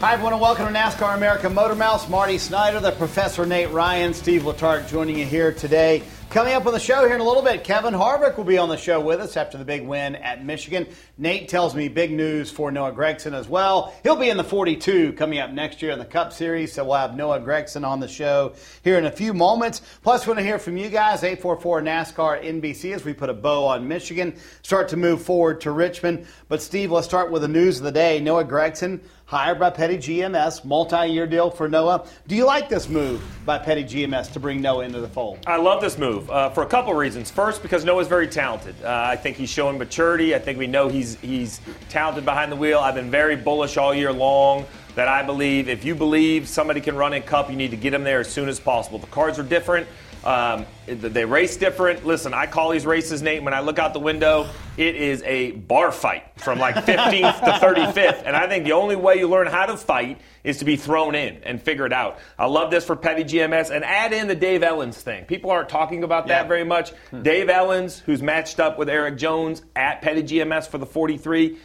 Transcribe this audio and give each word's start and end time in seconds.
Hi, 0.00 0.12
everyone, 0.12 0.32
and 0.32 0.40
welcome 0.40 0.64
to 0.64 0.72
NASCAR 0.72 1.16
America 1.16 1.48
Motormouths. 1.48 2.08
Marty 2.08 2.38
Snyder, 2.38 2.78
the 2.78 2.92
Professor 2.92 3.44
Nate 3.44 3.70
Ryan, 3.70 4.14
Steve 4.14 4.42
Letarte 4.42 4.88
joining 4.88 5.18
you 5.18 5.26
here 5.26 5.52
today. 5.52 6.04
Coming 6.30 6.52
up 6.52 6.66
on 6.66 6.72
the 6.72 6.78
show 6.78 7.04
here 7.04 7.16
in 7.16 7.20
a 7.20 7.24
little 7.24 7.42
bit, 7.42 7.64
Kevin 7.64 7.94
Harvick 7.94 8.36
will 8.36 8.44
be 8.44 8.58
on 8.58 8.68
the 8.68 8.76
show 8.76 9.00
with 9.00 9.18
us 9.18 9.36
after 9.36 9.58
the 9.58 9.64
big 9.64 9.84
win 9.84 10.14
at 10.14 10.44
Michigan. 10.44 10.86
Nate 11.16 11.48
tells 11.48 11.74
me 11.74 11.88
big 11.88 12.12
news 12.12 12.48
for 12.48 12.70
Noah 12.70 12.92
Gragson 12.92 13.32
as 13.32 13.48
well. 13.48 13.92
He'll 14.04 14.14
be 14.14 14.28
in 14.28 14.36
the 14.36 14.44
42 14.44 15.14
coming 15.14 15.40
up 15.40 15.50
next 15.50 15.82
year 15.82 15.90
in 15.90 15.98
the 15.98 16.04
Cup 16.04 16.32
Series, 16.32 16.74
so 16.74 16.84
we'll 16.84 16.94
have 16.94 17.16
Noah 17.16 17.40
Gragson 17.40 17.84
on 17.84 17.98
the 17.98 18.06
show 18.06 18.52
here 18.84 18.98
in 18.98 19.06
a 19.06 19.10
few 19.10 19.34
moments. 19.34 19.80
Plus, 20.02 20.26
we 20.26 20.30
want 20.30 20.38
to 20.38 20.44
hear 20.44 20.60
from 20.60 20.76
you 20.76 20.90
guys, 20.90 21.24
844 21.24 21.80
NASCAR 21.80 22.44
NBC, 22.44 22.94
as 22.94 23.04
we 23.04 23.14
put 23.14 23.30
a 23.30 23.34
bow 23.34 23.64
on 23.64 23.88
Michigan, 23.88 24.36
start 24.62 24.90
to 24.90 24.96
move 24.96 25.22
forward 25.22 25.62
to 25.62 25.72
Richmond. 25.72 26.26
But, 26.48 26.62
Steve, 26.62 26.92
let's 26.92 27.06
start 27.06 27.32
with 27.32 27.42
the 27.42 27.48
news 27.48 27.78
of 27.78 27.84
the 27.84 27.90
day. 27.90 28.20
Noah 28.20 28.44
Gragson 28.44 29.00
hired 29.28 29.58
by 29.58 29.68
Petty 29.68 29.98
GMS, 29.98 30.64
multi-year 30.64 31.26
deal 31.26 31.50
for 31.50 31.68
Noah. 31.68 32.06
Do 32.26 32.34
you 32.34 32.46
like 32.46 32.70
this 32.70 32.88
move 32.88 33.22
by 33.44 33.58
Petty 33.58 33.84
GMS 33.84 34.32
to 34.32 34.40
bring 34.40 34.62
Noah 34.62 34.86
into 34.86 35.00
the 35.00 35.08
fold? 35.08 35.40
I 35.46 35.58
love 35.58 35.82
this 35.82 35.98
move 35.98 36.30
uh, 36.30 36.48
for 36.48 36.62
a 36.62 36.66
couple 36.66 36.94
reasons. 36.94 37.30
First, 37.30 37.60
because 37.60 37.84
Noah's 37.84 38.08
very 38.08 38.26
talented. 38.26 38.74
Uh, 38.82 38.88
I 38.88 39.16
think 39.16 39.36
he's 39.36 39.50
showing 39.50 39.76
maturity. 39.76 40.34
I 40.34 40.38
think 40.38 40.58
we 40.58 40.66
know 40.66 40.88
he's 40.88 41.16
he's 41.16 41.60
talented 41.90 42.24
behind 42.24 42.50
the 42.50 42.56
wheel. 42.56 42.78
I've 42.78 42.94
been 42.94 43.10
very 43.10 43.36
bullish 43.36 43.76
all 43.76 43.94
year 43.94 44.14
long 44.14 44.64
that 44.94 45.08
I 45.08 45.22
believe 45.22 45.68
if 45.68 45.84
you 45.84 45.94
believe 45.94 46.48
somebody 46.48 46.80
can 46.80 46.96
run 46.96 47.12
in 47.12 47.22
Cup, 47.22 47.50
you 47.50 47.56
need 47.56 47.70
to 47.72 47.76
get 47.76 47.90
them 47.90 48.04
there 48.04 48.20
as 48.20 48.30
soon 48.30 48.48
as 48.48 48.58
possible. 48.58 48.98
The 48.98 49.08
cards 49.08 49.38
are 49.38 49.42
different. 49.42 49.86
Um, 50.24 50.66
they 50.86 51.24
race 51.24 51.56
different. 51.56 52.04
Listen, 52.04 52.34
I 52.34 52.46
call 52.46 52.70
these 52.70 52.84
races, 52.84 53.22
Nate. 53.22 53.42
When 53.42 53.54
I 53.54 53.60
look 53.60 53.78
out 53.78 53.92
the 53.92 54.00
window, 54.00 54.48
it 54.76 54.96
is 54.96 55.22
a 55.22 55.52
bar 55.52 55.92
fight 55.92 56.24
from 56.36 56.58
like 56.58 56.74
15th 56.74 57.40
to 57.40 57.66
35th. 57.66 58.22
And 58.24 58.36
I 58.36 58.48
think 58.48 58.64
the 58.64 58.72
only 58.72 58.96
way 58.96 59.16
you 59.18 59.28
learn 59.28 59.46
how 59.46 59.66
to 59.66 59.76
fight 59.76 60.20
is 60.44 60.58
to 60.58 60.64
be 60.64 60.76
thrown 60.76 61.14
in 61.14 61.42
and 61.44 61.62
figure 61.62 61.86
it 61.86 61.92
out. 61.92 62.18
I 62.38 62.46
love 62.46 62.70
this 62.70 62.84
for 62.84 62.96
Petty 62.96 63.24
GMS 63.24 63.70
and 63.70 63.84
add 63.84 64.12
in 64.12 64.28
the 64.28 64.34
Dave 64.34 64.62
Elenz 64.62 64.94
thing. 64.94 65.24
People 65.24 65.50
aren't 65.50 65.68
talking 65.68 66.04
about 66.04 66.26
that 66.28 66.42
yeah. 66.42 66.48
very 66.48 66.64
much. 66.64 66.90
Hmm. 67.10 67.22
Dave 67.22 67.48
Elenz, 67.48 68.00
who's 68.00 68.22
matched 68.22 68.60
up 68.60 68.78
with 68.78 68.88
Erik 68.88 69.16
Jones 69.16 69.62
at 69.76 70.02
Petty 70.02 70.22
GMS 70.22 70.68
for 70.68 70.78
the 70.78 70.86
43. 70.86 71.58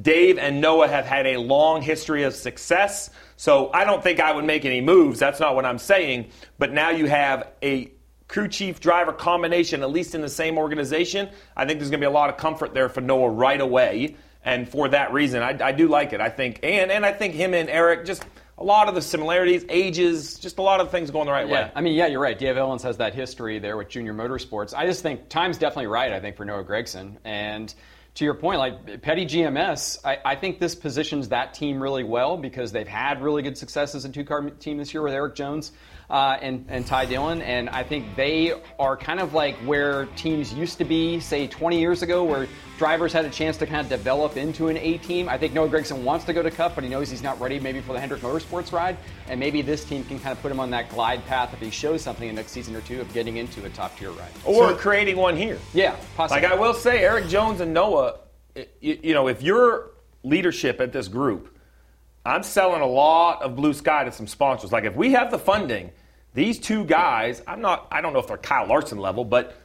Dave 0.00 0.38
and 0.38 0.60
Noah 0.60 0.88
have 0.88 1.06
had 1.06 1.26
a 1.26 1.38
long 1.38 1.82
history 1.82 2.24
of 2.24 2.34
success. 2.34 3.10
So 3.36 3.70
I 3.72 3.84
don't 3.84 4.02
think 4.02 4.20
I 4.20 4.32
would 4.32 4.44
make 4.44 4.64
any 4.64 4.80
moves. 4.80 5.18
That's 5.18 5.40
not 5.40 5.54
what 5.54 5.64
I'm 5.64 5.78
saying. 5.78 6.30
But 6.58 6.72
now 6.72 6.90
you 6.90 7.06
have 7.06 7.48
a 7.62 7.92
crew 8.28 8.48
chief 8.48 8.80
driver 8.80 9.12
combination, 9.12 9.82
at 9.82 9.90
least 9.90 10.14
in 10.14 10.20
the 10.20 10.28
same 10.28 10.58
organization, 10.58 11.28
I 11.56 11.66
think 11.66 11.78
there's 11.78 11.90
going 11.90 12.00
to 12.00 12.06
be 12.06 12.10
a 12.10 12.14
lot 12.14 12.30
of 12.30 12.36
comfort 12.36 12.74
there 12.74 12.88
for 12.88 13.00
Noah 13.00 13.30
right 13.30 13.60
away. 13.60 14.16
And 14.44 14.68
for 14.68 14.88
that 14.88 15.12
reason, 15.12 15.42
I, 15.42 15.56
I 15.60 15.72
do 15.72 15.88
like 15.88 16.12
it. 16.12 16.20
I 16.20 16.28
think, 16.28 16.60
and 16.62 16.90
and 16.92 17.04
I 17.04 17.12
think 17.12 17.34
him 17.34 17.52
and 17.52 17.68
Erik 17.68 18.06
just 18.06 18.24
a 18.58 18.64
lot 18.64 18.88
of 18.88 18.94
the 18.94 19.02
similarities, 19.02 19.64
ages, 19.68 20.38
just 20.38 20.58
a 20.58 20.62
lot 20.62 20.80
of 20.80 20.90
things 20.90 21.10
going 21.10 21.26
the 21.26 21.32
right 21.32 21.48
yeah. 21.48 21.66
way. 21.66 21.72
I 21.74 21.80
mean, 21.80 21.94
yeah, 21.94 22.06
you're 22.06 22.20
right. 22.20 22.38
Dave 22.38 22.56
Elenz 22.56 22.82
has 22.82 22.98
that 22.98 23.14
history 23.14 23.58
there 23.58 23.76
with 23.76 23.88
Junior 23.88 24.14
Motorsports. 24.14 24.72
I 24.74 24.86
just 24.86 25.02
think 25.02 25.28
time's 25.28 25.58
definitely 25.58 25.88
right. 25.88 26.12
I 26.12 26.20
think 26.20 26.36
for 26.36 26.44
Noah 26.44 26.64
Gragson. 26.64 27.16
and 27.24 27.74
to 28.16 28.24
your 28.24 28.34
point, 28.34 28.58
like 28.58 29.02
Petty 29.02 29.26
GMS, 29.26 29.98
I, 30.02 30.18
I, 30.24 30.36
think 30.36 30.58
this 30.58 30.74
positions 30.74 31.28
that 31.28 31.52
team 31.52 31.82
really 31.82 32.02
well 32.02 32.38
because 32.38 32.72
they've 32.72 32.88
had 32.88 33.22
really 33.22 33.42
good 33.42 33.58
success 33.58 33.94
as 33.94 34.06
a 34.06 34.08
two 34.08 34.24
car 34.24 34.48
team 34.48 34.78
this 34.78 34.94
year 34.94 35.02
with 35.02 35.12
Erik 35.12 35.34
Jones 35.34 35.70
uh, 36.10 36.38
and, 36.40 36.66
and 36.68 36.86
Ty 36.86 37.06
Dillon. 37.06 37.42
And 37.42 37.68
I 37.70 37.82
think 37.82 38.16
they 38.16 38.54
are 38.78 38.96
kind 38.96 39.20
of 39.20 39.34
like 39.34 39.56
where 39.58 40.06
teams 40.16 40.52
used 40.52 40.78
to 40.78 40.84
be, 40.84 41.20
say, 41.20 41.46
20 41.46 41.78
years 41.78 42.02
ago, 42.02 42.24
where 42.24 42.46
drivers 42.78 43.12
had 43.12 43.24
a 43.24 43.30
chance 43.30 43.56
to 43.58 43.66
kind 43.66 43.80
of 43.80 43.88
develop 43.88 44.36
into 44.36 44.68
an 44.68 44.76
A 44.76 44.98
team. 44.98 45.28
I 45.28 45.38
think 45.38 45.52
Noah 45.52 45.68
Gragson 45.68 46.02
wants 46.02 46.24
to 46.26 46.32
go 46.32 46.42
to 46.42 46.50
Cup, 46.50 46.74
but 46.74 46.84
he 46.84 46.90
knows 46.90 47.10
he's 47.10 47.22
not 47.22 47.40
ready 47.40 47.58
maybe 47.58 47.80
for 47.80 47.92
the 47.92 48.00
Hendrick 48.00 48.20
Motorsports 48.20 48.72
ride. 48.72 48.96
And 49.28 49.40
maybe 49.40 49.62
this 49.62 49.84
team 49.84 50.04
can 50.04 50.18
kind 50.18 50.36
of 50.36 50.42
put 50.42 50.50
him 50.50 50.60
on 50.60 50.70
that 50.70 50.90
glide 50.90 51.24
path 51.26 51.52
if 51.52 51.60
he 51.60 51.70
shows 51.70 52.02
something 52.02 52.28
in 52.28 52.34
the 52.34 52.40
next 52.40 52.52
season 52.52 52.76
or 52.76 52.80
two 52.82 53.00
of 53.00 53.12
getting 53.12 53.36
into 53.38 53.64
a 53.64 53.70
top 53.70 53.98
tier 53.98 54.10
ride. 54.10 54.30
Or 54.44 54.70
so, 54.70 54.76
creating 54.76 55.16
one 55.16 55.36
here. 55.36 55.58
Yeah, 55.74 55.96
possibly. 56.16 56.42
Like 56.42 56.52
I 56.52 56.54
will 56.54 56.74
say, 56.74 57.00
Erik 57.00 57.28
Jones 57.28 57.60
and 57.60 57.72
Noah, 57.72 58.18
you, 58.80 58.98
you 59.02 59.14
know, 59.14 59.28
if 59.28 59.42
you're 59.42 59.90
leadership 60.22 60.80
at 60.80 60.92
this 60.92 61.08
group, 61.08 61.55
I'm 62.26 62.42
selling 62.42 62.82
a 62.82 62.86
lot 62.86 63.42
of 63.42 63.56
blue 63.56 63.72
sky 63.72 64.04
to 64.04 64.12
some 64.12 64.26
sponsors. 64.26 64.72
Like 64.72 64.84
if 64.84 64.96
we 64.96 65.12
have 65.12 65.30
the 65.30 65.38
funding, 65.38 65.92
these 66.34 66.58
two 66.58 66.84
guys, 66.84 67.42
I'm 67.46 67.60
not 67.60 67.86
I 67.90 68.00
don't 68.00 68.12
know 68.12 68.18
if 68.18 68.26
they're 68.26 68.36
Kyle 68.36 68.66
Larson 68.66 68.98
level, 68.98 69.24
but 69.24 69.56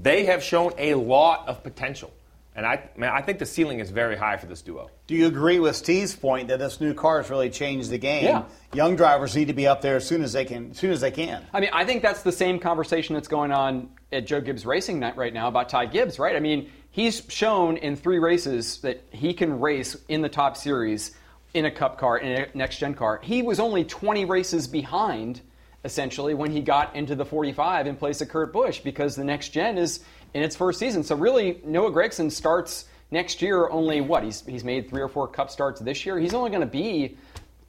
they 0.00 0.26
have 0.26 0.42
shown 0.42 0.72
a 0.78 0.94
lot 0.94 1.48
of 1.48 1.62
potential. 1.62 2.12
And 2.56 2.64
I, 2.64 2.88
man, 2.96 3.10
I 3.12 3.20
think 3.20 3.38
the 3.38 3.44
ceiling 3.44 3.80
is 3.80 3.90
very 3.90 4.16
high 4.16 4.38
for 4.38 4.46
this 4.46 4.62
duo. 4.62 4.90
Do 5.06 5.14
you 5.14 5.26
agree 5.26 5.60
with 5.60 5.76
Steve's 5.76 6.16
point 6.16 6.48
that 6.48 6.58
this 6.58 6.80
new 6.80 6.94
car 6.94 7.20
has 7.20 7.28
really 7.28 7.50
changed 7.50 7.90
the 7.90 7.98
game? 7.98 8.24
Yeah. 8.24 8.44
Young 8.72 8.96
drivers 8.96 9.36
need 9.36 9.48
to 9.48 9.52
be 9.52 9.66
up 9.66 9.82
there 9.82 9.96
as 9.96 10.08
soon 10.08 10.22
as 10.22 10.32
they 10.32 10.46
can. 10.46 10.70
As 10.70 10.78
soon 10.78 10.90
as 10.90 11.02
they 11.02 11.10
can. 11.10 11.44
I 11.52 11.60
mean, 11.60 11.68
I 11.74 11.84
think 11.84 12.00
that's 12.00 12.22
the 12.22 12.32
same 12.32 12.58
conversation 12.58 13.14
that's 13.14 13.28
going 13.28 13.52
on 13.52 13.90
at 14.10 14.26
Joe 14.26 14.40
Gibbs 14.40 14.64
Racing 14.64 14.98
Night 14.98 15.18
right 15.18 15.34
now 15.34 15.48
about 15.48 15.68
Ty 15.68 15.86
Gibbs, 15.86 16.18
right? 16.18 16.34
I 16.34 16.40
mean, 16.40 16.70
he's 16.90 17.22
shown 17.28 17.76
in 17.76 17.94
three 17.94 18.18
races 18.18 18.78
that 18.78 19.04
he 19.10 19.34
can 19.34 19.60
race 19.60 19.94
in 20.08 20.22
the 20.22 20.30
top 20.30 20.56
series 20.56 21.14
in 21.54 21.64
a 21.64 21.70
Cup 21.70 21.98
car 21.98 22.18
in 22.18 22.42
a 22.42 22.46
next 22.54 22.78
gen 22.78 22.94
car. 22.94 23.20
He 23.22 23.42
was 23.42 23.60
only 23.60 23.84
20 23.84 24.24
races 24.24 24.66
behind 24.66 25.40
essentially 25.84 26.34
when 26.34 26.50
he 26.50 26.60
got 26.60 26.94
into 26.96 27.14
the 27.14 27.24
45 27.24 27.86
in 27.86 27.96
place 27.96 28.20
of 28.20 28.28
Kurt 28.28 28.52
Busch 28.52 28.80
because 28.80 29.14
the 29.14 29.24
next 29.24 29.50
gen 29.50 29.78
is 29.78 30.00
in 30.34 30.42
its 30.42 30.56
first 30.56 30.78
season. 30.78 31.02
So 31.02 31.14
really, 31.14 31.60
Noah 31.64 31.92
Gragson 31.92 32.30
starts 32.30 32.86
next 33.10 33.40
year 33.40 33.68
only 33.68 34.00
what 34.00 34.24
he's 34.24 34.44
he's 34.44 34.64
made 34.64 34.88
three 34.90 35.00
or 35.00 35.08
four 35.08 35.28
Cup 35.28 35.50
starts 35.50 35.80
this 35.80 36.04
year. 36.04 36.18
He's 36.18 36.34
only 36.34 36.50
going 36.50 36.60
to 36.60 36.66
be 36.66 37.16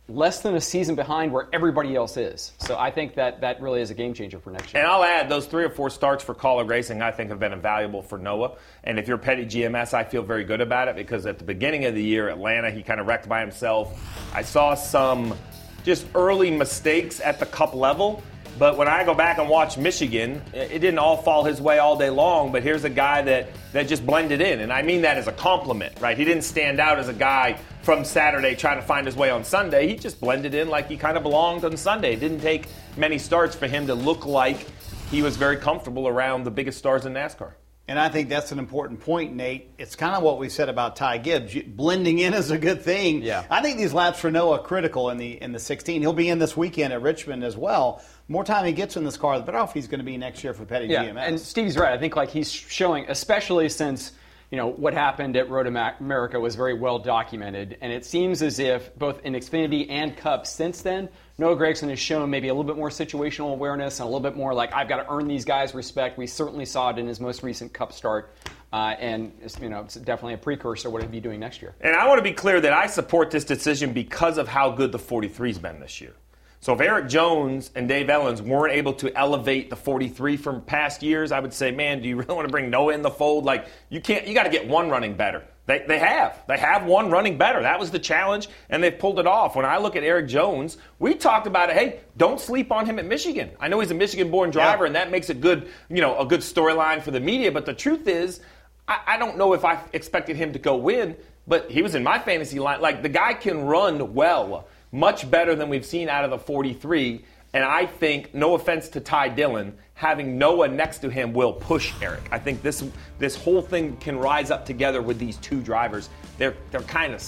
less 0.10 0.42
than 0.42 0.56
a 0.56 0.62
season 0.62 0.96
behind 0.96 1.34
where 1.34 1.50
everybody 1.52 1.96
else 1.96 2.16
is. 2.16 2.54
So 2.60 2.78
I 2.78 2.92
think 2.92 3.16
that 3.16 3.42
that 3.42 3.62
really 3.62 3.82
is 3.82 3.92
a 3.92 3.94
game 3.94 4.14
changer 4.14 4.40
for 4.40 4.52
next 4.52 4.74
year. 4.74 4.82
And 4.82 4.92
I'll 4.92 5.04
add 5.04 5.28
those 5.28 5.48
three 5.48 5.66
or 5.66 5.70
four 5.70 5.90
starts 5.90 6.24
for 6.24 6.34
Kaulig 6.34 6.70
Racing 6.70 7.02
I 7.02 7.12
think 7.12 7.30
have 7.30 7.40
been 7.40 7.54
invaluable 7.54 8.02
for 8.02 8.18
Noah. 8.18 8.56
And 8.84 9.00
if 9.00 9.08
you're 9.08 9.18
Petty 9.18 9.46
GMS, 9.46 9.94
I 9.94 10.04
feel 10.06 10.24
very 10.24 10.46
good 10.46 10.62
about 10.62 10.88
it 10.88 10.96
because 10.96 11.26
at 11.26 11.40
the 11.40 11.44
beginning 11.44 11.86
of 11.86 11.94
the 11.94 12.04
year, 12.04 12.30
Atlanta, 12.30 12.72
he 12.72 12.84
kind 12.84 13.02
of 13.02 13.08
wrecked 13.08 13.28
by 13.28 13.42
himself. 13.42 14.02
I 14.34 14.44
saw 14.44 14.76
some 14.76 15.36
just 15.84 16.06
early 16.16 16.52
mistakes 16.52 17.20
at 17.20 17.40
the 17.40 17.46
cup 17.46 17.74
level. 17.74 18.24
But 18.58 18.78
when 18.78 18.88
I 18.88 19.04
go 19.04 19.14
back 19.14 19.38
and 19.38 19.50
watch 19.50 19.78
Michigan, 19.78 20.42
it 20.54 20.80
didn't 20.80 21.00
all 21.00 21.18
fall 21.18 21.44
his 21.44 21.62
way 21.62 21.80
all 21.80 21.96
day 21.98 22.10
long. 22.10 22.52
But 22.52 22.64
here's 22.64 22.84
a 22.84 22.90
guy 22.90 23.22
that, 23.24 23.50
that 23.74 23.88
just 23.88 24.06
blended 24.06 24.42
in. 24.42 24.62
And 24.62 24.74
I 24.74 24.82
mean 24.82 25.02
that 25.04 25.18
as 25.18 25.28
a 25.28 25.32
compliment, 25.32 26.00
right? 26.00 26.18
He 26.18 26.26
didn't 26.26 26.44
stand 26.44 26.80
out 26.80 26.98
as 26.98 27.08
a 27.08 27.14
guy 27.14 27.60
from 27.84 28.04
Saturday 28.04 28.56
trying 28.56 28.80
to 28.80 28.86
find 28.86 29.06
his 29.06 29.16
way 29.16 29.30
on 29.30 29.44
Sunday. 29.44 29.88
He 29.88 29.96
just 29.96 30.20
blended 30.20 30.56
in 30.56 30.70
like 30.70 30.88
he 30.88 30.98
kind 30.98 31.18
of 31.18 31.24
belonged 31.24 31.66
on 31.66 31.78
Sunday. 31.78 32.14
It 32.14 32.20
didn't 32.20 32.42
take 32.42 32.68
many 32.96 33.20
starts 33.20 33.56
for 33.56 33.68
him 33.68 33.88
to 33.88 33.96
look 33.96 34.26
like 34.26 34.66
he 35.12 35.22
was 35.22 35.38
very 35.38 35.58
comfortable 35.58 36.08
around 36.08 36.44
the 36.44 36.52
biggest 36.52 36.80
stars 36.80 37.06
in 37.06 37.14
NASCAR. 37.14 37.54
And 37.90 37.98
I 37.98 38.10
think 38.10 38.28
that's 38.28 38.52
an 38.52 38.60
important 38.60 39.00
point, 39.00 39.34
Nate. 39.34 39.70
It's 39.78 39.96
kind 39.96 40.14
of 40.14 40.22
what 40.22 40.40
we 40.40 40.50
said 40.50 40.68
about 40.68 40.98
Ty 40.98 41.20
Gibbs. 41.20 41.56
Blending 41.68 42.20
in 42.20 42.34
is 42.34 42.52
a 42.52 42.58
good 42.58 42.82
thing. 42.82 43.24
Yeah. 43.24 43.46
I 43.50 43.62
think 43.62 43.78
these 43.78 43.94
laps 43.94 44.20
for 44.20 44.30
Noah 44.30 44.60
critical 44.60 45.10
in 45.10 45.18
the 45.18 45.42
in 45.42 45.54
the 45.54 45.60
16. 45.60 46.02
He'll 46.02 46.12
be 46.12 46.28
in 46.28 46.38
this 46.38 46.58
weekend 46.58 46.92
at 46.92 47.02
Richmond 47.02 47.46
as 47.46 47.56
well. 47.56 48.04
More 48.28 48.44
time 48.44 48.66
he 48.66 48.74
gets 48.74 48.98
in 48.98 49.04
this 49.04 49.18
car, 49.18 49.38
the 49.40 49.46
better 49.46 49.58
off 49.58 49.74
he's 49.74 49.88
going 49.88 50.00
to 50.00 50.06
be 50.06 50.18
next 50.18 50.44
year 50.44 50.54
for 50.54 50.66
Petty 50.66 50.88
yeah. 50.88 51.06
GMS. 51.06 51.28
And 51.28 51.40
Stevie's 51.40 51.78
right. 51.78 51.94
I 51.94 51.98
think 51.98 52.16
like 52.16 52.30
he's 52.30 52.52
showing, 52.52 53.06
especially 53.10 53.70
since 53.70 54.12
you 54.52 54.58
know 54.58 54.68
what 54.68 54.94
happened 54.94 55.36
at 55.36 55.50
Road 55.50 55.68
America 55.68 56.40
was 56.40 56.56
very 56.56 56.74
well 56.74 57.00
documented, 57.00 57.78
and 57.82 57.92
it 57.92 58.06
seems 58.06 58.42
as 58.42 58.60
if 58.60 58.96
both 58.98 59.26
in 59.26 59.34
Xfinity 59.34 59.88
and 59.90 60.16
Cup 60.16 60.46
since 60.48 60.82
then 60.82 61.10
Noah 61.40 61.56
Gragson 61.56 61.90
has 61.90 62.00
shown 62.00 62.32
maybe 62.32 62.48
a 62.48 62.54
little 62.54 62.64
bit 62.64 62.78
more 62.78 62.90
situational 62.90 63.52
awareness 63.52 64.00
and 64.00 64.06
a 64.06 64.10
little 64.10 64.28
bit 64.28 64.36
more 64.36 64.56
like 64.56 64.74
I've 64.74 64.88
got 64.88 64.98
to 64.98 65.12
earn 65.12 65.28
these 65.28 65.46
guys 65.46 65.76
respect. 65.76 66.18
We 66.18 66.26
certainly 66.26 66.66
saw 66.66 66.90
it 66.90 66.98
in 66.98 67.06
his 67.06 67.20
most 67.20 67.44
recent 67.44 67.74
Cup 67.74 67.94
start. 67.94 68.34
Uh, 68.74 68.96
and 69.00 69.32
you 69.62 69.70
know, 69.70 69.82
it's 69.82 69.96
definitely 69.96 70.34
a 70.34 70.38
precursor. 70.38 70.90
What 70.90 71.04
he'll 71.04 71.12
be 71.12 71.20
doing 71.20 71.40
next 71.40 71.62
year. 71.62 71.76
And 71.80 71.96
I 71.96 72.08
want 72.08 72.18
to 72.18 72.24
be 72.24 72.34
clear 72.34 72.60
that 72.60 72.74
I 72.74 72.88
support 72.88 73.30
this 73.30 73.46
decision 73.46 73.94
because 73.94 74.40
of 74.40 74.48
how 74.48 74.72
good 74.72 74.92
the 74.92 74.98
43's 74.98 75.60
been 75.60 75.80
this 75.80 76.02
year. 76.02 76.16
So 76.60 76.74
if 76.74 76.82
Erik 76.82 77.08
Jones 77.08 77.72
and 77.76 77.88
Dave 77.88 78.08
Elenz 78.08 78.42
weren't 78.42 78.74
able 78.74 78.94
to 78.94 79.16
elevate 79.16 79.70
the 79.70 79.76
43 79.76 80.38
from 80.38 80.62
past 80.62 81.04
years, 81.04 81.32
I 81.32 81.40
would 81.40 81.54
say, 81.54 81.72
man, 81.72 82.02
do 82.02 82.10
you 82.10 82.16
really 82.20 82.34
want 82.34 82.48
to 82.48 82.52
bring 82.52 82.70
Noah 82.70 82.94
in 82.94 83.02
the 83.02 83.12
fold? 83.12 83.46
Like 83.46 83.68
you 83.90 84.02
can't. 84.02 84.28
You 84.28 84.34
got 84.34 84.44
to 84.44 84.50
get 84.50 84.68
one 84.68 84.90
running 84.90 85.16
better. 85.16 85.44
They, 85.68 85.84
they 85.86 86.00
have. 86.00 86.42
They 86.48 86.58
have 86.58 86.86
one 86.86 87.12
running 87.12 87.38
better. 87.38 87.62
That 87.62 87.78
was 87.78 87.92
the 87.92 88.00
challenge, 88.00 88.48
and 88.70 88.82
they've 88.82 88.98
pulled 88.98 89.20
it 89.20 89.28
off. 89.28 89.54
When 89.54 89.66
I 89.66 89.78
look 89.78 89.98
at 89.98 90.04
Erik 90.04 90.28
Jones, 90.28 90.78
we 90.98 91.14
talked 91.14 91.46
about 91.46 91.70
it. 91.70 91.76
Hey, 91.76 92.00
don't 92.16 92.40
sleep 92.40 92.72
on 92.72 92.86
him 92.86 93.00
at 93.00 93.06
Michigan. 93.06 93.52
I 93.60 93.68
know 93.68 93.82
he's 93.82 93.92
a 93.92 93.94
Michigan-born 93.94 94.52
driver, 94.52 94.86
yeah. 94.86 94.88
and 94.88 94.96
that 94.96 95.12
makes 95.12 95.30
a 95.30 95.34
good, 95.34 95.70
you 95.90 96.00
know, 96.00 96.18
a 96.18 96.26
good 96.26 96.40
storyline 96.40 97.02
for 97.02 97.12
the 97.12 97.20
media. 97.20 97.52
But 97.52 97.66
the 97.66 97.74
truth 97.74 98.08
is, 98.08 98.40
I, 98.88 99.02
I 99.06 99.18
don't 99.18 99.38
know 99.38 99.52
if 99.52 99.66
I 99.66 99.84
expected 99.92 100.38
him 100.38 100.54
to 100.54 100.60
go 100.60 100.78
win, 100.78 101.18
but 101.48 101.70
he 101.70 101.82
was 101.82 101.96
in 101.96 102.04
my 102.04 102.18
fantasy 102.18 102.60
line. 102.60 102.80
Like 102.80 103.02
the 103.02 103.10
guy 103.10 103.34
can 103.34 103.66
run 103.66 104.14
well, 104.14 104.70
much 104.92 105.30
better 105.30 105.56
than 105.56 105.70
we've 105.70 105.86
seen 105.86 106.10
out 106.10 106.24
of 106.24 106.32
the 106.32 106.38
43. 106.38 107.24
And 107.54 107.64
I 107.64 107.86
think, 107.86 108.34
no 108.34 108.56
offense 108.56 108.90
to 108.90 109.00
Ty 109.00 109.30
Dillon, 109.30 109.78
having 109.94 110.38
Noah 110.38 110.68
next 110.68 111.00
to 111.00 111.10
him 111.10 111.34
will 111.34 111.54
push 111.54 111.94
Erik. 112.02 112.28
I 112.32 112.38
think 112.38 112.62
this 112.62 112.84
this 113.20 113.36
whole 113.36 113.62
thing 113.62 113.98
can 113.98 114.18
rise 114.18 114.52
up 114.52 114.66
together 114.66 115.02
with 115.02 115.18
these 115.18 115.38
two 115.38 115.62
drivers. 115.62 116.10
They're 116.38 116.56
they're 116.72 116.82
kind 116.82 117.14
of 117.14 117.22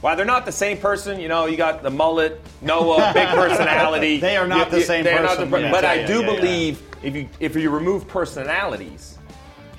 while 0.00 0.16
they're 0.16 0.24
not 0.24 0.46
the 0.46 0.52
same 0.52 0.78
person, 0.78 1.20
you 1.20 1.28
know, 1.28 1.44
you 1.46 1.56
got 1.56 1.82
the 1.82 1.90
mullet, 1.90 2.40
Noah, 2.62 3.10
big 3.14 3.28
personality. 3.28 4.18
they 4.18 4.36
are 4.36 4.46
not 4.46 4.72
you, 4.72 4.78
the 4.78 4.84
same 4.84 5.04
person. 5.04 5.50
The, 5.50 5.68
but 5.70 5.84
yeah, 5.84 5.90
I 5.90 6.06
do 6.06 6.20
yeah, 6.20 6.34
believe 6.34 6.82
if 7.02 7.14
you 7.14 7.28
if 7.38 7.56
you 7.56 7.70
remove 7.70 8.08
personalities, 8.08 9.18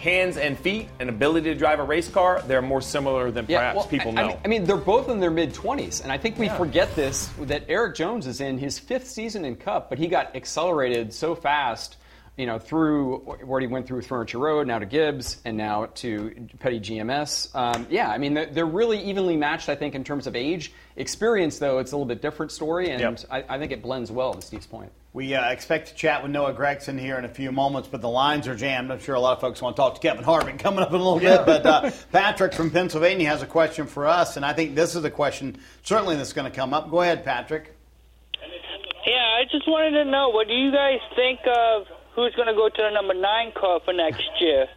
hands 0.01 0.38
and 0.38 0.57
feet 0.57 0.89
and 1.00 1.09
ability 1.09 1.53
to 1.53 1.56
drive 1.56 1.80
a 1.80 1.83
race 1.83 2.09
car, 2.09 2.42
they're 2.48 2.62
more 2.62 2.81
similar 2.81 3.30
than 3.30 3.45
perhaps 3.45 3.75
well, 3.75 3.86
people 3.86 4.18
I, 4.18 4.27
know. 4.27 4.39
I 4.44 4.48
mean, 4.48 4.63
they're 4.63 4.75
both 4.75 5.09
in 5.09 5.19
their 5.19 5.30
mid 5.30 5.53
20s, 5.53 6.01
and 6.01 6.12
I 6.12 6.18
think 6.18 6.39
we 6.39 6.48
yeah. 6.48 6.57
forget 6.57 6.94
this 6.95 7.27
that 7.42 7.65
Erik 7.69 7.95
Jones 7.95 8.25
is 8.25 8.42
in 8.42 8.57
his 8.57 8.80
fifth 8.80 9.07
season 9.07 9.45
in 9.45 9.56
Cup, 9.56 9.89
but 9.89 10.00
he 10.00 10.07
got 10.07 10.36
accelerated 10.36 11.13
so 11.13 11.36
fast 11.36 11.98
you 12.37 12.45
know, 12.45 12.57
through 12.57 13.19
where 13.19 13.59
he 13.59 13.67
went 13.67 13.85
through 13.85 14.01
Furniture 14.01 14.39
Row, 14.39 14.63
now 14.63 14.79
to 14.79 14.85
Gibbs, 14.85 15.41
and 15.43 15.57
now 15.57 15.87
to 15.95 16.47
Petty 16.59 16.79
GMS. 16.79 17.53
Um, 17.53 17.85
yeah, 17.89 18.09
I 18.09 18.17
mean, 18.17 18.33
they're 18.33 18.65
really 18.65 19.03
evenly 19.03 19.35
matched, 19.35 19.67
I 19.67 19.75
think, 19.75 19.95
in 19.95 20.03
terms 20.03 20.27
of 20.27 20.35
age. 20.35 20.71
Experience, 20.95 21.59
though, 21.59 21.79
it's 21.79 21.91
a 21.91 21.95
little 21.95 22.07
bit 22.07 22.21
different 22.21 22.51
story, 22.51 22.89
and 22.89 23.01
yep. 23.01 23.19
I, 23.29 23.55
I, 23.55 23.59
think 23.59 23.71
it 23.71 23.81
blends 23.81 24.11
well 24.11 24.33
to 24.33 24.41
Steve's 24.41 24.65
point. 24.65 24.91
We 25.13 25.35
uh, 25.35 25.51
expect 25.51 25.89
to 25.89 25.93
chat 25.93 26.23
with 26.23 26.31
Noah 26.31 26.53
Gragson 26.53 26.97
here 26.97 27.17
in 27.17 27.25
a 27.25 27.29
few 27.29 27.51
moments, 27.51 27.89
but 27.89 28.01
the 28.01 28.09
lines 28.09 28.47
are 28.47 28.55
jammed. 28.55 28.91
I'm 28.91 28.99
sure 28.99 29.15
a 29.15 29.19
lot 29.19 29.33
of 29.33 29.41
folks 29.41 29.61
want 29.61 29.75
to 29.75 29.81
talk 29.81 29.95
to 29.95 29.99
Kevin 30.01 30.23
Harvick 30.23 30.57
coming 30.59 30.79
up 30.79 30.89
in 30.89 30.95
a 30.95 30.97
little 30.97 31.21
yeah. 31.21 31.43
bit. 31.43 31.45
But 31.45 31.65
uh, 31.65 31.91
Patrick 32.11 32.53
from 32.53 32.71
Pennsylvania 32.71 33.27
has 33.27 33.41
a 33.41 33.47
question 33.47 33.87
for 33.87 34.07
us, 34.07 34.37
and 34.37 34.45
I 34.45 34.53
think 34.53 34.73
this 34.73 34.95
is 34.95 35.03
a 35.03 35.11
question 35.11 35.57
certainly 35.83 36.15
that's 36.15 36.33
going 36.33 36.49
to 36.49 36.55
come 36.55 36.73
up. 36.73 36.89
Go 36.89 37.01
ahead, 37.01 37.25
Patrick. 37.25 37.75
Yeah, 39.05 39.15
I 39.15 39.43
just 39.51 39.67
wanted 39.67 40.03
to 40.03 40.09
know 40.09 40.29
what 40.29 40.47
do 40.47 40.53
you 40.53 40.71
guys 40.71 40.99
think 41.15 41.39
of 41.45 41.87
who's 42.15 42.33
going 42.35 42.47
to 42.47 42.53
go 42.53 42.69
to 42.69 42.81
the 42.81 42.91
number 42.91 43.13
nine 43.13 43.51
car 43.55 43.79
for 43.83 43.93
next 43.93 44.29
year. 44.39 44.67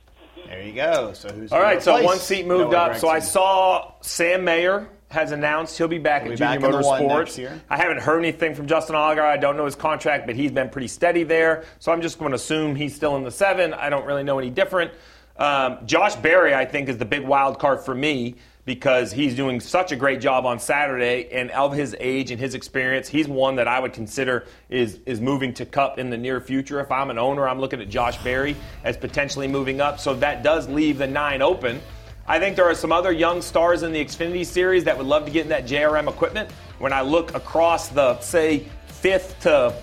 There 0.46 0.62
you 0.62 0.72
go. 0.72 1.12
So 1.14 1.28
who's 1.30 1.52
all 1.52 1.60
right? 1.60 1.82
So 1.82 2.02
one 2.02 2.18
seat 2.18 2.46
moved 2.46 2.72
Noah 2.72 2.90
up. 2.90 2.96
So 2.96 3.08
I 3.08 3.18
saw 3.20 3.94
Sam 4.00 4.44
Mayer 4.44 4.88
has 5.10 5.30
announced 5.30 5.78
he'll 5.78 5.88
be 5.88 5.98
back 5.98 6.22
he'll 6.22 6.32
at 6.32 6.38
be 6.38 6.44
Junior 6.44 6.60
back 6.60 6.70
Motorsports. 6.70 7.60
I 7.70 7.76
haven't 7.76 8.00
heard 8.00 8.18
anything 8.18 8.54
from 8.54 8.66
Justin 8.66 8.96
Allgaier. 8.96 9.22
I 9.22 9.36
don't 9.36 9.56
know 9.56 9.64
his 9.64 9.76
contract, 9.76 10.26
but 10.26 10.34
he's 10.34 10.50
been 10.50 10.68
pretty 10.68 10.88
steady 10.88 11.22
there. 11.22 11.64
So 11.78 11.92
I'm 11.92 12.02
just 12.02 12.18
going 12.18 12.32
to 12.32 12.36
assume 12.36 12.74
he's 12.74 12.94
still 12.94 13.16
in 13.16 13.22
the 13.22 13.30
seven. 13.30 13.72
I 13.74 13.90
don't 13.90 14.06
really 14.06 14.24
know 14.24 14.38
any 14.38 14.50
different. 14.50 14.92
Um, 15.36 15.78
Josh 15.86 16.16
Berry, 16.16 16.54
I 16.54 16.64
think, 16.64 16.88
is 16.88 16.98
the 16.98 17.04
big 17.04 17.22
wild 17.22 17.58
card 17.58 17.80
for 17.80 17.94
me 17.94 18.36
because 18.64 19.12
he's 19.12 19.34
doing 19.34 19.60
such 19.60 19.92
a 19.92 19.96
great 19.96 20.20
job 20.20 20.46
on 20.46 20.58
Saturday, 20.58 21.28
and 21.32 21.50
of 21.50 21.72
his 21.72 21.94
age 22.00 22.30
and 22.30 22.40
his 22.40 22.54
experience, 22.54 23.08
he's 23.08 23.28
one 23.28 23.56
that 23.56 23.68
I 23.68 23.78
would 23.78 23.92
consider 23.92 24.46
is 24.70 25.00
is 25.06 25.20
moving 25.20 25.52
to 25.54 25.66
Cup 25.66 25.98
in 25.98 26.10
the 26.10 26.16
near 26.16 26.40
future. 26.40 26.80
If 26.80 26.90
I'm 26.90 27.10
an 27.10 27.18
owner, 27.18 27.46
I'm 27.46 27.60
looking 27.60 27.80
at 27.80 27.88
Josh 27.88 28.16
Berry 28.24 28.56
as 28.82 28.96
potentially 28.96 29.48
moving 29.48 29.80
up, 29.80 30.00
so 30.00 30.14
that 30.14 30.42
does 30.42 30.68
leave 30.68 30.98
the 30.98 31.06
nine 31.06 31.42
open. 31.42 31.80
I 32.26 32.38
think 32.38 32.56
there 32.56 32.64
are 32.64 32.74
some 32.74 32.90
other 32.90 33.12
young 33.12 33.42
stars 33.42 33.82
in 33.82 33.92
the 33.92 34.02
Xfinity 34.02 34.46
Series 34.46 34.84
that 34.84 34.96
would 34.96 35.06
love 35.06 35.26
to 35.26 35.30
get 35.30 35.42
in 35.42 35.50
that 35.50 35.66
JRM 35.66 36.08
equipment. 36.08 36.50
When 36.78 36.92
I 36.92 37.02
look 37.02 37.34
across 37.34 37.88
the 37.88 38.18
say 38.20 38.66
fifth 38.86 39.38
to 39.40 39.74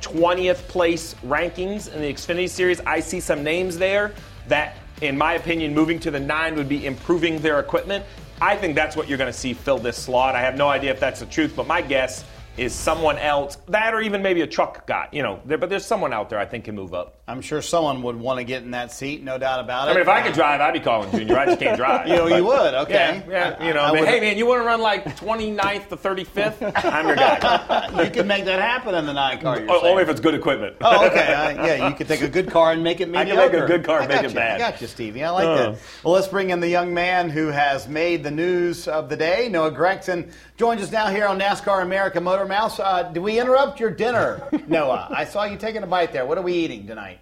20th 0.00 0.66
place 0.68 1.14
rankings 1.22 1.92
in 1.92 2.00
the 2.00 2.10
Xfinity 2.10 2.48
Series, 2.48 2.80
I 2.80 3.00
see 3.00 3.20
some 3.20 3.44
names 3.44 3.76
there 3.76 4.14
that 4.48 4.76
in 5.02 5.18
my 5.18 5.34
opinion, 5.34 5.74
moving 5.74 5.98
to 5.98 6.10
the 6.10 6.20
nine 6.20 6.54
would 6.54 6.68
be 6.68 6.86
improving 6.86 7.38
their 7.40 7.58
equipment. 7.58 8.04
I 8.42 8.56
think 8.56 8.74
that's 8.74 8.96
what 8.96 9.08
you're 9.08 9.18
going 9.18 9.32
to 9.32 9.38
see 9.38 9.54
fill 9.54 9.78
this 9.78 9.96
slot. 9.96 10.34
I 10.34 10.40
have 10.40 10.56
no 10.56 10.68
idea 10.68 10.90
if 10.90 10.98
that's 10.98 11.20
the 11.20 11.26
truth, 11.26 11.52
but 11.54 11.68
my 11.68 11.80
guess 11.80 12.24
is 12.56 12.74
someone 12.74 13.16
else, 13.18 13.56
that 13.68 13.94
or 13.94 14.00
even 14.00 14.20
maybe 14.20 14.40
a 14.40 14.46
truck 14.48 14.84
guy, 14.84 15.08
you 15.12 15.22
know, 15.22 15.40
there, 15.44 15.56
but 15.56 15.70
there's 15.70 15.86
someone 15.86 16.12
out 16.12 16.28
there 16.28 16.40
I 16.40 16.44
think 16.44 16.64
can 16.64 16.74
move 16.74 16.92
up. 16.92 17.21
I'm 17.32 17.40
sure 17.40 17.62
someone 17.62 18.02
would 18.02 18.16
want 18.16 18.40
to 18.40 18.44
get 18.44 18.62
in 18.62 18.72
that 18.72 18.92
seat, 18.92 19.22
no 19.22 19.38
doubt 19.38 19.60
about 19.60 19.88
it. 19.88 19.92
I 19.92 19.94
mean, 19.94 20.02
if 20.02 20.08
I 20.08 20.20
could 20.20 20.34
drive, 20.34 20.60
I'd 20.60 20.74
be 20.74 20.80
calling 20.80 21.10
Junior. 21.10 21.38
I 21.38 21.46
just 21.46 21.60
can't 21.60 21.78
drive. 21.78 22.06
you 22.06 22.16
know, 22.16 22.28
but, 22.28 22.36
you 22.36 22.44
would, 22.44 22.74
okay. 22.74 23.24
Yeah, 23.26 23.56
yeah 23.58 23.66
you 23.66 23.72
know, 23.72 23.80
I, 23.80 23.88
I 23.88 23.92
mean, 23.94 24.04
hey, 24.04 24.20
man, 24.20 24.36
you 24.36 24.44
want 24.44 24.60
to 24.60 24.66
run 24.66 24.82
like 24.82 25.06
29th 25.16 25.88
to 25.88 25.96
35th? 25.96 26.72
I'm 26.84 27.06
your 27.06 27.16
guy. 27.16 28.04
you 28.04 28.10
can 28.10 28.26
make 28.26 28.44
that 28.44 28.60
happen 28.60 28.94
in 28.94 29.06
the 29.06 29.14
nine 29.14 29.40
car. 29.40 29.64
Oh, 29.66 29.88
only 29.88 30.02
if 30.02 30.10
it's 30.10 30.20
good 30.20 30.34
equipment. 30.34 30.76
oh, 30.82 31.06
okay. 31.06 31.22
Uh, 31.32 31.66
yeah, 31.66 31.88
you 31.88 31.94
could 31.94 32.06
take 32.06 32.20
a 32.20 32.28
good 32.28 32.50
car 32.50 32.72
and 32.72 32.84
make 32.84 33.00
it 33.00 33.08
mediocre. 33.08 33.40
I 33.40 33.48
can 33.48 33.52
make 33.52 33.62
a 33.62 33.66
good 33.66 33.84
car 33.84 34.00
and 34.00 34.08
make 34.08 34.22
you. 34.22 34.28
it 34.28 34.34
bad. 34.34 34.60
I 34.60 34.70
got 34.70 34.80
you, 34.80 34.86
Stevie. 34.86 35.24
I 35.24 35.30
like 35.30 35.46
uh. 35.46 35.56
that. 35.56 35.78
Well, 36.04 36.12
let's 36.12 36.28
bring 36.28 36.50
in 36.50 36.60
the 36.60 36.68
young 36.68 36.92
man 36.92 37.30
who 37.30 37.46
has 37.46 37.88
made 37.88 38.22
the 38.22 38.30
news 38.30 38.86
of 38.86 39.08
the 39.08 39.16
day. 39.16 39.48
Noah 39.48 39.72
Gragson 39.72 40.30
joins 40.58 40.82
us 40.82 40.92
now 40.92 41.08
here 41.08 41.26
on 41.26 41.40
NASCAR 41.40 41.82
America 41.82 42.20
Motormouths. 42.20 42.78
Uh, 42.78 43.04
did 43.04 43.20
we 43.20 43.40
interrupt 43.40 43.80
your 43.80 43.90
dinner, 43.90 44.46
Noah? 44.68 45.08
I 45.10 45.24
saw 45.24 45.44
you 45.44 45.56
taking 45.56 45.82
a 45.82 45.86
bite 45.86 46.12
there. 46.12 46.26
What 46.26 46.36
are 46.36 46.42
we 46.42 46.52
eating 46.52 46.86
tonight? 46.86 47.21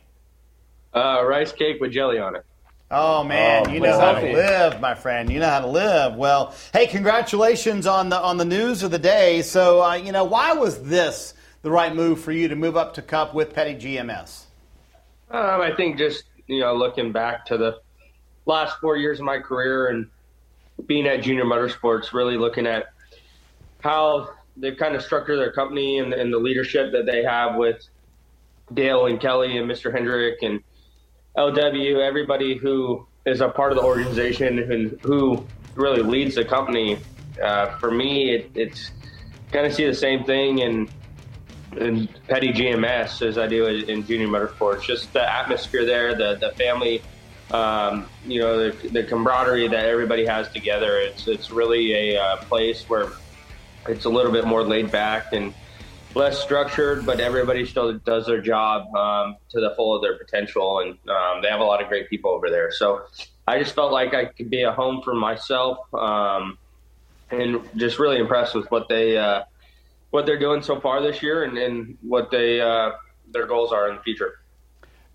Uh, 0.95 1.25
rice 1.25 1.53
cake 1.53 1.81
with 1.81 1.93
jelly 1.93 2.19
on 2.19 2.37
it. 2.37 2.45
Oh 2.91 3.23
man, 3.23 3.67
oh, 3.69 3.71
you 3.71 3.79
know 3.79 3.99
how 4.01 4.15
to 4.15 4.33
live, 4.33 4.81
my 4.81 4.95
friend. 4.95 5.31
You 5.31 5.39
know 5.39 5.49
how 5.49 5.61
to 5.61 5.69
live. 5.69 6.17
Well, 6.17 6.57
hey, 6.73 6.89
congratulations 6.89 7.87
on 7.87 8.09
the 8.09 8.19
on 8.19 8.37
the 8.37 8.45
news 8.45 8.83
of 8.83 8.91
the 8.91 8.99
day. 8.99 9.43
So, 9.43 9.81
uh, 9.81 9.95
you 9.95 10.11
know, 10.11 10.25
why 10.25 10.55
was 10.55 10.83
this 10.83 11.35
the 11.63 11.71
right 11.71 11.95
move 11.95 12.21
for 12.21 12.33
you 12.33 12.49
to 12.49 12.57
move 12.57 12.77
up 12.77 12.95
to 12.95 13.03
Cup 13.03 13.33
with 13.33 13.55
Petty 13.55 13.77
GMS? 13.77 14.47
Um, 15.31 15.61
I 15.61 15.73
think 15.77 15.99
just 15.99 16.25
you 16.49 16.59
know 16.59 16.75
looking 16.75 17.13
back 17.13 17.47
to 17.47 17.57
the 17.57 17.79
last 18.47 18.81
four 18.81 18.97
years 18.97 19.21
of 19.21 19.25
my 19.25 19.39
career 19.39 19.87
and 19.87 20.09
being 20.87 21.07
at 21.07 21.23
Junior 21.23 21.45
Motorsports, 21.45 22.13
really 22.13 22.37
looking 22.37 22.67
at 22.67 22.87
how 23.81 24.31
they've 24.57 24.77
kind 24.77 24.97
of 24.97 25.03
structured 25.03 25.39
their 25.39 25.53
company 25.53 25.99
and, 25.99 26.13
and 26.13 26.33
the 26.33 26.39
leadership 26.39 26.91
that 26.91 27.07
they 27.07 27.23
have 27.23 27.55
with 27.55 27.87
Dale 28.75 29.07
and 29.07 29.21
Kelly 29.21 29.57
and 29.57 29.71
Mr. 29.71 29.93
Hendrick 29.93 30.43
and 30.43 30.61
LW, 31.37 32.00
everybody 32.00 32.56
who 32.56 33.06
is 33.27 33.41
a 33.41 33.49
part 33.49 33.73
of 33.73 33.79
the 33.79 33.85
organization 33.85 34.59
and 34.59 35.00
who 35.03 35.44
really 35.75 36.03
leads 36.03 36.35
the 36.35 36.44
company. 36.44 36.99
Uh, 37.43 37.77
for 37.79 37.91
me, 37.91 38.35
it, 38.35 38.50
it's 38.55 38.91
kind 39.53 39.67
of 39.67 39.73
see 39.73 39.87
the 39.87 39.94
same 39.94 40.25
thing 40.25 40.59
in 40.59 40.88
in 41.77 42.09
petty 42.27 42.53
GMS 42.53 43.25
as 43.25 43.38
I 43.38 43.47
do 43.47 43.67
in 43.67 44.05
junior 44.05 44.27
motorsports. 44.27 44.82
Just 44.82 45.12
the 45.12 45.23
atmosphere 45.23 45.85
there, 45.85 46.15
the 46.15 46.37
the 46.37 46.50
family, 46.53 47.03
um, 47.53 48.09
you 48.26 48.41
know, 48.41 48.71
the, 48.71 48.88
the, 48.88 49.05
camaraderie 49.05 49.69
that 49.69 49.85
everybody 49.85 50.26
has 50.26 50.49
together. 50.50 50.99
It's 50.99 51.29
it's 51.29 51.50
really 51.50 52.15
a 52.15 52.21
uh, 52.21 52.37
place 52.38 52.88
where 52.88 53.12
it's 53.88 54.05
a 54.05 54.11
little 54.11 54.33
bit 54.33 54.47
more 54.47 54.65
laid 54.65 54.91
back 54.91 55.33
and 55.33 55.55
less 56.15 56.43
structured, 56.43 57.07
but 57.07 57.21
everybody 57.21 57.65
still 57.65 57.93
does 57.99 58.27
their 58.27 58.41
job 58.41 58.95
um, 58.95 59.37
to 59.51 59.61
the 59.61 59.75
full 59.77 59.95
of 59.95 60.03
their 60.03 60.19
potential, 60.19 60.81
and 60.81 60.91
um, 61.09 61.43
they 61.43 61.49
have 61.49 61.61
a 61.61 61.65
lot 61.65 61.83
of 61.83 61.89
great 61.89 62.11
people 62.11 62.31
over 62.31 62.51
there. 62.51 62.71
So 62.73 63.05
I 63.47 63.59
just 63.59 63.75
felt 63.75 63.93
like 63.93 64.15
I 64.15 64.27
could 64.27 64.51
be 64.51 64.62
a 64.62 64.73
home 64.73 65.03
for 65.03 65.15
myself, 65.15 65.79
um, 65.95 66.59
and 67.31 67.61
just 67.76 67.99
really 67.99 68.19
impressed 68.19 68.55
with 68.55 68.71
what 68.71 68.88
they 68.88 69.17
uh, 69.17 69.45
what 70.11 70.26
they're 70.26 70.38
doing 70.38 70.62
so 70.62 70.81
far 70.81 71.00
this 71.00 71.23
year, 71.23 71.45
and, 71.45 71.57
and 71.57 71.99
what 72.02 72.31
they 72.31 72.61
uh, 72.61 72.90
their 73.33 73.47
goals 73.47 73.73
are 73.73 73.88
in 73.88 73.97
the 73.97 74.02
future. 74.02 74.35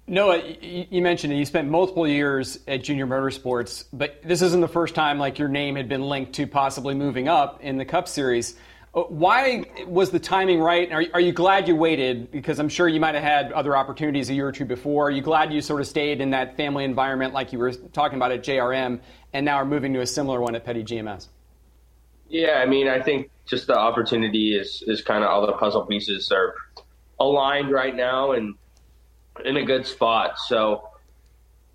Noah, 0.08 0.40
you 0.62 1.02
mentioned 1.02 1.34
it. 1.34 1.38
You 1.38 1.46
spent 1.46 1.68
multiple 1.68 2.08
years 2.08 2.60
at 2.68 2.84
Junior 2.84 3.08
Motorsports, 3.08 3.86
but 3.92 4.22
this 4.24 4.44
isn't 4.44 4.62
the 4.62 4.68
first 4.68 4.94
time 4.94 5.18
like 5.18 5.40
your 5.40 5.50
name 5.50 5.76
had 5.76 5.90
been 5.90 6.04
linked 6.04 6.34
to 6.34 6.46
possibly 6.46 6.94
moving 6.94 7.28
up 7.28 7.64
in 7.64 7.78
the 7.78 7.86
Cup 7.86 8.08
Series. 8.08 8.56
Uh, 8.96 9.02
why 9.10 9.66
was 9.88 10.10
the 10.12 10.20
timing 10.20 10.62
right? 10.62 10.90
Are, 10.92 11.04
are, 11.16 11.20
you 11.20 11.34
glad 11.34 11.68
you 11.68 11.76
waited? 11.76 12.32
Because 12.32 12.60
I'm 12.60 12.70
sure 12.70 12.88
you 12.88 13.02
might 13.02 13.14
have 13.14 13.24
had 13.24 13.52
other 13.52 13.76
opportunities 13.76 14.30
a 14.30 14.34
year 14.34 14.48
or 14.48 14.54
two 14.54 14.64
before. 14.64 15.08
Are 15.08 15.12
you 15.12 15.22
glad 15.22 15.52
you 15.52 15.62
sort 15.62 15.82
of 15.82 15.88
stayed 15.88 16.22
in 16.22 16.30
that 16.30 16.56
family 16.56 16.86
environment 16.86 17.34
like 17.34 17.52
you 17.52 17.60
were 17.60 17.74
talking 17.74 18.16
about 18.16 18.32
at 18.32 18.42
JRM 18.42 19.02
and 19.34 19.46
now 19.46 19.58
are 19.58 19.66
moving 19.66 19.92
to 19.94 20.00
a 20.00 20.08
similar 20.08 20.40
one 20.40 20.56
at 20.56 20.64
Petty 20.64 20.82
GMS? 20.82 21.28
Yeah, 22.30 22.62
I 22.64 22.66
mean, 22.66 22.88
I 22.88 23.02
think 23.02 23.30
just 23.46 23.68
the 23.68 23.78
opportunity 23.78 24.56
is, 24.58 24.82
is 24.88 25.02
kind 25.02 25.26
of 25.26 25.30
all 25.30 25.46
the 25.46 25.54
puzzle 25.54 25.86
pieces 25.86 26.32
are 26.32 26.56
aligned 27.20 27.72
right 27.72 27.96
now 27.96 28.32
and 28.32 28.56
in 29.44 29.58
a 29.58 29.66
good 29.66 29.86
spot. 29.86 30.40
So, 30.40 30.88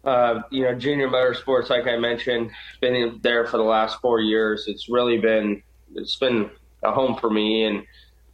uh, 0.05 0.41
you 0.51 0.63
know, 0.63 0.75
junior 0.75 1.09
motorsports, 1.09 1.69
like 1.69 1.87
I 1.87 1.99
mentioned, 1.99 2.51
been 2.81 3.21
there 3.23 3.47
for 3.47 3.59
the 3.59 3.63
last 3.63 4.01
four 4.01 4.21
years. 4.21 4.65
It's 4.69 4.89
really 4.89 5.19
been, 5.19 5.63
it's 5.95 6.17
been 6.17 6.51
a 6.83 6.93
home 6.93 7.17
for 7.17 7.31
me, 7.31 7.65
and 7.65 7.85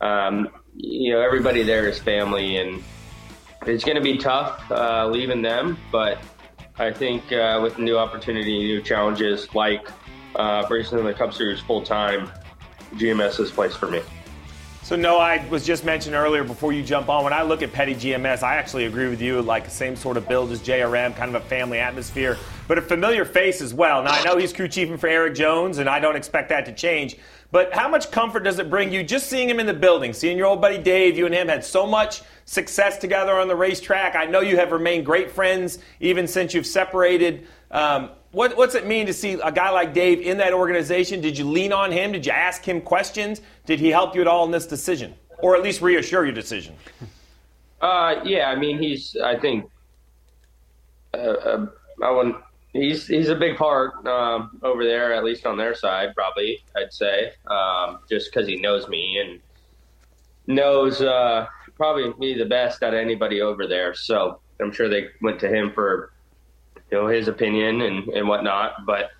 um, 0.01 0.49
you 0.75 1.13
know 1.13 1.21
everybody 1.21 1.63
there 1.63 1.89
is 1.89 1.99
family, 1.99 2.57
and 2.57 2.83
it's 3.67 3.85
going 3.85 3.97
to 3.97 4.03
be 4.03 4.17
tough 4.17 4.63
uh, 4.71 5.09
leaving 5.09 5.43
them, 5.43 5.79
but 5.91 6.19
I 6.79 6.93
think 6.93 7.33
uh, 7.33 7.61
with 7.63 7.79
new 7.79 7.97
opportunity, 7.97 8.59
new 8.59 8.83
challenges 8.83 9.55
like 9.55 9.89
uh, 10.35 10.67
racing 10.69 10.99
in 10.99 11.05
the 11.05 11.15
Cup 11.15 11.33
Series 11.33 11.61
full 11.61 11.83
time, 11.83 12.31
GMS 12.95 13.41
is 13.41 13.51
place 13.51 13.75
for 13.75 13.91
me. 13.91 14.03
So 14.83 14.95
no, 14.95 15.19
I 15.19 15.45
was 15.49 15.67
just 15.67 15.85
mentioned 15.85 16.15
earlier 16.15 16.45
before 16.45 16.73
you 16.73 16.83
jump 16.83 17.09
on. 17.09 17.25
When 17.25 17.33
I 17.33 17.43
look 17.43 17.63
at 17.63 17.73
Petty 17.73 17.95
GMS, 17.95 18.45
I 18.45 18.55
actually 18.55 18.85
agree 18.85 19.09
with 19.09 19.21
you. 19.21 19.43
Like 19.43 19.69
same 19.69 19.97
sort 19.97 20.17
of 20.17 20.29
build 20.29 20.53
as 20.53 20.61
JRM, 20.61 21.17
kind 21.17 21.35
of 21.35 21.43
a 21.43 21.45
family 21.47 21.79
atmosphere, 21.79 22.39
but 22.69 22.79
a 22.79 22.83
familiar 22.83 23.25
face 23.25 23.61
as 23.61 23.75
well. 23.75 24.05
Now 24.05 24.13
I 24.13 24.23
know 24.23 24.37
he's 24.37 24.53
crew 24.53 24.69
chiefing 24.69 24.99
for 24.99 25.09
Erik 25.09 25.35
Jones, 25.35 25.79
and 25.79 25.89
I 25.89 25.99
don't 25.99 26.15
expect 26.15 26.51
that 26.51 26.67
to 26.67 26.73
change. 26.73 27.17
But 27.53 27.73
how 27.73 27.89
much 27.89 28.11
comfort 28.11 28.45
does 28.45 28.59
it 28.59 28.69
bring 28.69 28.93
you 28.93 29.03
just 29.03 29.29
seeing 29.29 29.49
him 29.49 29.61
in 29.61 29.67
the 29.67 29.75
building, 29.75 30.13
seeing 30.13 30.37
your 30.37 30.47
old 30.47 30.61
buddy 30.61 30.79
Dave? 30.79 31.17
You 31.17 31.27
and 31.27 31.35
him 31.35 31.49
had 31.49 31.65
so 31.65 31.87
much 31.87 32.23
success 32.45 32.99
together 32.99 33.35
on 33.35 33.49
the 33.49 33.57
racetrack. 33.57 34.17
I 34.17 34.25
know 34.25 34.41
you 34.41 34.57
have 34.57 34.73
remained 34.73 35.07
great 35.07 35.31
friends 35.31 35.79
even 36.01 36.27
since 36.27 36.55
you've 36.55 36.67
separated. 36.67 37.47
Um, 37.71 38.11
what, 38.33 38.57
what's 38.57 38.75
it 38.75 38.87
mean 38.87 39.07
to 39.07 39.13
see 39.13 39.33
a 39.33 39.51
guy 39.51 39.71
like 39.71 39.95
Dave 39.95 40.21
in 40.21 40.39
that 40.39 40.53
organization? 40.53 41.21
Did 41.21 41.39
you 41.39 41.49
lean 41.49 41.73
on 41.73 41.91
him? 41.91 42.13
Did 42.13 42.27
you 42.27 42.33
ask 42.33 42.63
him 42.63 42.81
questions? 42.81 43.41
Did 43.65 43.81
he 43.81 43.89
help 43.89 44.15
you 44.15 44.21
at 44.21 44.27
all 44.27 44.45
in 44.45 44.51
this 44.51 44.67
decision, 44.67 45.15
or 45.39 45.57
at 45.57 45.63
least 45.63 45.81
reassure 45.81 46.25
your 46.25 46.35
decision? 46.35 46.75
Uh, 47.81 48.17
yeah, 48.25 48.51
I 48.51 48.57
mean, 48.57 48.79
he's. 48.79 49.17
I 49.23 49.39
think. 49.39 49.71
Uh, 51.15 51.17
uh, 51.17 51.67
I 52.03 52.11
wouldn't. 52.11 52.37
He's 52.81 53.07
he's 53.07 53.29
a 53.29 53.35
big 53.35 53.57
part 53.57 54.07
um, 54.07 54.59
over 54.63 54.85
there, 54.85 55.13
at 55.15 55.25
least 55.25 55.47
on 55.47 55.57
their 55.57 55.75
side, 55.75 56.15
probably. 56.15 56.63
I'd 56.77 56.93
say, 56.93 57.33
um, 57.47 58.01
just 58.09 58.31
because 58.31 58.47
he 58.47 58.57
knows 58.57 58.89
me 58.89 59.19
and 59.19 59.41
knows 60.47 61.01
uh, 61.01 61.47
probably 61.77 62.13
me 62.19 62.39
the 62.39 62.47
best 62.47 62.83
out 62.83 62.95
of 62.95 63.01
anybody 63.01 63.41
over 63.41 63.67
there. 63.67 63.95
So 63.95 64.41
I'm 64.61 64.73
sure 64.73 64.89
they 64.89 65.09
went 65.23 65.41
to 65.41 65.49
him 65.49 65.73
for 65.73 66.13
you 66.91 66.99
know 66.99 67.07
his 67.09 67.29
opinion 67.29 67.83
and 67.83 68.09
and 68.09 68.29
whatnot. 68.29 68.87
But 68.87 69.11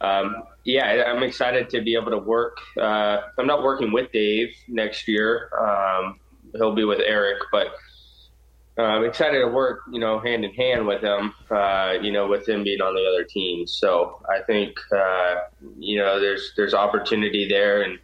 um, 0.00 0.42
yeah, 0.64 1.04
I'm 1.06 1.22
excited 1.22 1.70
to 1.70 1.80
be 1.80 1.94
able 1.94 2.10
to 2.10 2.18
work. 2.18 2.58
Uh, 2.78 3.20
I'm 3.38 3.46
not 3.46 3.62
working 3.62 3.92
with 3.92 4.12
Dave 4.12 4.54
next 4.68 5.08
year. 5.08 5.50
Um, 5.58 6.18
he'll 6.54 6.74
be 6.74 6.84
with 6.84 7.00
Erik, 7.00 7.38
but 7.52 7.68
I'm 8.78 9.04
excited 9.04 9.40
to 9.40 9.48
work, 9.48 9.80
you 9.90 9.98
know, 9.98 10.20
hand 10.20 10.44
in 10.44 10.52
hand 10.52 10.86
with 10.86 11.02
him, 11.02 11.32
uh, 11.50 11.94
you 12.02 12.12
know, 12.12 12.26
with 12.28 12.46
him 12.46 12.62
being 12.62 12.82
on 12.82 12.94
the 12.94 13.06
other 13.06 13.24
team. 13.24 13.66
So 13.66 14.20
I 14.28 14.42
think, 14.42 14.76
uh, 14.94 15.36
you 15.78 15.98
know, 15.98 16.20
there's 16.20 16.52
there's 16.56 16.74
opportunity 16.74 17.48
there, 17.48 17.82
and 17.82 17.98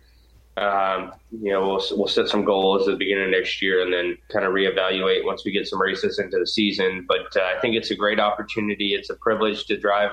um, 0.56 1.12
you 1.30 1.52
know, 1.52 1.66
we'll 1.66 1.82
we'll 1.92 2.08
set 2.08 2.28
some 2.28 2.44
goals 2.44 2.88
at 2.88 2.92
the 2.92 2.96
beginning 2.96 3.24
of 3.24 3.30
next 3.30 3.60
year, 3.60 3.82
and 3.82 3.92
then 3.92 4.16
kind 4.30 4.46
of 4.46 4.52
reevaluate 4.52 5.24
once 5.24 5.44
we 5.44 5.52
get 5.52 5.66
some 5.66 5.80
races 5.80 6.18
into 6.18 6.38
the 6.38 6.46
season. 6.46 7.04
But 7.06 7.36
uh, 7.36 7.52
I 7.54 7.60
think 7.60 7.76
it's 7.76 7.90
a 7.90 7.96
great 7.96 8.18
opportunity. 8.18 8.94
It's 8.94 9.10
a 9.10 9.14
privilege 9.14 9.66
to 9.66 9.76
drive 9.78 10.12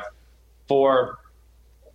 for 0.67 1.19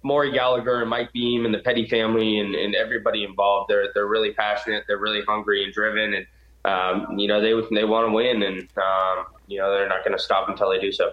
Maury 0.02 0.32
Gallagher 0.32 0.80
and 0.80 0.90
Mike 0.90 1.12
Beam 1.12 1.46
and 1.46 1.54
the 1.54 1.58
Petty 1.58 1.86
family 1.86 2.38
and, 2.38 2.54
and 2.54 2.74
everybody 2.74 3.24
involved. 3.24 3.70
They're 3.70 3.88
they're 3.94 4.06
really 4.06 4.32
passionate. 4.32 4.84
They're 4.86 4.98
really 4.98 5.22
hungry 5.26 5.64
and 5.64 5.72
driven, 5.72 6.14
and 6.14 6.26
um, 6.64 7.18
you 7.18 7.28
know, 7.28 7.40
they 7.40 7.52
they 7.74 7.84
want 7.84 8.08
to 8.08 8.12
win, 8.12 8.42
and 8.42 8.60
um, 8.76 9.26
you 9.46 9.58
know 9.58 9.70
they're 9.72 9.88
not 9.88 10.04
going 10.04 10.16
to 10.16 10.22
stop 10.22 10.48
until 10.48 10.70
they 10.70 10.80
do 10.80 10.92
so. 10.92 11.12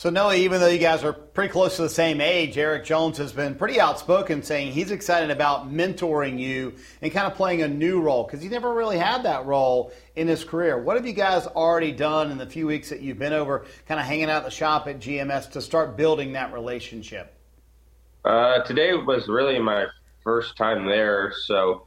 So 0.00 0.08
Noah, 0.08 0.34
even 0.34 0.60
though 0.60 0.68
you 0.68 0.78
guys 0.78 1.04
are 1.04 1.12
pretty 1.12 1.52
close 1.52 1.76
to 1.76 1.82
the 1.82 1.88
same 1.90 2.22
age, 2.22 2.56
Erik 2.56 2.86
Jones 2.86 3.18
has 3.18 3.32
been 3.32 3.54
pretty 3.54 3.78
outspoken, 3.78 4.42
saying 4.42 4.72
he's 4.72 4.90
excited 4.90 5.30
about 5.30 5.70
mentoring 5.70 6.38
you 6.38 6.72
and 7.02 7.12
kind 7.12 7.26
of 7.26 7.34
playing 7.34 7.60
a 7.60 7.68
new 7.68 8.00
role 8.00 8.24
because 8.24 8.40
he 8.40 8.48
never 8.48 8.72
really 8.72 8.96
had 8.96 9.24
that 9.24 9.44
role 9.44 9.92
in 10.16 10.26
his 10.26 10.42
career. 10.42 10.82
What 10.82 10.96
have 10.96 11.04
you 11.04 11.12
guys 11.12 11.46
already 11.46 11.92
done 11.92 12.30
in 12.30 12.38
the 12.38 12.46
few 12.46 12.66
weeks 12.66 12.88
that 12.88 13.02
you've 13.02 13.18
been 13.18 13.34
over, 13.34 13.66
kind 13.86 14.00
of 14.00 14.06
hanging 14.06 14.30
out 14.30 14.38
at 14.38 14.44
the 14.44 14.50
shop 14.50 14.88
at 14.88 15.00
GMS 15.00 15.50
to 15.50 15.60
start 15.60 15.98
building 15.98 16.32
that 16.32 16.54
relationship? 16.54 17.34
Uh, 18.24 18.62
today 18.62 18.94
was 18.94 19.28
really 19.28 19.58
my 19.58 19.84
first 20.24 20.56
time 20.56 20.86
there, 20.86 21.34
so 21.44 21.86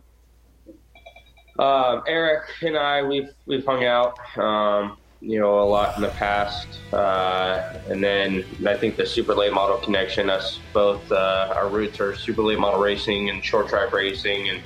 um, 1.59 2.03
Erik 2.07 2.43
and 2.61 2.75
I, 2.75 3.03
we've 3.03 3.29
we've 3.45 3.65
hung 3.65 3.85
out, 3.85 4.17
um, 4.37 4.97
you 5.21 5.39
know, 5.39 5.59
a 5.59 5.65
lot 5.65 5.95
in 5.95 6.01
the 6.01 6.09
past, 6.09 6.67
uh, 6.91 7.77
and 7.89 8.03
then 8.03 8.43
I 8.65 8.75
think 8.75 8.95
the 8.95 9.05
super 9.05 9.35
late 9.35 9.53
model 9.53 9.77
connection. 9.77 10.31
Us 10.31 10.59
both, 10.73 11.11
uh, 11.11 11.53
our 11.55 11.69
roots 11.69 11.99
are 11.99 12.15
super 12.15 12.41
late 12.41 12.57
model 12.57 12.79
racing 12.79 13.29
and 13.29 13.43
short 13.45 13.67
track 13.69 13.93
racing, 13.93 14.49
and 14.49 14.61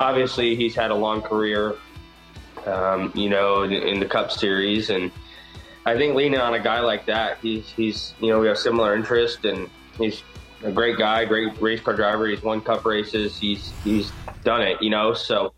obviously 0.00 0.56
he's 0.56 0.74
had 0.74 0.90
a 0.90 0.94
long 0.94 1.22
career, 1.22 1.76
um, 2.66 3.12
you 3.14 3.30
know, 3.30 3.62
in, 3.62 3.72
in, 3.72 4.00
the 4.00 4.06
Cup 4.06 4.32
Series, 4.32 4.90
and 4.90 5.12
I 5.86 5.96
think 5.96 6.16
leaning 6.16 6.40
on 6.40 6.54
a 6.54 6.60
guy 6.60 6.80
like 6.80 7.06
that, 7.06 7.38
he's 7.40 7.68
he's 7.70 8.12
you 8.20 8.30
know 8.30 8.40
we 8.40 8.48
have 8.48 8.58
similar 8.58 8.96
interest, 8.96 9.44
and 9.44 9.70
he's 9.98 10.24
a 10.64 10.72
great 10.72 10.98
guy, 10.98 11.26
great 11.26 11.60
race 11.62 11.80
car 11.80 11.94
driver. 11.94 12.26
He's 12.26 12.42
won 12.42 12.60
Cup 12.60 12.84
races. 12.84 13.38
He's 13.38 13.72
he's 13.84 14.10
done 14.42 14.62
it, 14.62 14.82
you 14.82 14.90
know, 14.90 15.14
so. 15.14 15.53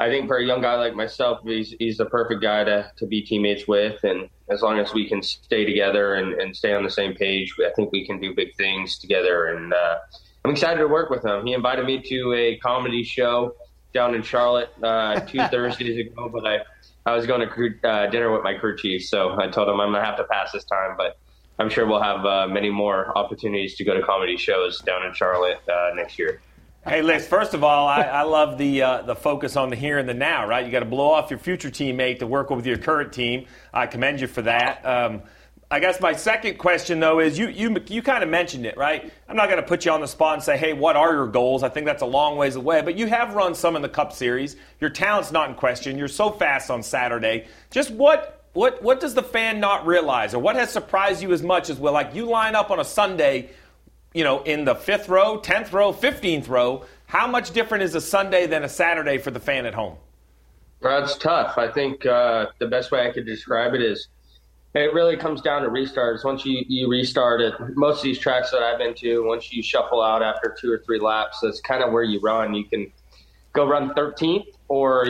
I 0.00 0.08
think 0.08 0.28
for 0.28 0.38
a 0.38 0.44
young 0.44 0.62
guy 0.62 0.76
like 0.76 0.94
myself, 0.94 1.40
he's 1.44 1.74
he's 1.78 1.98
the 1.98 2.06
perfect 2.06 2.40
guy 2.40 2.64
to, 2.64 2.90
to 2.96 3.06
be 3.06 3.20
teammates 3.20 3.68
with, 3.68 4.02
and 4.02 4.30
as 4.48 4.62
long 4.62 4.78
as 4.78 4.94
we 4.94 5.06
can 5.06 5.22
stay 5.22 5.66
together 5.66 6.14
and, 6.14 6.32
and 6.40 6.56
stay 6.56 6.72
on 6.72 6.82
the 6.82 6.90
same 6.90 7.14
page, 7.14 7.54
I 7.60 7.70
think 7.76 7.92
we 7.92 8.06
can 8.06 8.18
do 8.18 8.34
big 8.34 8.56
things 8.56 8.98
together. 8.98 9.48
And 9.48 9.74
uh, 9.74 9.98
I'm 10.42 10.52
excited 10.52 10.78
to 10.80 10.88
work 10.88 11.10
with 11.10 11.22
him. 11.22 11.44
He 11.44 11.52
invited 11.52 11.84
me 11.84 12.00
to 12.00 12.32
a 12.32 12.56
comedy 12.56 13.04
show 13.04 13.54
down 13.92 14.14
in 14.14 14.22
Charlotte 14.22 14.70
uh, 14.82 15.20
two 15.20 15.38
Thursdays 15.50 16.06
ago, 16.06 16.30
but 16.32 16.46
I 16.46 16.60
I 17.04 17.14
was 17.14 17.26
going 17.26 17.40
to 17.40 17.46
crew, 17.46 17.74
uh, 17.84 18.06
dinner 18.06 18.32
with 18.32 18.42
my 18.42 18.54
crew 18.54 18.78
chief, 18.78 19.04
so 19.04 19.38
I 19.38 19.48
told 19.48 19.68
him 19.68 19.80
I'm 19.80 19.92
gonna 19.92 20.02
have 20.02 20.16
to 20.16 20.24
pass 20.24 20.50
this 20.52 20.64
time, 20.64 20.96
but. 20.96 21.18
I'm 21.58 21.68
sure 21.68 21.86
we'll 21.86 22.00
have 22.00 22.24
uh, 22.24 22.46
many 22.48 22.70
more 22.70 23.12
opportunities 23.18 23.76
to 23.76 23.84
go 23.84 23.92
to 23.92 24.00
comedy 24.00 24.38
shows 24.38 24.78
down 24.80 25.04
in 25.04 25.12
Charlotte 25.12 25.58
uh, 25.68 25.90
next 25.94 26.18
year. 26.18 26.40
Hey, 26.82 27.02
Liz. 27.02 27.26
First 27.26 27.52
of 27.52 27.62
all, 27.62 27.86
I, 27.86 28.00
I 28.00 28.22
love 28.22 28.56
the 28.56 28.82
uh, 28.82 29.02
the 29.02 29.14
focus 29.14 29.54
on 29.54 29.68
the 29.68 29.76
here 29.76 29.98
and 29.98 30.08
the 30.08 30.14
now. 30.14 30.46
Right, 30.46 30.64
you 30.64 30.72
got 30.72 30.80
to 30.80 30.86
blow 30.86 31.10
off 31.10 31.28
your 31.28 31.38
future 31.38 31.68
teammate 31.68 32.20
to 32.20 32.26
work 32.26 32.48
with 32.48 32.64
your 32.64 32.78
current 32.78 33.12
team. 33.12 33.44
I 33.72 33.86
commend 33.86 34.22
you 34.22 34.26
for 34.26 34.40
that. 34.42 34.86
Um, 34.86 35.22
I 35.70 35.78
guess 35.78 36.00
my 36.00 36.14
second 36.14 36.56
question 36.56 36.98
though 36.98 37.20
is 37.20 37.38
you 37.38 37.48
you 37.48 37.76
you 37.88 38.00
kind 38.00 38.24
of 38.24 38.30
mentioned 38.30 38.64
it, 38.64 38.78
right? 38.78 39.12
I'm 39.28 39.36
not 39.36 39.50
going 39.50 39.60
to 39.60 39.68
put 39.68 39.84
you 39.84 39.92
on 39.92 40.00
the 40.00 40.08
spot 40.08 40.34
and 40.34 40.42
say, 40.42 40.56
"Hey, 40.56 40.72
what 40.72 40.96
are 40.96 41.12
your 41.12 41.26
goals?" 41.26 41.62
I 41.62 41.68
think 41.68 41.84
that's 41.84 42.00
a 42.00 42.06
long 42.06 42.38
ways 42.38 42.56
away, 42.56 42.80
but 42.80 42.96
you 42.96 43.06
have 43.08 43.34
run 43.34 43.54
some 43.54 43.76
in 43.76 43.82
the 43.82 43.88
Cup 43.88 44.14
Series. 44.14 44.56
Your 44.80 44.88
talent's 44.88 45.30
not 45.30 45.50
in 45.50 45.56
question. 45.56 45.98
You're 45.98 46.08
so 46.08 46.30
fast 46.30 46.70
on 46.70 46.82
Saturday. 46.82 47.46
Just 47.70 47.90
what 47.90 48.42
what 48.54 48.82
what 48.82 49.00
does 49.00 49.12
the 49.12 49.22
fan 49.22 49.60
not 49.60 49.86
realize, 49.86 50.32
or 50.32 50.38
what 50.38 50.56
has 50.56 50.70
surprised 50.70 51.20
you 51.22 51.30
as 51.32 51.42
much 51.42 51.68
as 51.68 51.78
well? 51.78 51.92
Like 51.92 52.14
you 52.14 52.24
line 52.24 52.54
up 52.54 52.70
on 52.70 52.80
a 52.80 52.84
Sunday 52.84 53.50
you 54.14 54.24
know, 54.24 54.42
in 54.42 54.64
the 54.64 54.74
fifth 54.74 55.08
row, 55.08 55.38
tenth 55.38 55.72
row, 55.72 55.92
fifteenth 55.92 56.48
row, 56.48 56.84
how 57.06 57.26
much 57.26 57.52
different 57.52 57.84
is 57.84 57.94
a 57.94 58.00
Sunday 58.00 58.46
than 58.46 58.64
a 58.64 58.68
Saturday 58.68 59.18
for 59.18 59.30
the 59.30 59.40
fan 59.40 59.66
at 59.66 59.74
home? 59.74 59.96
That's 60.80 61.16
tough. 61.18 61.58
I 61.58 61.70
think 61.70 62.06
uh, 62.06 62.46
the 62.58 62.66
best 62.66 62.90
way 62.90 63.06
I 63.06 63.12
could 63.12 63.26
describe 63.26 63.74
it 63.74 63.82
is 63.82 64.08
it 64.74 64.94
really 64.94 65.16
comes 65.16 65.42
down 65.42 65.62
to 65.62 65.68
restarts. 65.68 66.24
Once 66.24 66.46
you, 66.46 66.64
you 66.68 66.88
restart 66.88 67.40
it, 67.40 67.54
most 67.74 67.98
of 67.98 68.04
these 68.04 68.18
tracks 68.18 68.50
that 68.52 68.62
I've 68.62 68.78
been 68.78 68.94
to, 68.94 69.26
once 69.26 69.52
you 69.52 69.62
shuffle 69.62 70.00
out 70.00 70.22
after 70.22 70.54
two 70.58 70.72
or 70.72 70.78
three 70.78 71.00
laps, 71.00 71.40
that's 71.42 71.60
kind 71.60 71.82
of 71.82 71.92
where 71.92 72.04
you 72.04 72.20
run. 72.20 72.54
You 72.54 72.64
can 72.64 72.90
go 73.52 73.66
run 73.66 73.92
13th, 73.94 74.46
or, 74.68 75.06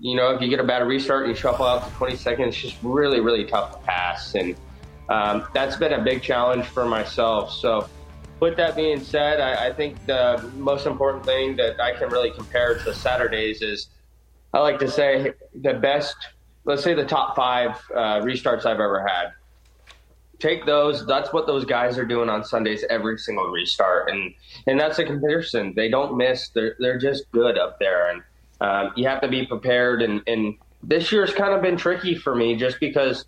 you 0.00 0.16
know, 0.16 0.30
if 0.30 0.40
you 0.40 0.48
get 0.48 0.60
a 0.60 0.64
bad 0.64 0.86
restart, 0.86 1.24
and 1.26 1.30
you 1.30 1.36
shuffle 1.36 1.66
out 1.66 1.86
to 1.86 1.94
20 1.96 2.16
seconds. 2.16 2.54
It's 2.54 2.62
just 2.62 2.76
really, 2.82 3.20
really 3.20 3.44
tough 3.44 3.72
to 3.72 3.86
pass. 3.86 4.34
And 4.34 4.56
um, 5.10 5.46
that's 5.52 5.76
been 5.76 5.92
a 5.92 6.02
big 6.02 6.22
challenge 6.22 6.64
for 6.66 6.86
myself. 6.86 7.52
So, 7.52 7.88
with 8.42 8.56
that 8.56 8.74
being 8.74 9.00
said, 9.00 9.40
I, 9.40 9.68
I, 9.68 9.72
think 9.72 10.04
the 10.04 10.50
most 10.56 10.84
important 10.84 11.24
thing 11.24 11.54
that 11.58 11.80
I 11.80 11.92
can 11.92 12.08
really 12.08 12.32
compare 12.32 12.76
to 12.76 12.92
Saturdays 12.92 13.62
is 13.62 13.86
I 14.52 14.58
like 14.58 14.80
to 14.80 14.90
say 14.90 15.34
the 15.54 15.74
best, 15.74 16.16
let's 16.64 16.82
say 16.82 16.92
the 16.92 17.04
top 17.04 17.36
five 17.36 17.80
uh, 17.94 18.18
restarts 18.22 18.66
I've 18.66 18.80
ever 18.80 19.06
had. 19.06 19.28
Take 20.40 20.66
those. 20.66 21.06
That's 21.06 21.32
what 21.32 21.46
those 21.46 21.64
guys 21.64 21.96
are 21.98 22.04
doing 22.04 22.28
on 22.28 22.42
Sundays 22.42 22.84
every 22.90 23.16
single 23.16 23.46
restart, 23.46 24.10
and 24.10 24.34
and 24.66 24.80
that's 24.80 24.98
a 24.98 25.04
comparison. 25.04 25.72
They 25.76 25.88
don't 25.88 26.16
miss. 26.16 26.48
They're 26.48 26.74
they're 26.80 26.98
just 26.98 27.30
good 27.30 27.56
up 27.56 27.78
there, 27.78 28.10
and 28.10 28.22
um, 28.60 28.92
you 28.96 29.06
have 29.06 29.20
to 29.20 29.28
be 29.28 29.46
prepared. 29.46 30.02
And 30.02 30.20
and 30.26 30.56
this 30.82 31.12
year's 31.12 31.32
kind 31.32 31.54
of 31.54 31.62
been 31.62 31.76
tricky 31.76 32.16
for 32.16 32.34
me 32.34 32.56
just 32.56 32.80
because 32.80 33.24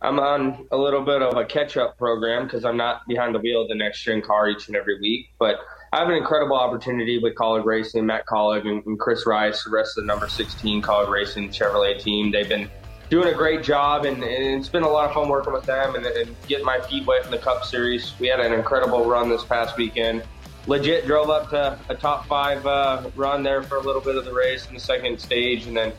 I'm 0.00 0.20
on 0.20 0.66
a 0.70 0.76
little 0.76 1.02
bit 1.02 1.22
of 1.22 1.36
a 1.36 1.44
catch 1.44 1.76
up 1.76 1.98
program 1.98 2.44
because 2.44 2.64
I'm 2.64 2.76
not 2.76 3.06
behind 3.08 3.34
the 3.34 3.40
wheel 3.40 3.62
of 3.62 3.68
the 3.68 3.74
next 3.74 4.02
gen 4.02 4.22
car 4.22 4.48
each 4.48 4.68
and 4.68 4.76
every 4.76 5.00
week. 5.00 5.30
But 5.38 5.56
I 5.92 5.98
have 5.98 6.08
an 6.08 6.14
incredible 6.14 6.56
opportunity 6.56 7.18
with 7.18 7.34
Kaulig 7.34 7.64
Racing, 7.64 8.06
Matt 8.06 8.26
Kaulig, 8.26 8.68
and, 8.68 8.84
and 8.86 8.98
Chris 8.98 9.26
Rice, 9.26 9.64
the 9.64 9.70
rest 9.70 9.98
of 9.98 10.04
the 10.04 10.06
number 10.06 10.28
16 10.28 10.82
Kaulig 10.82 11.08
Racing 11.08 11.48
Chevrolet 11.50 12.00
team. 12.00 12.30
They've 12.30 12.48
been 12.48 12.70
doing 13.10 13.28
a 13.28 13.36
great 13.36 13.64
job, 13.64 14.04
and, 14.04 14.22
and 14.22 14.60
it's 14.60 14.68
been 14.68 14.84
a 14.84 14.88
lot 14.88 15.08
of 15.08 15.14
fun 15.14 15.28
working 15.28 15.52
with 15.52 15.64
them 15.64 15.96
and, 15.96 16.06
and 16.06 16.36
getting 16.46 16.64
my 16.64 16.78
feet 16.80 17.06
wet 17.06 17.24
in 17.24 17.30
the 17.30 17.38
Cup 17.38 17.64
Series. 17.64 18.12
We 18.20 18.28
had 18.28 18.38
an 18.38 18.52
incredible 18.52 19.04
run 19.06 19.28
this 19.28 19.44
past 19.44 19.76
weekend. 19.76 20.22
Legit 20.68 21.06
drove 21.06 21.30
up 21.30 21.48
to 21.50 21.78
a 21.88 21.94
top 21.94 22.26
five 22.26 22.64
uh, 22.66 23.10
run 23.16 23.42
there 23.42 23.62
for 23.62 23.78
a 23.78 23.80
little 23.80 24.02
bit 24.02 24.16
of 24.16 24.26
the 24.26 24.32
race 24.32 24.68
in 24.68 24.74
the 24.74 24.80
second 24.80 25.18
stage, 25.18 25.66
and 25.66 25.76
then 25.76 25.92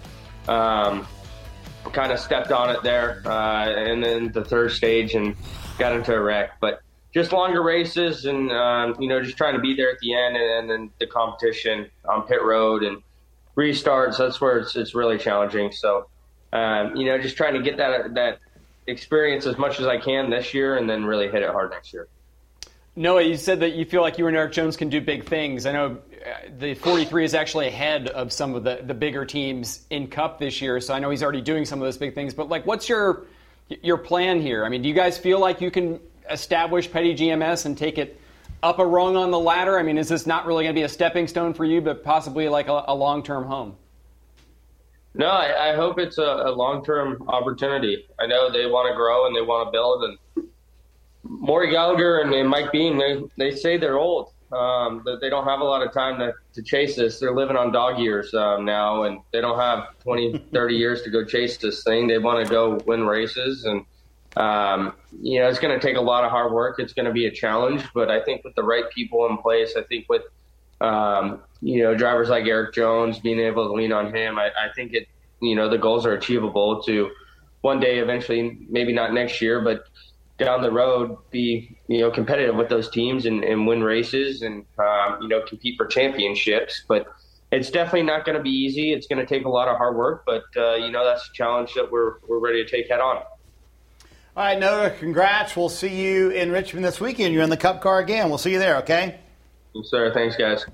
um, 0.48 1.08
kind 1.92 2.12
of 2.12 2.20
stepped 2.20 2.52
on 2.52 2.70
it 2.70 2.84
there, 2.84 3.22
uh, 3.26 3.68
and 3.70 4.04
then 4.04 4.32
the 4.32 4.44
third 4.44 4.72
stage 4.72 5.16
and 5.16 5.36
got 5.78 5.94
into 5.94 6.14
a 6.14 6.22
wreck. 6.22 6.60
But 6.60 6.82
just 7.14 7.32
longer 7.32 7.64
races, 7.64 8.26
and 8.26 8.52
um, 8.52 8.96
you 9.00 9.10
know, 9.10 9.22
just 9.22 9.38
trying 9.38 9.56
to 9.56 9.60
be 9.60 9.76
there 9.76 9.90
at 9.90 10.00
the 10.00 10.14
end, 10.14 10.38
and, 10.38 10.46
and, 10.46 10.70
then 10.70 10.92
the 11.00 11.08
competition 11.08 11.90
on 12.08 12.24
pit 12.28 12.44
road 12.44 12.84
and 12.84 13.02
restarts. 13.56 14.18
That's 14.18 14.40
where 14.40 14.60
it's, 14.60 14.76
it's 14.76 14.94
really 14.94 15.18
challenging. 15.18 15.72
So, 15.72 16.08
um, 16.54 16.96
you 16.96 17.06
know, 17.06 17.18
just 17.20 17.36
trying 17.36 17.56
to 17.56 17.62
get 17.62 17.78
that 17.78 18.14
that 18.16 18.40
experience 18.88 19.46
as 19.46 19.58
much 19.58 19.80
as 19.80 19.88
I 19.88 19.98
can 19.98 20.30
this 20.30 20.54
year, 20.54 20.78
and 20.78 20.90
then 20.90 21.06
really 21.06 21.30
hit 21.30 21.42
it 21.42 21.50
hard 21.50 21.72
next 21.72 21.94
year. 21.94 22.08
Noah, 22.96 23.22
you 23.22 23.38
said 23.38 23.62
that 23.62 23.74
you 23.76 23.86
feel 23.86 24.02
like 24.02 24.18
you 24.18 24.28
and 24.28 24.36
Erik 24.36 24.52
Jones 24.52 24.76
can 24.76 24.90
do 24.90 25.00
big 25.00 25.26
things. 25.26 25.66
I 25.66 25.72
know 25.72 26.00
the 26.58 26.74
43 26.74 27.26
is 27.26 27.34
actually 27.34 27.68
ahead 27.68 28.08
of 28.08 28.32
some 28.32 28.56
of 28.56 28.64
the, 28.64 28.82
the 28.84 28.94
bigger 28.94 29.26
teams 29.26 29.86
in 29.90 30.08
Cup 30.08 30.40
this 30.40 30.62
year, 30.62 30.80
so 30.82 30.94
I 30.94 31.00
know 31.00 31.10
he's 31.10 31.24
already 31.24 31.42
doing 31.42 31.66
some 31.66 31.80
of 31.80 31.86
those 31.86 31.98
big 31.98 32.16
things. 32.16 32.34
But 32.34 32.50
like, 32.50 32.66
what's 32.66 32.90
your 32.90 33.26
your 33.82 33.98
plan 33.98 34.42
here? 34.42 34.66
I 34.66 34.70
mean, 34.70 34.82
do 34.82 34.90
you 34.90 34.96
guys 34.96 35.18
feel 35.18 35.40
like 35.40 35.62
you 35.62 35.72
can 35.72 36.00
establish 36.30 36.92
Petty 36.92 37.16
GMS 37.16 37.66
and 37.66 37.78
take 37.78 37.98
it 37.98 38.20
up 38.62 38.80
a 38.80 38.86
rung 38.86 39.16
on 39.16 39.32
the 39.32 39.40
ladder? 39.40 39.78
I 39.78 39.84
mean, 39.84 39.98
is 39.98 40.10
this 40.10 40.26
not 40.26 40.46
really 40.46 40.64
going 40.64 40.76
to 40.76 40.80
be 40.80 40.84
a 40.84 40.90
stepping 40.90 41.28
stone 41.28 41.54
for 41.54 41.66
you, 41.66 41.82
but 41.82 42.04
possibly 42.04 42.50
like 42.50 42.68
a, 42.68 42.86
a 42.88 42.96
long 42.96 43.24
term 43.24 43.46
home? 43.46 43.76
No, 45.14 45.28
I, 45.28 45.72
I 45.72 45.76
hope 45.76 46.00
it's 46.00 46.18
a, 46.18 46.24
a 46.24 46.52
long 46.52 46.84
term 46.84 47.24
opportunity. 47.28 48.08
I 48.20 48.28
know 48.28 48.52
they 48.52 48.66
want 48.66 48.90
to 48.92 48.96
grow 48.96 49.28
and 49.28 49.36
they 49.36 49.42
want 49.42 49.68
to 49.68 49.72
build, 49.72 50.04
and 50.04 50.48
Maury 51.24 51.72
Gallagher 51.72 52.20
and, 52.20 52.50
Mike 52.50 52.72
Beam, 52.72 52.98
they, 52.98 53.24
they 53.38 53.56
say 53.56 53.78
they're 53.78 53.98
old. 53.98 54.34
Um, 54.52 55.04
that 55.06 55.20
they 55.22 55.30
don't 55.30 55.46
have 55.46 55.60
a 55.60 55.64
lot 55.64 55.86
of 55.86 55.94
time 55.94 56.18
to, 56.18 56.34
to 56.54 56.64
chase 56.64 56.96
this. 56.96 57.20
They're 57.20 57.36
living 57.36 57.56
on 57.56 57.72
dog 57.72 58.00
years 58.00 58.34
um, 58.34 58.66
now, 58.66 59.04
and 59.04 59.20
they 59.32 59.42
don't 59.42 59.60
have 59.60 60.00
20, 60.00 60.46
30 60.54 60.76
years 60.76 61.04
to 61.04 61.12
go 61.12 61.24
chase 61.24 61.58
this 61.58 61.84
thing. 61.84 62.08
They 62.08 62.18
want 62.18 62.44
to 62.44 62.50
go 62.50 62.80
win 62.88 63.06
races, 63.06 63.66
and 63.66 63.86
um, 64.38 64.94
you 65.22 65.40
know 65.40 65.48
it's 65.48 65.60
going 65.60 65.80
to 65.80 65.86
take 65.86 65.98
a 65.98 66.02
lot 66.02 66.24
of 66.24 66.32
hard 66.32 66.52
work. 66.52 66.80
It's 66.80 66.94
going 66.94 67.06
to 67.06 67.12
be 67.12 67.28
a 67.28 67.32
challenge, 67.32 67.84
but 67.94 68.10
I 68.10 68.24
think 68.24 68.44
with 68.44 68.56
the 68.56 68.64
right 68.64 68.90
people 68.90 69.28
in 69.28 69.38
place, 69.38 69.76
I 69.78 69.84
think 69.84 70.08
with 70.10 70.24
um, 70.82 71.42
you 71.62 71.84
know 71.84 71.96
drivers 71.96 72.30
like 72.30 72.46
Erik 72.46 72.74
Jones 72.74 73.20
being 73.20 73.40
able 73.40 73.68
to 73.68 73.74
lean 73.74 73.92
on 73.92 74.16
him, 74.16 74.40
I, 74.40 74.48
I 74.48 74.74
think 74.76 74.94
it 74.94 75.08
you 75.42 75.56
know 75.56 75.70
the 75.70 75.78
goals 75.78 76.08
are 76.08 76.14
achievable 76.14 76.82
to 76.84 77.12
one 77.62 77.80
day 77.80 78.00
eventually, 78.00 78.58
maybe 78.70 78.94
not 78.94 79.14
next 79.14 79.42
year, 79.42 79.62
but 79.62 79.84
down 80.40 80.62
the 80.62 80.72
road 80.72 81.18
be 81.30 81.78
you 81.88 82.00
know 82.00 82.12
competitive 82.12 82.56
with 82.56 82.70
those 82.70 82.90
teams 82.90 83.26
and, 83.26 83.44
and 83.44 83.68
win 83.68 83.84
races 83.84 84.42
and 84.42 84.66
um, 84.78 85.20
you 85.22 85.28
know 85.28 85.42
compete 85.46 85.76
for 85.78 85.86
championships. 85.86 86.84
But 86.88 87.08
it's 87.52 87.70
definitely 87.70 88.04
not 88.04 88.26
going 88.26 88.38
to 88.38 88.44
be 88.44 88.52
easy. 88.52 88.94
It's 88.94 89.08
going 89.08 89.20
to 89.20 89.26
take 89.26 89.46
a 89.46 89.50
lot 89.50 89.68
of 89.68 89.78
hard 89.78 89.96
work, 89.96 90.24
but 90.26 90.44
uh, 90.58 90.76
you 90.76 90.92
know 90.92 91.06
that's 91.06 91.28
a 91.30 91.34
challenge 91.34 91.74
that 91.76 91.92
we're 91.92 92.20
we're 92.28 92.40
ready 92.40 92.64
to 92.64 92.70
take 92.70 92.90
head 92.90 93.00
on. 93.00 93.18
All 93.18 94.46
right, 94.46 94.58
Noah, 94.58 94.92
congrats. 94.92 95.56
We'll 95.56 95.70
see 95.70 96.02
you 96.02 96.30
in 96.30 96.52
Richmond 96.52 96.86
this 96.86 97.02
weekend. 97.02 97.34
You're 97.34 97.44
in 97.44 97.50
the 97.50 97.58
Cup 97.58 97.82
car 97.82 98.00
again. 98.00 98.30
We'll 98.30 98.38
see 98.38 98.54
you 98.54 98.60
there, 98.60 98.78
okay? 98.78 99.20
Yes, 99.74 99.90
sir. 99.90 100.14
Thanks, 100.14 100.38
guys. 100.38 100.66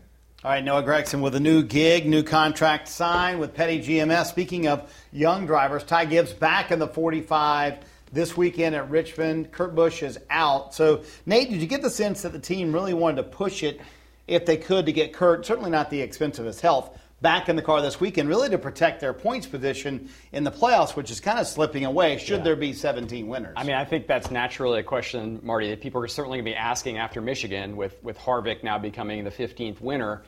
All 0.43 0.51
right, 0.51 0.63
Noah 0.63 0.83
Gragson 0.83 1.21
with 1.21 1.33
a 1.33 1.39
new 1.39 1.63
gig, 1.63 2.05
new 2.05 2.21
contract 2.21 2.87
signed 2.87 3.39
with 3.39 3.55
Petty 3.55 3.79
GMS. 3.79 4.27
Speaking 4.27 4.67
of 4.67 4.93
young 5.11 5.47
drivers, 5.47 5.83
Ty 5.83 6.05
Gibbs 6.05 6.33
back 6.33 6.69
in 6.69 6.77
the 6.77 6.87
45 6.87 7.79
this 8.11 8.35
weekend 8.37 8.75
at 8.75 8.89
Richmond. 8.89 9.51
Kurt 9.51 9.75
Busch 9.75 10.03
is 10.03 10.19
out. 10.29 10.73
So, 10.73 11.03
Nate, 11.25 11.49
did 11.49 11.61
you 11.61 11.67
get 11.67 11.81
the 11.81 11.89
sense 11.89 12.21
that 12.21 12.31
the 12.31 12.39
team 12.39 12.73
really 12.73 12.93
wanted 12.93 13.17
to 13.17 13.23
push 13.23 13.63
it 13.63 13.81
if 14.27 14.45
they 14.45 14.57
could 14.57 14.87
to 14.87 14.91
get 14.91 15.13
Kurt, 15.13 15.45
certainly 15.45 15.69
not 15.69 15.89
the 15.89 16.01
expense 16.01 16.39
of 16.39 16.45
his 16.45 16.59
health, 16.59 16.97
back 17.21 17.49
in 17.49 17.55
the 17.55 17.61
car 17.61 17.81
this 17.81 17.99
weekend, 17.99 18.27
really 18.27 18.49
to 18.49 18.57
protect 18.57 18.99
their 18.99 19.13
points 19.13 19.47
position 19.47 20.09
in 20.31 20.43
the 20.43 20.51
playoffs, 20.51 20.95
which 20.95 21.09
is 21.11 21.19
kind 21.19 21.39
of 21.39 21.47
slipping 21.47 21.85
away 21.85 22.17
should 22.17 22.39
yeah. 22.39 22.43
there 22.43 22.55
be 22.55 22.73
17 22.73 23.27
winners? 23.27 23.53
I 23.55 23.63
mean, 23.63 23.75
I 23.75 23.85
think 23.85 24.07
that's 24.07 24.31
naturally 24.31 24.79
a 24.79 24.83
question, 24.83 25.39
Marty, 25.43 25.69
that 25.69 25.81
people 25.81 26.03
are 26.03 26.07
certainly 26.07 26.37
going 26.37 26.45
to 26.45 26.51
be 26.51 26.55
asking 26.55 26.97
after 26.97 27.21
Michigan, 27.21 27.77
with, 27.77 28.01
with 28.03 28.17
Harvick 28.17 28.63
now 28.63 28.77
becoming 28.77 29.23
the 29.23 29.31
15th 29.31 29.81
winner 29.81 30.23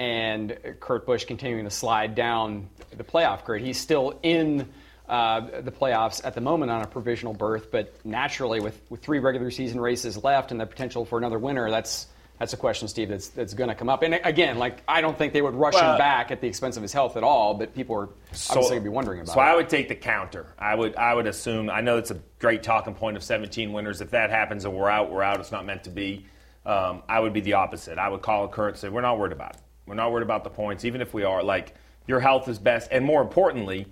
and 0.00 0.58
Kurt 0.80 1.04
Busch 1.04 1.26
continuing 1.26 1.64
to 1.64 1.70
slide 1.70 2.14
down 2.14 2.70
the 2.96 3.04
playoff 3.04 3.44
grid. 3.44 3.62
He's 3.62 3.78
still 3.78 4.18
in. 4.22 4.66
Uh, 5.10 5.60
the 5.62 5.72
playoffs 5.72 6.24
at 6.24 6.34
the 6.34 6.40
moment 6.40 6.70
on 6.70 6.82
a 6.82 6.86
provisional 6.86 7.34
berth, 7.34 7.72
but 7.72 7.92
naturally, 8.06 8.60
with, 8.60 8.80
with 8.90 9.02
three 9.02 9.18
regular 9.18 9.50
season 9.50 9.80
races 9.80 10.22
left 10.22 10.52
and 10.52 10.60
the 10.60 10.66
potential 10.66 11.04
for 11.04 11.18
another 11.18 11.36
winner, 11.36 11.68
that's 11.68 12.06
that's 12.38 12.52
a 12.54 12.56
question, 12.56 12.88
Steve, 12.88 13.10
that's, 13.10 13.28
that's 13.28 13.52
going 13.52 13.68
to 13.68 13.74
come 13.74 13.88
up. 13.90 14.02
And 14.02 14.18
again, 14.22 14.56
like 14.58 14.82
I 14.88 15.00
don't 15.00 15.18
think 15.18 15.32
they 15.32 15.42
would 15.42 15.54
rush 15.56 15.74
well, 15.74 15.92
him 15.92 15.98
back 15.98 16.30
at 16.30 16.40
the 16.40 16.46
expense 16.46 16.76
of 16.76 16.82
his 16.82 16.92
health 16.92 17.16
at 17.16 17.24
all, 17.24 17.54
but 17.54 17.74
people 17.74 17.96
are 17.96 18.08
so, 18.30 18.52
obviously 18.52 18.76
going 18.76 18.84
to 18.84 18.90
be 18.90 18.94
wondering 18.94 19.18
about 19.18 19.26
so 19.26 19.32
it. 19.32 19.34
So 19.34 19.40
I 19.40 19.56
would 19.56 19.68
take 19.68 19.88
the 19.88 19.96
counter. 19.96 20.46
I 20.58 20.76
would 20.76 20.94
I 20.94 21.12
would 21.12 21.26
assume. 21.26 21.68
I 21.68 21.82
know 21.82 21.98
it's 21.98 22.12
a 22.12 22.20
great 22.38 22.62
talking 22.62 22.94
point 22.94 23.16
of 23.16 23.22
17 23.22 23.72
winners. 23.72 24.00
If 24.00 24.12
that 24.12 24.30
happens 24.30 24.64
and 24.64 24.72
we're 24.72 24.88
out, 24.88 25.10
we're 25.10 25.22
out. 25.22 25.40
It's 25.40 25.52
not 25.52 25.66
meant 25.66 25.84
to 25.84 25.90
be. 25.90 26.24
Um, 26.64 27.02
I 27.08 27.18
would 27.18 27.32
be 27.32 27.40
the 27.40 27.54
opposite. 27.54 27.98
I 27.98 28.08
would 28.08 28.22
call 28.22 28.44
a 28.44 28.62
and 28.62 28.76
say 28.76 28.88
we're 28.88 29.00
not 29.00 29.18
worried 29.18 29.32
about 29.32 29.56
it. 29.56 29.62
We're 29.86 29.96
not 29.96 30.12
worried 30.12 30.22
about 30.22 30.44
the 30.44 30.50
points, 30.50 30.84
even 30.84 31.02
if 31.02 31.12
we 31.12 31.24
are. 31.24 31.42
Like 31.42 31.74
your 32.06 32.20
health 32.20 32.48
is 32.48 32.58
best, 32.58 32.90
and 32.90 33.04
more 33.04 33.20
importantly, 33.20 33.86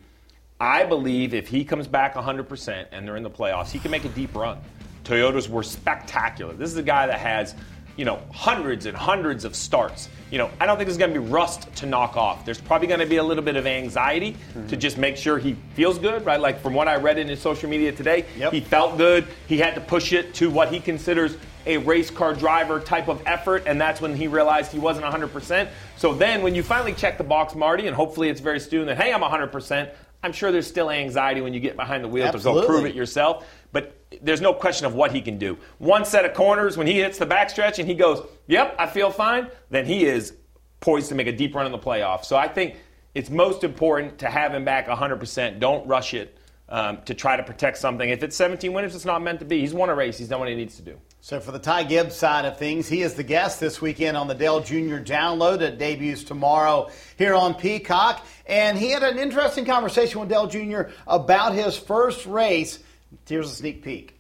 I 0.61 0.85
believe 0.85 1.35
if 1.35 1.49
he 1.49 1.65
comes 1.65 1.87
back 1.87 2.15
100% 2.15 2.87
and 2.91 3.07
they're 3.07 3.17
in 3.17 3.23
the 3.23 3.31
playoffs, 3.31 3.71
he 3.71 3.79
can 3.79 3.91
make 3.91 4.05
a 4.05 4.09
deep 4.09 4.35
run. 4.35 4.59
Toyotas 5.05 5.49
were 5.49 5.63
spectacular. 5.63 6.55
This 6.55 6.71
is 6.71 6.77
a 6.77 6.83
guy 6.83 7.07
that 7.07 7.21
has 7.21 7.55
you 7.99 8.05
know, 8.05 8.23
hundreds 8.33 8.87
and 8.87 8.97
hundreds 8.97 9.45
of 9.45 9.57
starts. 9.57 10.09
You 10.31 10.39
know, 10.39 10.51
I 10.61 10.67
don't 10.67 10.77
think 10.77 10.87
there's 10.87 10.97
going 10.97 11.13
to 11.13 11.21
be 11.21 11.27
rust 11.27 11.75
to 11.77 11.87
knock 11.87 12.17
off. 12.17 12.45
There's 12.45 12.61
probably 12.61 12.87
going 12.87 13.01
to 13.01 13.07
be 13.07 13.17
a 13.17 13.23
little 13.25 13.43
bit 13.43 13.57
of 13.57 13.67
anxiety 13.67 14.33
mm-hmm. 14.33 14.69
to 14.69 14.77
just 14.77 14.99
make 14.99 15.17
sure 15.17 15.37
he 15.37 15.57
feels 15.75 15.99
good, 15.99 16.25
right? 16.25 16.41
Like 16.41 16.61
from 16.61 16.75
what 16.75 16.87
I 16.87 16.95
read 16.95 17.19
in 17.19 17.27
his 17.27 17.41
social 17.41 17.69
media 17.69 17.91
today, 17.91 18.25
yep. 18.37 18.53
he 18.53 18.61
felt 18.61 18.99
good. 18.99 19.27
He 19.49 19.59
had 19.59 19.75
to 19.75 19.81
push 19.81 20.13
it 20.13 20.33
to 20.35 20.49
what 20.49 20.73
he 20.73 20.79
considers 20.79 21.37
a 21.67 21.79
race 21.79 22.09
car 22.09 22.35
driver 22.35 22.79
type 22.79 23.09
of 23.09 23.21
effort, 23.27 23.65
and 23.67 23.81
that's 23.81 24.01
when 24.01 24.15
he 24.15 24.29
realized 24.29 24.71
he 24.71 24.79
wasn't 24.79 25.05
100%. 25.05 25.69
So 25.97 26.15
then 26.15 26.43
when 26.43 26.55
you 26.55 26.63
finally 26.63 26.95
check 26.95 27.19
the 27.19 27.25
box, 27.25 27.57
Marty, 27.57 27.89
and 27.89 27.97
hopefully 27.97 28.29
it's 28.29 28.41
very 28.41 28.61
soon 28.61 28.87
that, 28.87 28.97
hey, 28.97 29.13
I'm 29.13 29.23
100%, 29.23 29.91
I'm 30.23 30.33
sure 30.33 30.51
there's 30.51 30.67
still 30.67 30.91
anxiety 30.91 31.41
when 31.41 31.55
you 31.55 31.61
get 31.61 31.77
behind 31.77 32.03
the 32.03 32.09
wheel 32.09 32.27
Absolutely. 32.27 32.63
to 32.63 32.67
go 32.67 32.73
prove 32.73 32.87
it 32.87 32.95
yourself. 32.95 33.47
But 33.73 33.95
there's 34.23 34.41
no 34.41 34.53
question 34.53 34.87
of 34.87 34.95
what 34.95 35.13
he 35.13 35.21
can 35.21 35.39
do. 35.39 35.59
One 35.79 36.05
set 36.05 36.25
of 36.25 36.35
corners, 36.35 36.77
when 36.77 36.87
he 36.87 36.95
hits 36.95 37.19
the 37.19 37.27
backstretch 37.27 37.79
and 37.79 37.87
he 37.87 37.95
goes, 37.95 38.27
Yep, 38.47 38.77
I 38.79 38.87
feel 38.87 39.11
fine, 39.11 39.49
then 39.71 39.85
he 39.85 40.05
is 40.05 40.35
poised 40.81 41.09
to 41.11 41.15
make 41.15 41.27
a 41.27 41.33
deep 41.33 41.55
run 41.55 41.67
in 41.67 41.73
the 41.73 41.79
playoffs. 41.79 42.25
So 42.25 42.37
I 42.37 42.49
think 42.49 42.77
it's 43.15 43.31
most 43.31 43.65
important 43.65 44.19
to 44.19 44.29
have 44.29 44.55
him 44.55 44.65
back 44.65 44.89
100%. 44.89 45.61
Don't 45.61 45.87
rush 45.87 46.15
it 46.15 46.37
um, 46.69 47.03
to 47.05 47.15
try 47.15 47.37
to 47.37 47.43
protect 47.43 47.79
something. 47.79 48.09
If 48.09 48.23
it's 48.23 48.37
17 48.37 48.73
winners, 48.73 48.95
it's 48.95 49.05
not 49.05 49.23
meant 49.23 49.39
to 49.41 49.45
be. 49.45 49.61
He's 49.61 49.75
won 49.75 49.89
a 49.89 49.95
race, 49.95 50.19
he's 50.19 50.29
done 50.29 50.41
what 50.41 50.49
he 50.49 50.55
needs 50.55 50.77
to 50.77 50.83
do. 50.83 50.99
So, 51.21 51.41
for 51.41 51.51
the 51.51 51.59
Ty 51.59 51.85
Gibbs 51.85 52.15
side 52.15 52.45
of 52.45 52.59
things, 52.59 52.89
he 52.89 53.03
is 53.03 53.15
the 53.15 53.25
guest 53.25 53.59
this 53.61 53.81
weekend 53.81 54.17
on 54.17 54.29
the 54.29 54.35
Dale 54.35 54.61
Jr. 54.61 54.99
Download 54.99 55.59
that 55.59 55.79
debuts 55.79 56.25
tomorrow 56.25 56.91
here 57.17 57.35
on 57.35 57.55
Peacock. 57.55 58.25
And 58.47 58.79
he 58.79 58.91
had 58.91 59.03
an 59.03 59.19
interesting 59.19 59.65
conversation 59.65 60.21
with 60.21 60.29
Dale 60.29 60.47
Jr. 60.47 60.93
about 61.07 61.55
his 61.55 61.77
first 61.77 62.25
race 62.25 62.79
Here's 63.27 63.51
a 63.51 63.55
sneak 63.55 63.83
peek. 63.83 64.19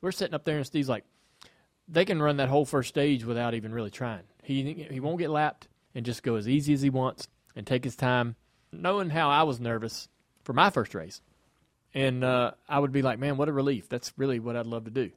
We're 0.00 0.12
sitting 0.12 0.34
up 0.34 0.44
there, 0.44 0.56
and 0.56 0.66
Steve's 0.66 0.88
like, 0.88 1.04
they 1.88 2.04
can 2.04 2.20
run 2.20 2.36
that 2.38 2.48
whole 2.48 2.64
first 2.64 2.88
stage 2.88 3.24
without 3.24 3.54
even 3.54 3.72
really 3.72 3.90
trying. 3.90 4.22
He 4.42 4.86
he 4.90 5.00
won't 5.00 5.18
get 5.18 5.30
lapped 5.30 5.68
and 5.94 6.04
just 6.04 6.22
go 6.22 6.36
as 6.36 6.48
easy 6.48 6.72
as 6.72 6.82
he 6.82 6.90
wants 6.90 7.28
and 7.54 7.66
take 7.66 7.84
his 7.84 7.96
time. 7.96 8.36
Knowing 8.72 9.10
how 9.10 9.30
I 9.30 9.44
was 9.44 9.60
nervous 9.60 10.08
for 10.42 10.52
my 10.52 10.70
first 10.70 10.94
race, 10.94 11.20
and 11.96 12.22
uh, 12.22 12.50
I 12.68 12.78
would 12.78 12.92
be 12.92 13.00
like, 13.00 13.18
man, 13.18 13.38
what 13.38 13.48
a 13.48 13.52
relief. 13.52 13.88
That's 13.88 14.12
really 14.18 14.38
what 14.38 14.54
I'd 14.54 14.66
love 14.66 14.84
to 14.84 14.90
do. 14.90 15.10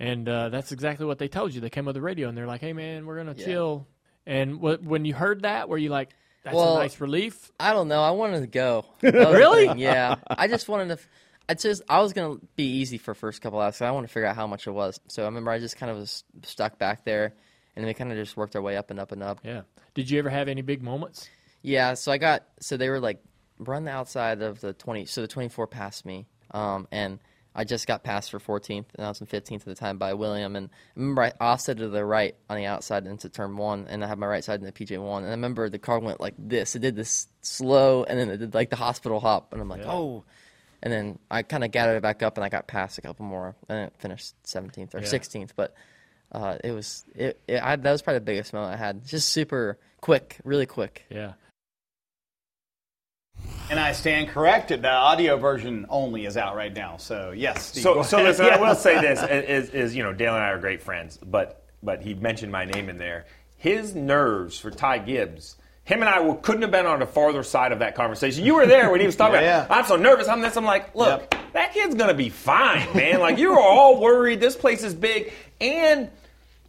And 0.00 0.28
uh, 0.28 0.48
that's 0.48 0.72
exactly 0.72 1.06
what 1.06 1.18
they 1.18 1.28
told 1.28 1.54
you. 1.54 1.60
They 1.60 1.70
came 1.70 1.86
on 1.86 1.94
the 1.94 2.02
radio 2.02 2.28
and 2.28 2.36
they're 2.36 2.48
like, 2.48 2.60
hey, 2.60 2.72
man, 2.72 3.06
we're 3.06 3.14
going 3.22 3.32
to 3.32 3.40
yeah. 3.40 3.46
chill. 3.46 3.86
And 4.26 4.60
when 4.60 5.04
you 5.04 5.14
heard 5.14 5.42
that, 5.42 5.68
were 5.68 5.78
you 5.78 5.90
like, 5.90 6.10
that's 6.42 6.56
well, 6.56 6.78
a 6.78 6.80
nice 6.80 7.00
relief. 7.00 7.52
I 7.60 7.72
don't 7.72 7.86
know. 7.86 8.02
I 8.02 8.10
wanted 8.10 8.40
to 8.40 8.48
go. 8.48 8.84
really? 9.02 9.80
Yeah. 9.80 10.16
I 10.28 10.48
just 10.48 10.68
wanted 10.68 10.88
to. 10.88 11.04
I 11.48 11.54
just 11.54 11.82
I 11.88 12.00
was 12.00 12.14
gonna 12.14 12.36
be 12.56 12.64
easy 12.64 12.96
for 12.96 13.14
first 13.14 13.42
couple 13.42 13.60
hours. 13.60 13.80
I 13.80 13.90
want 13.90 14.06
to 14.06 14.12
figure 14.12 14.26
out 14.26 14.34
how 14.34 14.46
much 14.46 14.66
it 14.66 14.70
was. 14.70 14.98
So 15.08 15.22
I 15.22 15.26
remember 15.26 15.50
I 15.50 15.58
just 15.58 15.76
kind 15.76 15.90
of 15.92 15.98
was 15.98 16.24
stuck 16.42 16.78
back 16.78 17.04
there, 17.04 17.34
and 17.76 17.82
then 17.82 17.86
we 17.86 17.92
kind 17.92 18.10
of 18.10 18.16
just 18.16 18.36
worked 18.36 18.56
our 18.56 18.62
way 18.62 18.78
up 18.78 18.90
and 18.90 18.98
up 18.98 19.12
and 19.12 19.22
up. 19.22 19.40
Yeah. 19.44 19.62
Did 19.92 20.08
you 20.10 20.18
ever 20.18 20.30
have 20.30 20.48
any 20.48 20.62
big 20.62 20.82
moments? 20.82 21.28
Yeah. 21.60 21.94
So 21.94 22.12
I 22.12 22.18
got 22.18 22.44
so 22.60 22.78
they 22.78 22.88
were 22.88 23.00
like 23.00 23.22
run 23.58 23.84
the 23.84 23.90
outside 23.90 24.42
of 24.42 24.60
the 24.60 24.72
twenty. 24.72 25.06
So 25.06 25.20
the 25.20 25.28
twenty 25.28 25.48
four 25.48 25.66
passed 25.66 26.04
me, 26.04 26.26
um, 26.50 26.88
and 26.90 27.18
I 27.56 27.64
just 27.64 27.86
got 27.86 28.02
passed 28.02 28.32
for 28.32 28.40
14th, 28.40 28.86
and 28.96 29.06
I 29.06 29.08
was 29.08 29.20
in 29.20 29.28
15th 29.28 29.60
at 29.60 29.64
the 29.64 29.76
time 29.76 29.96
by 29.96 30.14
William. 30.14 30.56
And 30.56 30.70
I 30.70 31.00
remember 31.00 31.22
I 31.22 31.32
offset 31.40 31.78
to 31.78 31.88
the 31.88 32.04
right 32.04 32.34
on 32.50 32.56
the 32.56 32.66
outside 32.66 33.06
into 33.06 33.28
turn 33.28 33.56
one, 33.56 33.86
and 33.88 34.02
I 34.02 34.08
had 34.08 34.18
my 34.18 34.26
right 34.26 34.42
side 34.42 34.58
in 34.58 34.66
the 34.66 34.72
PJ1. 34.72 35.18
And 35.18 35.26
I 35.26 35.30
remember 35.30 35.68
the 35.68 35.78
car 35.78 36.00
went 36.00 36.20
like 36.20 36.34
this. 36.36 36.74
It 36.74 36.80
did 36.80 36.96
this 36.96 37.28
slow, 37.42 38.02
and 38.02 38.18
then 38.18 38.28
it 38.28 38.38
did 38.38 38.54
like 38.54 38.70
the 38.70 38.76
hospital 38.76 39.20
hop. 39.20 39.52
And 39.52 39.62
I'm 39.62 39.68
like, 39.68 39.82
yeah. 39.82 39.92
oh. 39.92 40.24
And 40.82 40.92
then 40.92 41.18
I 41.30 41.42
kind 41.42 41.64
of 41.64 41.70
gathered 41.70 41.96
it 41.96 42.02
back 42.02 42.24
up, 42.24 42.36
and 42.36 42.44
I 42.44 42.48
got 42.48 42.66
past 42.66 42.98
a 42.98 43.02
couple 43.02 43.24
more, 43.24 43.54
and 43.68 43.86
it 43.86 43.94
finished 43.98 44.34
17th 44.44 44.94
or 44.94 44.98
yeah. 44.98 45.06
16th. 45.06 45.50
But 45.54 45.74
uh, 46.32 46.58
it 46.64 46.72
was 46.72 47.04
it, 47.14 47.40
it 47.46 47.62
I, 47.62 47.76
that 47.76 47.92
was 47.92 48.02
probably 48.02 48.18
the 48.18 48.24
biggest 48.24 48.52
moment 48.52 48.74
I 48.74 48.76
had. 48.76 49.06
Just 49.06 49.28
super 49.28 49.78
quick, 50.00 50.38
really 50.42 50.66
quick. 50.66 51.06
Yeah. 51.08 51.34
And 53.70 53.80
I 53.80 53.92
stand 53.92 54.28
corrected. 54.28 54.82
The 54.82 54.90
audio 54.90 55.36
version 55.36 55.86
only 55.88 56.26
is 56.26 56.36
out 56.36 56.54
right 56.54 56.72
now. 56.72 56.98
So 56.98 57.32
yes. 57.34 57.66
Steve, 57.66 57.82
so, 57.82 58.02
so 58.02 58.22
listen, 58.22 58.46
yeah. 58.46 58.56
I 58.56 58.60
will 58.60 58.74
say 58.74 59.00
this: 59.00 59.22
is, 59.22 59.70
is 59.70 59.96
you 59.96 60.02
know 60.02 60.12
Dale 60.12 60.34
and 60.34 60.42
I 60.42 60.48
are 60.48 60.58
great 60.58 60.82
friends, 60.82 61.18
but 61.24 61.64
but 61.82 62.02
he 62.02 62.14
mentioned 62.14 62.52
my 62.52 62.64
name 62.64 62.88
in 62.88 62.98
there. 62.98 63.26
His 63.56 63.94
nerves 63.94 64.58
for 64.58 64.70
Ty 64.70 64.98
Gibbs. 64.98 65.56
Him 65.84 66.00
and 66.00 66.08
I 66.08 66.34
couldn't 66.36 66.62
have 66.62 66.70
been 66.70 66.86
on 66.86 67.00
the 67.00 67.06
farther 67.06 67.42
side 67.42 67.70
of 67.70 67.80
that 67.80 67.94
conversation. 67.94 68.42
You 68.42 68.54
were 68.54 68.66
there 68.66 68.90
when 68.90 69.00
he 69.00 69.06
was 69.06 69.16
talking 69.16 69.40
yeah, 69.40 69.66
about. 69.66 69.78
I'm 69.78 69.84
so 69.84 69.96
nervous. 69.96 70.28
I'm 70.28 70.40
this. 70.40 70.56
I'm 70.56 70.64
like, 70.64 70.94
look, 70.94 71.20
yep. 71.20 71.52
that 71.52 71.74
kid's 71.74 71.94
gonna 71.94 72.14
be 72.14 72.30
fine, 72.30 72.86
man. 72.94 73.20
Like 73.20 73.38
you 73.38 73.52
are 73.52 73.60
all 73.60 74.00
worried. 74.00 74.40
This 74.40 74.56
place 74.56 74.82
is 74.82 74.94
big, 74.94 75.32
and 75.60 76.10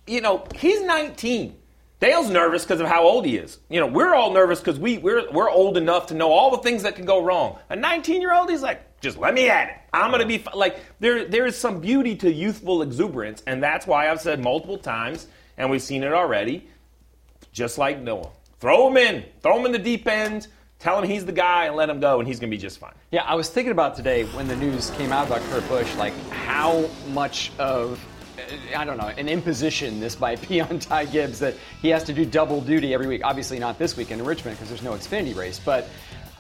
you 0.06 0.22
know 0.22 0.46
he's 0.56 0.82
19. 0.82 1.56
Dale's 2.00 2.30
nervous 2.30 2.64
because 2.64 2.82
of 2.82 2.88
how 2.88 3.04
old 3.04 3.26
he 3.26 3.38
is. 3.38 3.58
You 3.70 3.80
know, 3.80 3.88
we're 3.88 4.14
all 4.14 4.34
nervous 4.34 4.60
because 4.60 4.78
we, 4.80 4.98
we're, 4.98 5.32
we're 5.32 5.50
old 5.50 5.78
enough 5.78 6.08
to 6.08 6.14
know 6.14 6.32
all 6.32 6.52
the 6.52 6.58
things 6.58 6.84
that 6.84 6.96
can 6.96 7.06
go 7.06 7.24
wrong. 7.24 7.58
A 7.70 7.76
19 7.76 8.22
year 8.22 8.34
old, 8.34 8.50
he's 8.50 8.62
like, 8.62 9.00
Just 9.00 9.18
let 9.18 9.34
me 9.34 9.50
at 9.50 9.70
it. 9.70 9.76
I'm 9.94 10.12
going 10.12 10.22
to 10.22 10.28
be 10.28 10.44
like 10.54 10.78
there. 11.00 11.26
There 11.26 11.46
is 11.46 11.58
some 11.58 11.80
beauty 11.80 12.16
to 12.18 12.32
youthful 12.32 12.82
exuberance, 12.82 13.42
and 13.48 13.64
that's 13.64 13.88
why 13.88 14.10
I've 14.10 14.20
said 14.20 14.44
multiple 14.44 14.78
times, 14.78 15.28
and 15.58 15.72
we've 15.72 15.82
seen 15.82 16.04
it 16.04 16.12
already. 16.12 16.68
Just 17.54 17.78
like 17.78 18.02
Noah, 18.02 18.32
throw 18.60 18.90
him 18.90 18.98
in, 18.98 19.24
throw 19.42 19.58
him 19.58 19.66
in 19.66 19.72
the 19.72 19.80
deep 19.80 20.08
end. 20.08 20.48
Tell 20.80 21.02
him 21.02 21.10
he's 21.10 21.26
the 21.26 21.32
guy 21.32 21.68
and 21.68 21.78
let 21.78 21.90
him 21.90 22.02
go, 22.02 22.20
and 22.20 22.28
he's 22.28 22.40
going 22.40 22.52
to 22.52 22.56
be 22.56 22.62
just 22.62 22.80
fine. 22.80 22.94
Yeah, 23.10 23.24
I 23.24 23.36
was 23.36 23.50
thinking 23.50 23.72
about 23.72 23.96
today 23.96 24.26
when 24.26 24.50
the 24.50 24.58
news 24.58 24.90
came 24.92 25.14
out 25.14 25.28
about 25.28 25.42
Kurt 25.50 25.68
Busch, 25.70 25.96
like 25.96 26.14
how 26.30 26.90
much 27.14 27.52
of 27.58 28.06
I 28.76 28.86
don't 28.86 28.98
know, 28.98 29.08
an 29.08 29.28
imposition 29.28 30.00
this 30.00 30.20
might 30.20 30.48
be 30.50 30.62
on 30.62 30.80
Ty 30.80 31.06
Gibbs 31.06 31.40
that 31.40 31.56
he 31.82 31.90
has 31.90 32.04
to 32.06 32.14
do 32.14 32.26
double 32.26 32.62
duty 32.62 32.94
every 32.94 33.08
week. 33.08 33.22
Obviously, 33.24 33.60
not 33.60 33.78
this 33.78 33.98
weekend 33.98 34.22
in 34.22 34.28
Richmond 34.28 34.58
because 34.58 34.70
there's 34.70 34.84
no 34.84 34.94
Xfinity 34.94 35.36
race, 35.36 35.60
but 35.64 35.88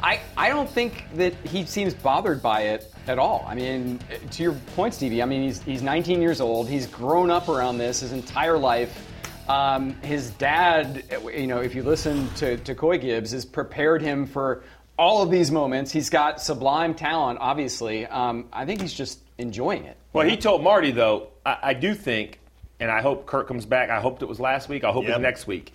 I, 0.01 0.19
I 0.35 0.49
don't 0.49 0.69
think 0.69 1.05
that 1.15 1.33
he 1.47 1.65
seems 1.65 1.93
bothered 1.93 2.41
by 2.41 2.61
it 2.63 2.93
at 3.07 3.17
all. 3.17 3.45
I 3.47 3.55
mean, 3.55 3.99
to 4.31 4.43
your 4.43 4.53
point, 4.75 4.93
Stevie, 4.93 5.21
I 5.21 5.25
mean, 5.25 5.43
he's, 5.43 5.61
he's 5.61 5.81
19 5.81 6.21
years 6.21 6.41
old. 6.41 6.67
He's 6.67 6.87
grown 6.87 7.31
up 7.31 7.49
around 7.49 7.77
this 7.77 8.01
his 8.01 8.11
entire 8.11 8.57
life. 8.57 9.11
Um, 9.47 9.93
his 10.01 10.31
dad, 10.31 11.03
you 11.33 11.47
know, 11.47 11.59
if 11.59 11.75
you 11.75 11.83
listen 11.83 12.27
to, 12.35 12.57
to 12.57 12.75
Coy 12.75 12.97
Gibbs, 12.97 13.31
has 13.31 13.45
prepared 13.45 14.01
him 14.01 14.25
for 14.25 14.63
all 14.97 15.21
of 15.21 15.29
these 15.29 15.51
moments. 15.51 15.91
He's 15.91 16.09
got 16.09 16.41
sublime 16.41 16.93
talent, 16.93 17.39
obviously. 17.41 18.05
Um, 18.05 18.47
I 18.51 18.65
think 18.65 18.81
he's 18.81 18.93
just 18.93 19.19
enjoying 19.37 19.85
it. 19.85 19.97
Well, 20.13 20.27
he 20.27 20.37
told 20.37 20.63
Marty, 20.63 20.91
though, 20.91 21.29
I, 21.45 21.57
I, 21.61 21.73
do 21.73 21.93
think, 21.93 22.39
and 22.79 22.89
I 22.89 23.01
hope 23.01 23.25
Kurt 23.25 23.47
comes 23.47 23.65
back. 23.65 23.89
I 23.89 23.99
hoped 23.99 24.21
it 24.21 24.27
was 24.27 24.39
last 24.39 24.69
week. 24.69 24.83
I 24.83 24.91
hope 24.91 25.03
yep. 25.03 25.13
it's 25.13 25.21
next 25.21 25.47
week. 25.47 25.73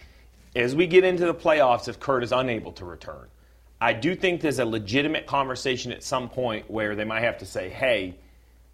As 0.57 0.75
we 0.75 0.87
get 0.87 1.05
into 1.05 1.27
the 1.27 1.35
playoffs, 1.35 1.89
if 1.89 2.01
Kurt 2.01 2.25
is 2.25 2.33
unable 2.33 2.73
to 2.73 2.85
return, 2.85 3.29
I 3.81 3.93
do 3.93 4.15
think 4.15 4.41
there's 4.41 4.59
a 4.59 4.65
legitimate 4.65 5.27
conversation 5.27 5.93
at 5.93 6.03
some 6.03 6.29
point 6.29 6.71
where 6.71 6.95
they 6.95 7.05
might 7.05 7.23
have 7.23 7.39
to 7.39 7.47
say, 7.47 7.69
hey, 7.71 8.17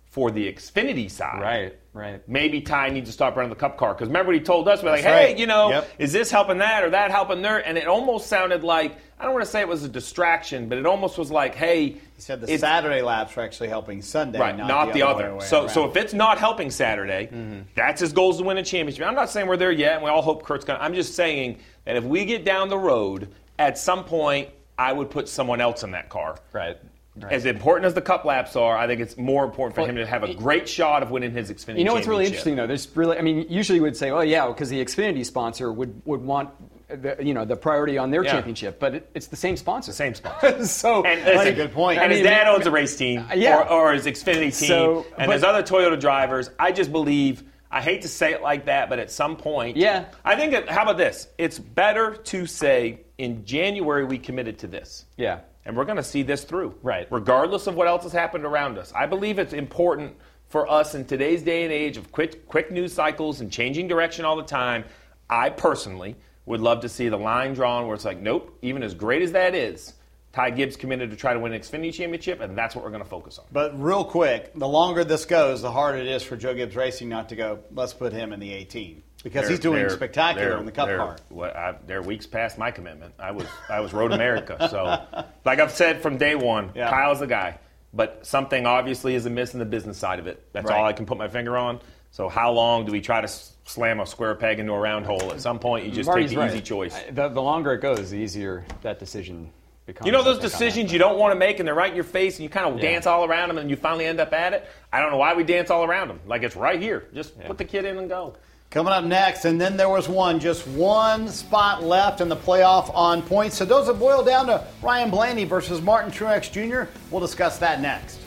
for 0.07 0.31
the 0.31 0.51
Xfinity 0.53 1.11
side, 1.11 1.43
right, 1.43 1.79
right. 1.97 2.29
Maybe 2.29 2.61
Ty 2.61 2.91
needs 2.91 3.09
to 3.09 3.13
stop 3.13 3.37
running 3.37 3.51
the 3.51 3.57
Cup 3.57 3.77
car 3.77 3.95
because 3.95 4.09
remember 4.09 4.29
what 4.29 4.37
he 4.37 4.43
told 4.43 4.69
us? 4.69 4.83
We're 4.83 4.91
like, 4.91 5.03
hey, 5.03 5.27
right. 5.27 5.39
you 5.39 5.47
know, 5.47 5.71
yep. 5.71 5.89
is 5.99 6.13
this 6.13 6.31
helping 6.31 6.59
that 6.59 6.85
or 6.85 6.91
that 6.91 7.11
helping 7.11 7.43
there? 7.43 7.67
And 7.67 7.79
it 7.79 7.89
almost 7.89 8.27
sounded 8.29 8.63
like 8.63 8.97
I 9.19 9.25
don't 9.25 9.33
want 9.33 9.47
to 9.47 9.51
say 9.51 9.61
it 9.61 9.69
was 9.69 9.83
a 9.83 9.89
distraction, 9.89 10.69
but 10.69 10.77
it 10.77 10.85
almost 10.85 11.17
was 11.17 11.31
like, 11.31 11.55
hey, 11.55 11.89
he 11.89 12.01
said 12.19 12.43
the 12.43 12.59
Saturday 12.59 13.01
laps 13.01 13.37
are 13.39 13.41
actually 13.41 13.71
helping 13.71 14.03
Sunday, 14.03 14.39
right? 14.39 14.55
Not, 14.55 14.69
not 14.69 14.87
the, 14.89 14.93
the 15.01 15.07
other. 15.07 15.37
other. 15.37 15.47
So, 15.47 15.69
so 15.69 15.89
if 15.89 15.97
it's 15.97 16.13
not 16.13 16.37
helping 16.37 16.71
Saturday, 16.71 17.29
mm-hmm. 17.33 17.61
that's 17.75 18.03
his 18.03 18.13
goal 18.13 18.33
is 18.33 18.37
to 18.39 18.45
win 18.45 18.59
a 18.59 18.63
championship. 18.63 19.07
I'm 19.07 19.15
not 19.15 19.31
saying 19.31 19.47
we're 19.47 19.57
there 19.57 19.73
yet, 19.73 19.95
and 19.95 20.05
we 20.05 20.11
all 20.11 20.21
hope 20.21 20.45
Kurt's 20.45 20.67
going. 20.67 20.79
to 20.79 20.85
I'm 20.85 20.93
just 20.93 21.15
saying 21.15 21.59
that 21.87 21.97
if 21.97 22.05
we 22.05 22.27
get 22.27 22.45
down 22.45 22.69
the 22.69 22.79
road 22.79 23.29
at 23.59 23.79
some 23.79 24.05
point, 24.05 24.51
I 24.79 24.93
would 24.93 25.09
put 25.09 25.29
someone 25.29 25.63
else 25.63 25.83
in 25.83 25.93
that 25.93 26.11
car, 26.11 26.39
right? 26.53 26.77
Right. 27.19 27.33
As 27.33 27.47
important 27.47 27.87
as 27.87 27.95
the 27.95 28.03
cup 28.03 28.27
laps 28.27 28.57
are, 28.57 28.77
I 28.77 28.87
think 28.87 29.01
it's 29.01 29.17
more 29.17 29.45
important 29.45 29.75
for 29.75 29.81
well, 29.81 29.91
him 29.91 29.97
to 29.97 30.07
have 30.07 30.23
a 30.23 30.35
great 30.35 30.69
shot 30.69 31.03
of 31.03 31.11
winning 31.11 31.31
his 31.31 31.51
Xfinity. 31.51 31.79
You 31.79 31.85
know 31.85 31.95
what's 31.95 32.07
really 32.07 32.27
interesting 32.27 32.57
though? 32.57 32.67
There's 32.67 32.95
really, 32.95 33.17
I 33.17 33.23
mean, 33.23 33.47
usually 33.49 33.81
would 33.81 33.97
say, 33.97 34.11
oh 34.11 34.21
yeah, 34.21 34.47
because 34.49 34.69
the 34.69 34.85
Xfinity 34.85 35.25
sponsor 35.25 35.73
would 35.73 36.03
would 36.05 36.21
want 36.21 36.51
the, 36.89 37.17
you 37.21 37.33
know 37.33 37.45
the 37.45 37.57
priority 37.57 37.97
on 37.97 38.11
their 38.11 38.23
yeah. 38.23 38.33
championship, 38.33 38.79
but 38.79 38.95
it, 38.97 39.11
it's 39.15 39.29
the 39.29 39.37
same 39.37 39.57
sponsor. 39.57 39.93
Same 39.93 40.15
sponsor. 40.15 40.67
so 40.67 41.05
and 41.05 41.27
that's 41.27 41.37
like, 41.37 41.49
a 41.49 41.53
good 41.55 41.73
point. 41.73 41.99
And 41.99 42.05
I 42.05 42.09
mean, 42.09 42.19
his 42.19 42.27
dad 42.27 42.49
owns 42.49 42.67
a 42.67 42.71
race 42.71 42.97
team, 42.97 43.21
uh, 43.31 43.35
yeah. 43.35 43.61
or, 43.61 43.69
or 43.69 43.93
his 43.95 44.05
Xfinity 44.05 44.57
team, 44.57 44.69
so, 44.69 45.07
and 45.17 45.27
but, 45.27 45.29
there's 45.29 45.45
other 45.45 45.63
Toyota 45.63 45.99
drivers. 45.99 46.51
I 46.59 46.73
just 46.73 46.93
believe. 46.93 47.45
I 47.69 47.81
hate 47.81 48.03
to 48.03 48.09
say 48.09 48.33
it 48.33 48.43
like 48.43 48.67
that, 48.67 48.89
but 48.89 49.01
at 49.01 49.11
some 49.11 49.37
point, 49.37 49.77
yeah. 49.77 50.07
I 50.25 50.37
think. 50.37 50.53
It, 50.53 50.71
how 50.71 50.83
about 50.83 50.99
this? 50.99 51.27
It's 51.37 51.59
better 51.59 52.15
to 52.15 52.47
say 52.47 53.01
in 53.19 53.45
January 53.45 54.05
we 54.05 54.19
committed 54.19 54.61
to 54.61 54.67
this. 54.67 55.05
Yeah 55.17 55.41
and 55.67 55.77
we're 55.77 55.85
going 55.85 55.97
to 55.97 56.03
see 56.03 56.23
this 56.23 56.45
through. 56.45 56.75
Right. 56.83 57.09
Regardless 57.11 57.67
of 57.67 57.75
what 57.75 57.89
else 57.89 58.05
has 58.05 58.13
happened 58.13 58.45
around 58.45 58.79
us. 58.79 58.93
I 58.95 59.07
believe 59.07 59.39
it's 59.39 59.53
important 59.53 60.17
for 60.49 60.71
us 60.71 60.95
in 60.95 61.05
today's 61.05 61.43
day 61.43 61.65
and 61.65 61.73
age 61.73 61.97
of 61.97 62.13
quick, 62.13 62.47
quick 62.47 62.71
news 62.71 62.93
cycles 62.93 63.41
and 63.41 63.53
changing 63.53 63.89
direction 63.89 64.25
all 64.25 64.37
the 64.37 64.45
time. 64.45 64.85
I 65.29 65.51
personally 65.51 66.17
would 66.47 66.61
love 66.61 66.83
to 66.83 66.89
see 66.89 67.09
the 67.09 67.19
line 67.19 67.55
drawn 67.55 67.87
where 67.87 67.97
it's 67.97 68.05
like, 68.05 68.21
nope, 68.21 68.57
even 68.63 68.85
as 68.85 68.95
great 68.95 69.23
as 69.23 69.33
that 69.33 69.57
is, 69.57 69.93
Ty 70.33 70.51
Gibbs 70.51 70.77
committed 70.77 71.11
to 71.11 71.17
try 71.17 71.33
to 71.33 71.41
win 71.41 71.53
an 71.53 71.61
Xfinity 71.61 71.93
championship, 71.95 72.41
and 72.41 72.57
that's 72.57 72.77
what 72.77 72.85
we're 72.85 72.91
going 72.91 73.03
to 73.03 73.09
focus 73.09 73.39
on. 73.39 73.47
But 73.51 73.83
real 73.83 74.05
quick, 74.05 74.53
the 74.55 74.69
longer 74.69 75.03
this 75.03 75.25
goes, 75.25 75.63
the 75.63 75.73
harder 75.73 75.99
it 75.99 76.07
is 76.07 76.23
for 76.23 76.37
Joe 76.37 76.55
Gibbs 76.55 76.77
Racing 76.77 77.09
not 77.09 77.31
to 77.31 77.37
go, 77.37 77.59
let's 77.75 77.95
put 77.95 78.13
him 78.13 78.33
in 78.33 78.39
the 78.39 78.53
18 78.53 79.03
because 79.27 79.43
they're, 79.43 79.51
he's 79.51 79.59
doing 79.59 79.91
spectacular 79.91 80.57
in 80.57 80.67
the 80.67 80.71
Cup 80.71 80.87
they're, 80.87 80.99
car. 80.99 81.17
I, 81.57 81.75
they're 81.85 82.01
weeks 82.01 82.29
past 82.29 82.59
my 82.59 82.71
commitment. 82.71 83.13
I 83.19 83.33
was 83.33 83.49
I 83.69 83.81
was 83.81 83.93
Road 83.93 84.13
America, 84.13 84.69
so 84.71 85.25
like 85.45 85.59
I've 85.59 85.73
said 85.73 86.01
from 86.01 86.17
day 86.17 86.37
one, 86.37 86.71
yeah. 86.77 86.89
Kyle's 86.89 87.19
the 87.19 87.27
guy. 87.27 87.59
But 87.93 88.25
something 88.25 88.67
obviously 88.67 89.17
is 89.17 89.27
amiss 89.27 89.53
in 89.53 89.59
the 89.59 89.65
business 89.65 89.99
side 89.99 90.21
of 90.21 90.29
it. 90.29 90.47
That's 90.53 90.69
right. 90.69 90.79
all 90.79 90.85
I 90.85 90.93
can 90.93 91.07
put 91.07 91.19
my 91.19 91.27
finger 91.27 91.57
on. 91.57 91.81
So 92.13 92.29
how 92.29 92.53
long 92.53 92.87
do 92.87 92.93
we 92.93 93.01
try 93.01 93.21
to 93.21 93.27
slam 93.27 93.99
a 93.99 94.07
square 94.07 94.37
peg 94.37 94.61
into 94.61 94.73
a 94.73 94.79
round 94.79 95.07
hole? 95.07 95.33
At 95.33 95.41
some 95.41 95.59
point, 95.59 95.87
you 95.87 95.91
just 95.91 96.07
Marty's 96.07 96.31
take 96.31 96.37
the 96.37 96.41
right. 96.43 96.53
easy 96.53 96.61
choice. 96.61 96.97
The, 97.11 97.29
the 97.29 97.43
longer 97.43 97.73
it 97.73 97.81
goes, 97.81 98.11
the 98.11 98.19
easier 98.19 98.65
that 98.83 99.01
decision 99.01 99.51
becomes. 99.87 100.07
you 100.07 100.13
know 100.13 100.23
those 100.23 100.39
decisions 100.39 100.93
you 100.93 101.01
don't 101.01 101.19
want 101.19 101.33
to 101.33 101.39
make 101.39 101.59
and 101.59 101.67
they're 101.67 101.75
right 101.75 101.91
in 101.91 101.97
your 101.97 102.05
face 102.05 102.37
and 102.37 102.45
you 102.45 102.49
kind 102.49 102.67
of 102.67 102.77
yeah. 102.77 102.93
dance 102.93 103.07
all 103.07 103.25
around 103.25 103.49
them 103.49 103.59
and 103.59 103.71
you 103.71 103.77
finally 103.77 104.07
end 104.07 104.21
up 104.21 104.33
at 104.33 104.53
it? 104.53 104.69
I 104.93 105.01
don't 105.01 105.11
know 105.11 105.17
why 105.17 105.35
we 105.35 105.43
dance 105.43 105.71
all 105.71 105.83
around 105.83 106.09
them. 106.09 106.21
Like 106.27 106.45
it's 106.45 106.55
right 106.55 106.81
here. 106.81 107.09
Just 107.13 107.35
yeah. 107.37 107.49
put 107.49 107.59
the 107.59 107.65
kid 107.65 107.85
in 107.85 107.99
and 107.99 108.09
go. 108.09 108.37
Coming 108.71 108.93
up 108.93 109.05
next, 109.05 109.45
and 109.45 109.61
then 109.61 109.77
there 109.77 109.89
was 109.89 110.09
one, 110.09 110.39
just 110.41 110.67
one 110.69 111.29
spot 111.29 111.83
left 111.83 112.21
in 112.21 112.29
the 112.29 112.37
playoff 112.37 112.95
on 112.95 113.23
points. 113.23 113.57
So 113.57 113.65
those 113.65 113.87
have 113.87 113.99
boiled 113.99 114.27
down 114.27 114.47
to 114.49 114.67
Ryan 114.83 115.11
Blaney 115.11 115.45
versus 115.45 115.81
Martin 115.81 116.11
Truex 116.11 116.51
Jr. 116.51 116.91
We'll 117.11 117.21
discuss 117.21 117.59
that 117.59 117.81
next. 117.81 118.21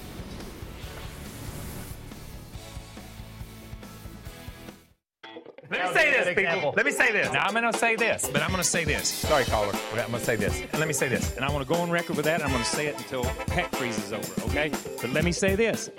Let 5.70 5.94
me 5.94 5.94
say 5.94 6.12
this, 6.12 6.36
people. 6.36 6.74
Let 6.76 6.86
me 6.86 6.92
say 6.92 7.12
this. 7.12 7.32
Now, 7.32 7.46
I'm 7.46 7.52
going 7.52 7.72
to 7.72 7.78
say 7.78 7.96
this, 7.96 8.28
but 8.34 8.42
I'm 8.42 8.50
going 8.50 8.64
to 8.64 8.68
say 8.68 8.86
this. 8.86 9.08
Sorry, 9.08 9.44
caller. 9.46 9.72
I'm 9.92 9.98
going 10.10 10.14
to 10.14 10.20
say 10.20 10.36
this. 10.36 10.62
And 10.62 10.80
let 10.80 10.88
me 10.88 10.94
say 10.94 11.10
this. 11.10 11.36
And 11.36 11.46
I 11.46 11.52
want 11.52 11.68
to 11.68 11.72
go 11.72 11.80
on 11.80 11.92
record 11.92 12.16
with 12.16 12.26
that, 12.26 12.42
and 12.42 12.44
I'm 12.44 12.50
going 12.50 12.64
to 12.64 12.70
say 12.70 12.88
it 12.88 12.98
until 12.98 13.24
heck 13.24 13.76
freezes 13.76 14.12
over, 14.12 14.50
okay? 14.50 14.72
But 15.00 15.12
let 15.12 15.24
me 15.24 15.32
say 15.32 15.56
this. 15.56 15.92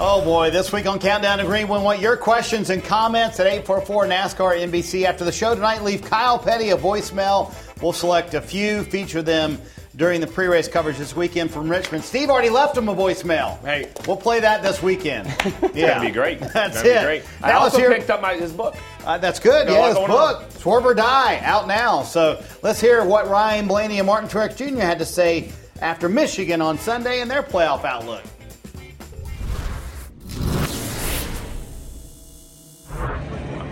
Oh 0.00 0.22
boy, 0.22 0.50
this 0.52 0.70
week 0.70 0.86
on 0.86 1.00
Countdown 1.00 1.38
to 1.38 1.44
Green, 1.44 1.66
we 1.66 1.76
want 1.76 1.98
your 1.98 2.16
questions 2.16 2.70
and 2.70 2.84
comments 2.84 3.40
at 3.40 3.48
844 3.48 4.06
NASCAR 4.06 4.70
NBC. 4.70 5.02
After 5.02 5.24
the 5.24 5.32
show 5.32 5.56
tonight, 5.56 5.82
leave 5.82 6.02
Kyle 6.02 6.38
Petty 6.38 6.70
a 6.70 6.76
voicemail. 6.76 7.52
We'll 7.82 7.92
select 7.92 8.34
a 8.34 8.40
few, 8.40 8.84
feature 8.84 9.22
them 9.22 9.60
during 9.96 10.20
the 10.20 10.28
pre-race 10.28 10.68
coverage 10.68 10.98
this 10.98 11.16
weekend 11.16 11.50
from 11.50 11.68
Richmond. 11.68 12.04
Steve 12.04 12.30
already 12.30 12.48
left 12.48 12.76
him 12.76 12.88
a 12.88 12.94
voicemail. 12.94 13.60
Hey, 13.64 13.90
we'll 14.06 14.16
play 14.16 14.38
that 14.38 14.62
this 14.62 14.80
weekend. 14.80 15.26
Yeah, 15.74 15.86
that'd 15.98 16.02
be 16.02 16.12
great. 16.12 16.38
That's 16.38 16.80
that'd 16.80 16.86
it. 16.86 17.00
Be 17.00 17.04
great. 17.04 17.24
I 17.42 17.52
also 17.52 17.78
picked 17.88 18.08
up 18.08 18.22
my, 18.22 18.34
his 18.36 18.52
book. 18.52 18.76
Uh, 19.04 19.18
that's 19.18 19.40
good. 19.40 19.68
Yeah, 19.68 19.88
his 19.88 19.96
book, 19.96 20.42
on. 20.42 20.50
Swerve 20.50 20.86
or 20.86 20.94
Die, 20.94 21.40
out 21.42 21.66
now. 21.66 22.04
So 22.04 22.40
let's 22.62 22.80
hear 22.80 23.04
what 23.04 23.28
Ryan 23.28 23.66
Blaney 23.66 23.98
and 23.98 24.06
Martin 24.06 24.28
Truex 24.28 24.56
Jr. 24.56 24.80
had 24.80 25.00
to 25.00 25.04
say 25.04 25.50
after 25.80 26.08
Michigan 26.08 26.62
on 26.62 26.78
Sunday 26.78 27.20
and 27.20 27.28
their 27.28 27.42
playoff 27.42 27.84
outlook. 27.84 28.22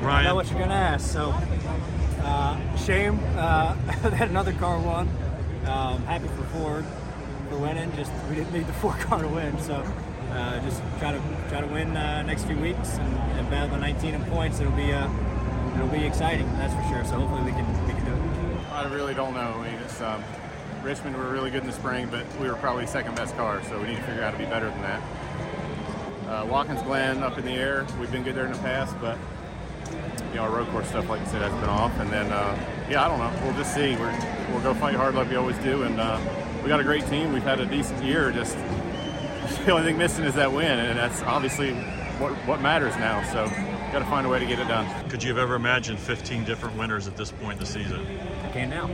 Ryan. 0.06 0.26
I 0.26 0.28
know 0.28 0.34
what 0.36 0.46
you're 0.48 0.58
going 0.58 0.70
to 0.70 0.76
ask. 0.76 1.10
So, 1.10 1.34
uh, 2.22 2.76
shame 2.76 3.18
uh, 3.36 3.74
that 4.02 4.28
another 4.28 4.52
car 4.52 4.78
won. 4.78 5.08
Um, 5.66 6.04
happy 6.04 6.28
for 6.28 6.44
Ford 6.44 6.84
for 7.48 7.58
winning. 7.58 7.92
Just 7.96 8.12
we 8.28 8.36
didn't 8.36 8.52
need 8.52 8.68
the 8.68 8.72
Ford 8.74 8.96
car 9.00 9.20
to 9.20 9.28
win. 9.28 9.58
So, 9.58 9.82
uh, 10.30 10.60
just 10.60 10.80
try 11.00 11.12
to 11.12 11.20
try 11.48 11.60
to 11.60 11.66
win 11.66 11.96
uh, 11.96 12.22
next 12.22 12.44
few 12.44 12.56
weeks 12.56 12.98
and, 12.98 13.16
and 13.38 13.50
battle 13.50 13.70
the 13.70 13.78
19 13.78 14.14
in 14.14 14.24
points. 14.26 14.60
It'll 14.60 14.72
be 14.72 14.92
uh, 14.92 15.10
it'll 15.74 15.88
be 15.88 16.04
exciting. 16.04 16.46
That's 16.56 16.74
for 16.74 16.94
sure. 16.94 17.04
So 17.04 17.18
hopefully 17.18 17.42
we 17.42 17.50
can 17.50 17.86
we 17.86 17.92
can 17.92 18.04
do 18.04 18.12
it. 18.12 18.72
I 18.72 18.84
really 18.84 19.14
don't 19.14 19.34
know. 19.34 19.40
I 19.40 19.70
mean, 19.70 19.80
it's, 19.80 20.00
um, 20.00 20.22
Richmond 20.84 21.16
were 21.16 21.30
really 21.30 21.50
good 21.50 21.62
in 21.62 21.66
the 21.66 21.72
spring, 21.72 22.08
but 22.10 22.24
we 22.38 22.46
were 22.46 22.54
probably 22.56 22.86
second 22.86 23.16
best 23.16 23.36
car. 23.36 23.60
So 23.64 23.80
we 23.80 23.88
need 23.88 23.96
to 23.96 24.02
figure 24.02 24.22
out 24.22 24.34
how 24.34 24.38
to 24.38 24.44
be 24.44 24.50
better 24.50 24.70
than 24.70 24.82
that. 24.82 25.02
Uh, 26.28 26.46
Watkins 26.46 26.82
Glen 26.82 27.22
up 27.22 27.38
in 27.38 27.44
the 27.44 27.52
air. 27.52 27.86
We've 27.98 28.12
been 28.12 28.22
good 28.22 28.34
there 28.34 28.46
in 28.46 28.52
the 28.52 28.58
past, 28.58 28.94
but 29.00 29.16
you 29.16 29.35
know, 30.36 30.42
our 30.42 30.50
road 30.50 30.68
course 30.68 30.88
stuff, 30.88 31.08
like 31.08 31.20
I 31.20 31.24
said, 31.26 31.42
has 31.42 31.52
been 31.60 31.68
off. 31.68 31.98
And 31.98 32.10
then, 32.10 32.32
uh, 32.32 32.86
yeah, 32.88 33.04
I 33.04 33.08
don't 33.08 33.18
know. 33.18 33.44
We'll 33.44 33.56
just 33.56 33.74
see. 33.74 33.96
We're, 33.96 34.12
we'll 34.50 34.62
go 34.62 34.74
fight 34.74 34.94
hard 34.94 35.14
like 35.14 35.28
we 35.28 35.36
always 35.36 35.58
do. 35.58 35.82
And 35.82 36.00
uh, 36.00 36.20
we 36.62 36.68
got 36.68 36.80
a 36.80 36.84
great 36.84 37.06
team. 37.08 37.32
We've 37.32 37.42
had 37.42 37.60
a 37.60 37.66
decent 37.66 38.02
year. 38.04 38.30
Just 38.32 38.56
the 39.64 39.72
only 39.72 39.84
thing 39.84 39.98
missing 39.98 40.24
is 40.24 40.34
that 40.34 40.52
win, 40.52 40.78
and 40.78 40.98
that's 40.98 41.22
obviously 41.22 41.74
what 42.18 42.32
what 42.46 42.60
matters 42.60 42.96
now. 42.96 43.22
So, 43.32 43.46
got 43.92 44.00
to 44.00 44.04
find 44.06 44.26
a 44.26 44.30
way 44.30 44.38
to 44.38 44.46
get 44.46 44.58
it 44.58 44.68
done. 44.68 45.08
Could 45.08 45.22
you 45.22 45.28
have 45.28 45.38
ever 45.38 45.54
imagined 45.54 45.98
15 45.98 46.44
different 46.44 46.76
winners 46.76 47.06
at 47.06 47.16
this 47.16 47.30
point 47.30 47.54
in 47.54 47.58
the 47.60 47.66
season? 47.66 48.04
I 48.44 48.50
can 48.50 48.70
now. 48.70 48.90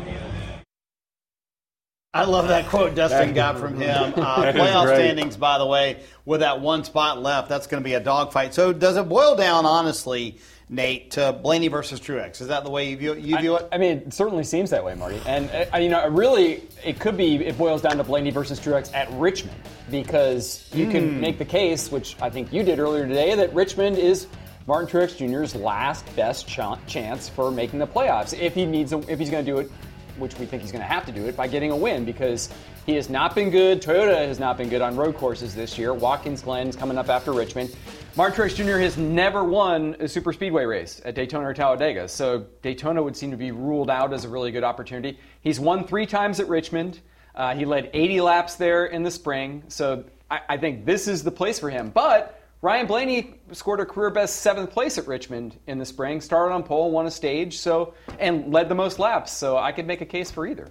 I 2.14 2.24
love 2.24 2.48
that 2.48 2.66
quote 2.66 2.94
Dustin 2.94 3.32
got 3.32 3.58
from 3.58 3.80
him. 3.80 4.12
Uh, 4.22 4.52
playoff 4.52 4.84
great. 4.84 4.96
standings, 4.96 5.36
by 5.36 5.56
the 5.58 5.66
way, 5.66 6.02
with 6.26 6.40
that 6.40 6.60
one 6.60 6.84
spot 6.84 7.20
left, 7.20 7.48
that's 7.48 7.66
going 7.66 7.82
to 7.82 7.84
be 7.84 7.94
a 7.94 8.00
dogfight. 8.00 8.52
So, 8.54 8.72
does 8.72 8.96
it 8.96 9.08
boil 9.08 9.34
down, 9.34 9.64
honestly, 9.64 10.38
Nate, 10.72 11.10
to 11.12 11.34
Blaney 11.34 11.68
versus 11.68 12.00
Truex? 12.00 12.40
Is 12.40 12.48
that 12.48 12.64
the 12.64 12.70
way 12.70 12.88
you 12.88 12.96
view, 12.96 13.14
you 13.14 13.36
view 13.36 13.56
it? 13.56 13.68
I 13.70 13.76
mean, 13.76 13.98
it 13.98 14.14
certainly 14.14 14.42
seems 14.42 14.70
that 14.70 14.82
way, 14.82 14.94
Marty. 14.94 15.20
And 15.26 15.50
uh, 15.72 15.76
you 15.76 15.90
know, 15.90 16.08
really, 16.08 16.62
it 16.82 16.98
could 16.98 17.16
be. 17.16 17.36
It 17.36 17.58
boils 17.58 17.82
down 17.82 17.98
to 17.98 18.04
Blaney 18.04 18.30
versus 18.30 18.58
Truex 18.58 18.92
at 18.94 19.10
Richmond 19.12 19.60
because 19.90 20.66
you 20.72 20.88
can 20.88 21.20
make 21.20 21.38
the 21.38 21.44
case, 21.44 21.92
which 21.92 22.16
I 22.22 22.30
think 22.30 22.52
you 22.54 22.62
did 22.62 22.78
earlier 22.78 23.06
today, 23.06 23.34
that 23.34 23.52
Richmond 23.54 23.98
is 23.98 24.26
Martin 24.66 24.88
Truex 24.88 25.16
Jr.'s 25.18 25.54
last 25.54 26.04
best 26.16 26.48
ch- 26.48 26.60
chance 26.86 27.28
for 27.28 27.50
making 27.50 27.78
the 27.78 27.86
playoffs 27.86 28.32
if 28.38 28.54
he 28.54 28.64
needs, 28.64 28.94
a, 28.94 28.98
if 29.10 29.18
he's 29.18 29.28
going 29.28 29.44
to 29.44 29.50
do 29.50 29.58
it, 29.58 29.70
which 30.18 30.38
we 30.38 30.46
think 30.46 30.62
he's 30.62 30.72
going 30.72 30.82
to 30.82 30.88
have 30.88 31.06
to 31.06 31.12
do 31.12 31.26
it 31.26 31.36
by 31.36 31.46
getting 31.46 31.70
a 31.70 31.76
win 31.76 32.04
because 32.04 32.48
he 32.86 32.94
has 32.94 33.08
not 33.08 33.34
been 33.34 33.50
good. 33.50 33.80
Toyota 33.80 34.26
has 34.26 34.38
not 34.38 34.58
been 34.58 34.68
good 34.68 34.80
on 34.80 34.96
road 34.96 35.16
courses 35.16 35.54
this 35.54 35.78
year. 35.78 35.94
Watkins 35.94 36.42
Glen 36.42 36.68
is 36.68 36.76
coming 36.76 36.98
up 36.98 37.08
after 37.08 37.32
Richmond. 37.32 37.74
Martin 38.16 38.44
Truex 38.44 38.54
Jr. 38.54 38.78
has 38.78 38.96
never 38.98 39.44
won 39.44 39.96
a 39.98 40.08
super 40.08 40.32
speedway 40.32 40.64
race 40.64 41.00
at 41.04 41.14
Daytona 41.14 41.48
or 41.48 41.54
Talladega, 41.54 42.08
so 42.08 42.46
Daytona 42.60 43.02
would 43.02 43.16
seem 43.16 43.30
to 43.30 43.36
be 43.36 43.52
ruled 43.52 43.88
out 43.88 44.12
as 44.12 44.24
a 44.24 44.28
really 44.28 44.50
good 44.50 44.64
opportunity. 44.64 45.18
He's 45.40 45.58
won 45.58 45.86
three 45.86 46.06
times 46.06 46.38
at 46.38 46.48
Richmond. 46.48 47.00
Uh, 47.34 47.54
he 47.54 47.64
led 47.64 47.90
80 47.94 48.20
laps 48.20 48.56
there 48.56 48.84
in 48.84 49.02
the 49.02 49.10
spring, 49.10 49.62
so 49.68 50.04
I, 50.30 50.40
I 50.50 50.56
think 50.58 50.84
this 50.84 51.08
is 51.08 51.22
the 51.22 51.30
place 51.30 51.58
for 51.58 51.70
him. 51.70 51.90
But 51.90 52.41
Ryan 52.62 52.86
Blaney 52.86 53.40
scored 53.50 53.80
a 53.80 53.84
career 53.84 54.10
best 54.10 54.36
seventh 54.36 54.70
place 54.70 54.96
at 54.96 55.08
Richmond 55.08 55.58
in 55.66 55.78
the 55.78 55.84
spring, 55.84 56.20
started 56.20 56.54
on 56.54 56.62
pole, 56.62 56.92
won 56.92 57.06
a 57.06 57.10
stage, 57.10 57.58
so 57.58 57.94
and 58.20 58.52
led 58.52 58.68
the 58.68 58.74
most 58.76 59.00
laps. 59.00 59.32
So 59.32 59.58
I 59.58 59.72
could 59.72 59.84
make 59.84 60.00
a 60.00 60.06
case 60.06 60.30
for 60.30 60.46
either. 60.46 60.70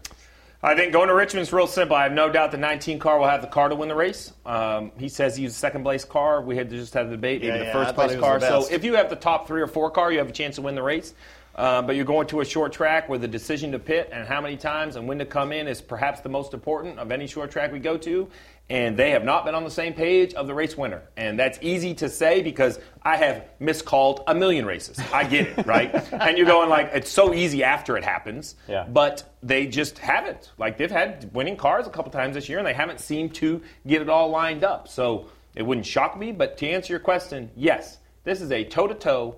I 0.63 0.73
think 0.73 0.93
going 0.93 1.09
to 1.09 1.13
Richmond's 1.13 1.51
real 1.51 1.67
simple. 1.67 1.97
I 1.97 2.03
have 2.03 2.13
no 2.13 2.31
doubt 2.31 2.51
the 2.51 2.57
19 2.57 2.99
car 2.99 3.19
will 3.19 3.27
have 3.27 3.41
the 3.41 3.47
car 3.47 3.67
to 3.67 3.75
win 3.75 3.89
the 3.89 3.95
race. 3.95 4.31
Um, 4.45 4.91
he 4.97 5.09
says 5.09 5.35
he's 5.35 5.51
a 5.51 5.55
second 5.55 5.83
place 5.83 6.05
car. 6.05 6.41
We 6.41 6.55
had 6.55 6.69
to 6.69 6.77
just 6.77 6.93
have 6.93 7.07
a 7.07 7.11
debate, 7.11 7.41
maybe 7.41 7.51
Yeah, 7.51 7.57
the 7.57 7.65
yeah, 7.65 7.73
first 7.73 7.95
place 7.95 8.17
car. 8.17 8.39
So 8.39 8.67
if 8.71 8.85
you 8.85 8.95
have 8.95 9.09
the 9.09 9.15
top 9.17 9.47
three 9.47 9.61
or 9.61 9.67
four 9.67 9.91
car, 9.91 10.13
you 10.13 10.19
have 10.19 10.29
a 10.29 10.33
chance 10.33 10.55
to 10.55 10.61
win 10.61 10.75
the 10.75 10.83
race. 10.83 11.13
Uh, 11.55 11.81
but 11.81 11.95
you're 11.95 12.05
going 12.05 12.27
to 12.27 12.41
a 12.41 12.45
short 12.45 12.71
track 12.71 13.09
where 13.09 13.19
the 13.19 13.27
decision 13.27 13.71
to 13.73 13.79
pit 13.79 14.09
and 14.11 14.27
how 14.27 14.39
many 14.39 14.55
times 14.55 14.95
and 14.95 15.07
when 15.07 15.19
to 15.19 15.25
come 15.25 15.51
in 15.51 15.67
is 15.67 15.81
perhaps 15.81 16.21
the 16.21 16.29
most 16.29 16.53
important 16.53 16.97
of 16.97 17.11
any 17.11 17.27
short 17.27 17.51
track 17.51 17.71
we 17.71 17.79
go 17.79 17.97
to. 17.97 18.29
And 18.69 18.95
they 18.95 19.11
have 19.11 19.25
not 19.25 19.43
been 19.43 19.53
on 19.53 19.65
the 19.65 19.71
same 19.71 19.93
page 19.93 20.33
of 20.33 20.47
the 20.47 20.53
race 20.53 20.77
winner. 20.77 21.01
And 21.17 21.37
that's 21.37 21.59
easy 21.61 21.93
to 21.95 22.07
say 22.07 22.41
because 22.41 22.79
I 23.01 23.17
have 23.17 23.45
miscalled 23.59 24.23
a 24.27 24.33
million 24.33 24.65
races. 24.65 24.97
I 25.13 25.25
get 25.25 25.47
it, 25.47 25.65
right? 25.65 25.93
and 26.13 26.37
you're 26.37 26.47
going 26.47 26.69
like, 26.69 26.91
it's 26.93 27.11
so 27.11 27.33
easy 27.33 27.65
after 27.65 27.97
it 27.97 28.05
happens. 28.05 28.55
Yeah. 28.69 28.85
But 28.87 29.35
they 29.43 29.67
just 29.67 29.97
haven't. 29.97 30.51
Like 30.57 30.77
they've 30.77 30.89
had 30.89 31.33
winning 31.33 31.57
cars 31.57 31.85
a 31.85 31.89
couple 31.89 32.11
times 32.11 32.35
this 32.35 32.47
year, 32.47 32.59
and 32.59 32.67
they 32.67 32.73
haven't 32.73 33.01
seemed 33.01 33.35
to 33.35 33.61
get 33.85 34.01
it 34.01 34.09
all 34.09 34.29
lined 34.29 34.63
up. 34.63 34.87
So 34.87 35.27
it 35.53 35.63
wouldn't 35.63 35.85
shock 35.85 36.17
me. 36.17 36.31
But 36.31 36.57
to 36.59 36.69
answer 36.69 36.93
your 36.93 37.01
question, 37.01 37.51
yes, 37.57 37.97
this 38.23 38.39
is 38.39 38.51
a 38.51 38.63
toe-to-toe 38.63 39.35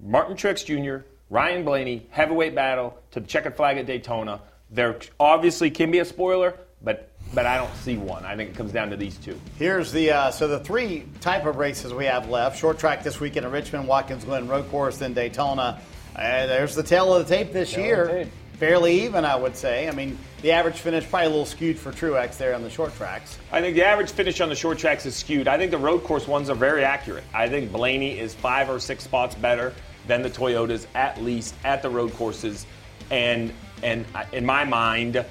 Martin 0.00 0.36
Truex 0.36 0.64
Jr., 0.64 1.06
Ryan 1.30 1.64
Blaney 1.64 2.06
heavyweight 2.10 2.54
battle 2.54 2.98
to 3.12 3.20
the 3.20 3.26
checkered 3.26 3.56
flag 3.56 3.78
at 3.78 3.86
Daytona. 3.86 4.40
There 4.70 4.98
obviously 5.18 5.70
can 5.70 5.90
be 5.90 5.98
a 6.00 6.04
spoiler, 6.04 6.54
but 6.82 7.10
but 7.32 7.46
I 7.46 7.56
don't 7.56 7.74
see 7.76 7.96
one. 7.96 8.24
I 8.24 8.36
think 8.36 8.50
it 8.50 8.56
comes 8.56 8.72
down 8.72 8.90
to 8.90 8.96
these 8.96 9.16
two. 9.16 9.40
Here's 9.58 9.90
the 9.90 10.12
uh, 10.12 10.30
so 10.30 10.46
the 10.48 10.60
three 10.60 11.04
type 11.20 11.46
of 11.46 11.56
races 11.56 11.92
we 11.92 12.04
have 12.04 12.28
left: 12.28 12.58
short 12.58 12.78
track 12.78 13.02
this 13.02 13.20
weekend 13.20 13.46
in 13.46 13.52
Richmond, 13.52 13.88
Watkins 13.88 14.24
Glen 14.24 14.48
Road 14.48 14.70
Course, 14.70 14.98
then 14.98 15.14
Daytona. 15.14 15.80
Uh, 16.14 16.46
there's 16.46 16.74
the 16.74 16.82
tale 16.82 17.12
of 17.14 17.26
the 17.26 17.36
tape 17.36 17.52
this 17.52 17.72
Tail 17.72 17.84
year. 17.84 18.06
tape. 18.06 18.28
Fairly 18.58 19.02
even, 19.02 19.24
I 19.24 19.34
would 19.34 19.56
say. 19.56 19.88
I 19.88 19.90
mean, 19.90 20.16
the 20.40 20.52
average 20.52 20.76
finish 20.76 21.08
probably 21.10 21.26
a 21.26 21.30
little 21.30 21.44
skewed 21.44 21.76
for 21.76 21.90
Truex 21.90 22.36
there 22.38 22.54
on 22.54 22.62
the 22.62 22.70
short 22.70 22.94
tracks. 22.94 23.36
I 23.50 23.60
think 23.60 23.74
the 23.74 23.84
average 23.84 24.12
finish 24.12 24.40
on 24.40 24.48
the 24.48 24.54
short 24.54 24.78
tracks 24.78 25.04
is 25.06 25.16
skewed. 25.16 25.48
I 25.48 25.58
think 25.58 25.72
the 25.72 25.78
road 25.78 26.04
course 26.04 26.28
ones 26.28 26.48
are 26.48 26.54
very 26.54 26.84
accurate. 26.84 27.24
I 27.34 27.48
think 27.48 27.72
Blaney 27.72 28.16
is 28.16 28.32
five 28.32 28.70
or 28.70 28.78
six 28.78 29.02
spots 29.02 29.34
better 29.34 29.74
than 30.06 30.22
the 30.22 30.30
Toyotas, 30.30 30.86
at 30.94 31.22
least 31.22 31.54
at 31.64 31.82
the 31.82 31.90
road 31.90 32.12
courses. 32.14 32.66
And 33.10 33.52
and 33.82 34.06
in 34.32 34.46
my 34.46 34.64
mind, 34.64 35.24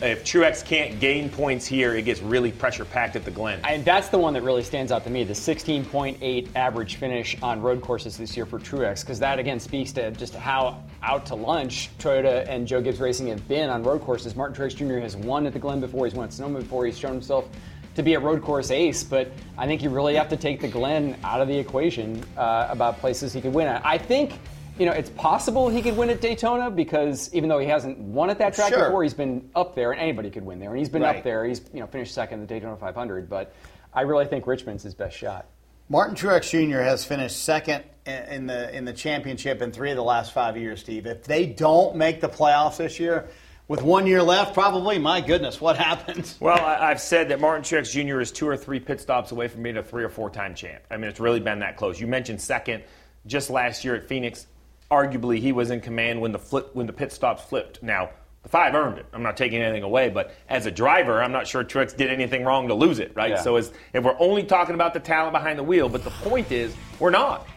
if 0.00 0.24
Truex 0.24 0.62
can't 0.62 1.00
gain 1.00 1.30
points 1.30 1.66
here, 1.66 1.94
it 1.94 2.02
gets 2.02 2.20
really 2.20 2.52
pressure 2.52 2.84
packed 2.84 3.16
at 3.16 3.24
the 3.24 3.30
Glen. 3.30 3.60
And 3.64 3.82
that's 3.82 4.08
the 4.08 4.18
one 4.18 4.34
that 4.34 4.42
really 4.42 4.62
stands 4.62 4.92
out 4.92 5.04
to 5.04 5.10
me 5.10 5.24
the 5.24 5.32
16.8 5.32 6.48
average 6.54 6.96
finish 6.96 7.34
on 7.42 7.62
road 7.62 7.80
courses 7.80 8.18
this 8.18 8.36
year 8.36 8.44
for 8.44 8.58
Truex, 8.58 9.00
because 9.00 9.18
that 9.20 9.38
again 9.38 9.58
speaks 9.58 9.92
to 9.92 10.10
just 10.10 10.34
how 10.34 10.82
out 11.02 11.24
to 11.26 11.34
lunch 11.34 11.88
Toyota 11.98 12.46
and 12.46 12.66
Joe 12.66 12.82
Gibbs 12.82 13.00
Racing 13.00 13.28
have 13.28 13.48
been 13.48 13.70
on 13.70 13.82
road 13.82 14.02
courses. 14.02 14.36
Martin 14.36 14.54
Truex 14.54 14.76
Jr. 14.76 14.98
has 14.98 15.16
won 15.16 15.46
at 15.46 15.54
the 15.54 15.58
Glen 15.58 15.80
before, 15.80 16.04
he's 16.04 16.14
won 16.14 16.26
at 16.26 16.32
Sonoma 16.32 16.60
before, 16.60 16.84
he's 16.84 16.98
shown 16.98 17.12
himself 17.12 17.48
to 17.96 18.02
be 18.02 18.14
a 18.14 18.20
road 18.20 18.42
course 18.42 18.70
ace, 18.70 19.02
but 19.02 19.30
I 19.58 19.66
think 19.66 19.82
you 19.82 19.90
really 19.90 20.14
have 20.14 20.28
to 20.28 20.36
take 20.36 20.60
the 20.60 20.68
Glen 20.68 21.16
out 21.24 21.40
of 21.40 21.48
the 21.48 21.58
equation 21.58 22.22
uh, 22.36 22.68
about 22.70 22.98
places 22.98 23.32
he 23.32 23.40
could 23.40 23.52
win 23.54 23.66
at. 23.66 23.84
I 23.84 23.98
think. 23.98 24.38
You 24.78 24.84
know, 24.84 24.92
it's 24.92 25.08
possible 25.08 25.70
he 25.70 25.80
could 25.80 25.96
win 25.96 26.10
at 26.10 26.20
Daytona 26.20 26.70
because 26.70 27.32
even 27.34 27.48
though 27.48 27.58
he 27.58 27.66
hasn't 27.66 27.96
won 27.96 28.28
at 28.28 28.38
that 28.40 28.52
track 28.52 28.68
Sure. 28.74 28.84
before, 28.84 29.02
he's 29.04 29.14
been 29.14 29.48
up 29.56 29.74
there, 29.74 29.90
and 29.92 29.98
anybody 29.98 30.28
could 30.28 30.44
win 30.44 30.58
there. 30.58 30.68
And 30.68 30.78
he's 30.78 30.90
been 30.90 31.00
Right. 31.00 31.16
up 31.16 31.24
there. 31.24 31.46
He's 31.46 31.62
you 31.72 31.80
know 31.80 31.86
finished 31.86 32.12
second 32.12 32.40
in 32.40 32.46
the 32.46 32.46
Daytona 32.46 32.76
500, 32.76 33.26
but 33.30 33.54
I 33.94 34.02
really 34.02 34.26
think 34.26 34.46
Richmond's 34.46 34.82
his 34.82 34.92
best 34.94 35.16
shot. 35.16 35.46
Martin 35.88 36.14
Truex 36.14 36.50
Jr. 36.50 36.80
has 36.82 37.06
finished 37.06 37.42
second 37.42 37.84
in- 38.04 38.24
in 38.24 38.46
the 38.48 38.76
in 38.76 38.84
the 38.84 38.92
championship 38.92 39.62
in 39.62 39.72
three 39.72 39.88
of 39.90 39.96
the 39.96 40.04
last 40.04 40.32
five 40.32 40.58
years. 40.58 40.80
Steve, 40.80 41.06
if 41.06 41.24
they 41.24 41.46
don't 41.46 41.96
make 41.96 42.20
the 42.20 42.28
playoffs 42.28 42.76
this 42.76 43.00
year, 43.00 43.28
with 43.68 43.82
one 43.82 44.06
year 44.06 44.22
left, 44.22 44.54
probably. 44.54 44.98
My 44.98 45.20
goodness, 45.20 45.60
what 45.60 45.76
happens? 45.76 46.36
Well, 46.46 46.58
I've 46.64 47.00
said 47.00 47.30
that 47.30 47.40
Martin 47.40 47.64
Truex 47.64 47.90
Jr. 47.90 48.20
is 48.20 48.30
two 48.30 48.46
or 48.46 48.56
three 48.56 48.78
pit 48.78 49.00
stops 49.00 49.32
away 49.32 49.48
from 49.48 49.62
being 49.62 49.76
a 49.76 49.82
three 49.82 50.04
or 50.04 50.08
four 50.08 50.30
time 50.30 50.54
champ. 50.54 50.82
I 50.90 50.96
mean, 50.96 51.10
it's 51.10 51.18
really 51.18 51.40
been 51.40 51.60
that 51.60 51.76
close. 51.76 52.00
You 52.00 52.06
mentioned 52.06 52.40
second 52.40 52.84
just 53.26 53.50
last 53.50 53.84
year 53.84 53.96
at 53.96 54.08
Phoenix. 54.08 54.46
Arguably, 54.90 55.40
he 55.40 55.50
was 55.50 55.70
in 55.70 55.80
command 55.80 56.20
when 56.20 56.30
the 56.30 56.38
flip 56.38 56.70
when 56.74 56.86
the 56.86 56.92
pit 56.92 57.12
stops 57.12 57.42
flipped. 57.42 57.82
Now, 57.82 58.10
the 58.44 58.48
five 58.48 58.76
earned 58.76 58.98
it. 58.98 59.06
I'm 59.12 59.24
not 59.24 59.36
taking 59.36 59.60
anything 59.60 59.82
away, 59.82 60.08
but 60.08 60.32
as 60.48 60.66
a 60.66 60.70
driver, 60.70 61.20
I'm 61.20 61.32
not 61.32 61.48
sure 61.48 61.64
Truex 61.64 61.96
did 61.96 62.10
anything 62.10 62.44
wrong 62.44 62.68
to 62.68 62.74
lose 62.74 63.00
it, 63.00 63.10
right? 63.16 63.30
Yeah. 63.30 63.40
So, 63.40 63.56
as, 63.56 63.72
if 63.92 64.04
we're 64.04 64.16
only 64.20 64.44
talking 64.44 64.76
about 64.76 64.94
the 64.94 65.00
talent 65.00 65.32
behind 65.32 65.58
the 65.58 65.64
wheel, 65.64 65.88
but 65.88 66.04
the 66.04 66.10
point 66.10 66.52
is, 66.52 66.72
we're 67.00 67.10
not. 67.10 67.48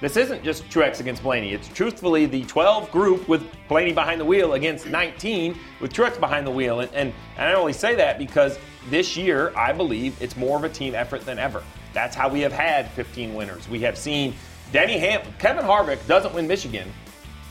This 0.00 0.16
isn't 0.16 0.42
just 0.42 0.66
Truex 0.70 1.00
against 1.00 1.22
Blaney. 1.22 1.52
It's 1.52 1.68
truthfully 1.68 2.24
the 2.24 2.44
12 2.44 2.90
group 2.90 3.28
with 3.28 3.46
Blaney 3.68 3.92
behind 3.92 4.18
the 4.18 4.24
wheel 4.24 4.54
against 4.54 4.86
19 4.86 5.58
with 5.80 5.92
Truex 5.92 6.18
behind 6.18 6.46
the 6.46 6.50
wheel. 6.50 6.80
And, 6.80 6.90
and, 6.94 7.12
and 7.36 7.48
I 7.48 7.52
only 7.52 7.74
say 7.74 7.94
that 7.96 8.18
because 8.18 8.58
this 8.88 9.14
year, 9.14 9.52
I 9.54 9.72
believe 9.72 10.16
it's 10.22 10.36
more 10.36 10.56
of 10.56 10.64
a 10.64 10.70
team 10.70 10.94
effort 10.94 11.26
than 11.26 11.38
ever. 11.38 11.62
That's 11.92 12.16
how 12.16 12.30
we 12.30 12.40
have 12.40 12.52
had 12.52 12.90
15 12.92 13.34
winners. 13.34 13.68
We 13.68 13.80
have 13.80 13.98
seen 13.98 14.34
Denny 14.72 14.98
Hamlin, 14.98 15.34
Kevin 15.38 15.64
Harvick 15.64 16.06
doesn't 16.06 16.32
win 16.32 16.46
Michigan 16.46 16.90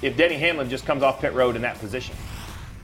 if 0.02 0.18
Denny 0.18 0.36
Hamlin 0.36 0.70
just 0.70 0.86
comes 0.86 1.04
off 1.04 1.22
pit 1.22 1.34
road 1.34 1.56
in 1.56 1.62
that 1.62 1.78
position 1.78 2.16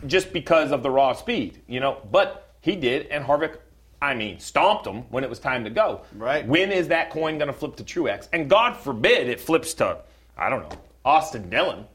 just 0.05 0.31
because 0.31 0.71
of 0.71 0.83
the 0.83 0.89
raw 0.91 1.13
speed, 1.13 1.61
you 1.67 1.79
know. 1.79 1.97
But 2.11 2.55
he 2.61 2.75
did, 2.75 3.07
and 3.07 3.23
Harvick, 3.23 3.57
I 4.01 4.13
mean, 4.13 4.39
stomped 4.39 4.83
them 4.83 5.03
when 5.09 5.23
it 5.23 5.29
was 5.29 5.39
time 5.39 5.63
to 5.63 5.69
go. 5.69 6.01
Right. 6.15 6.45
When 6.47 6.71
is 6.71 6.89
that 6.89 7.09
coin 7.11 7.37
going 7.37 7.47
to 7.47 7.53
flip 7.53 7.75
to 7.77 7.83
Truex? 7.83 8.27
And 8.33 8.49
God 8.49 8.75
forbid 8.75 9.29
it 9.29 9.39
flips 9.39 9.73
to, 9.75 9.99
I 10.37 10.49
don't 10.49 10.61
know, 10.69 10.77
Austin 11.03 11.49
Dillon. 11.49 11.85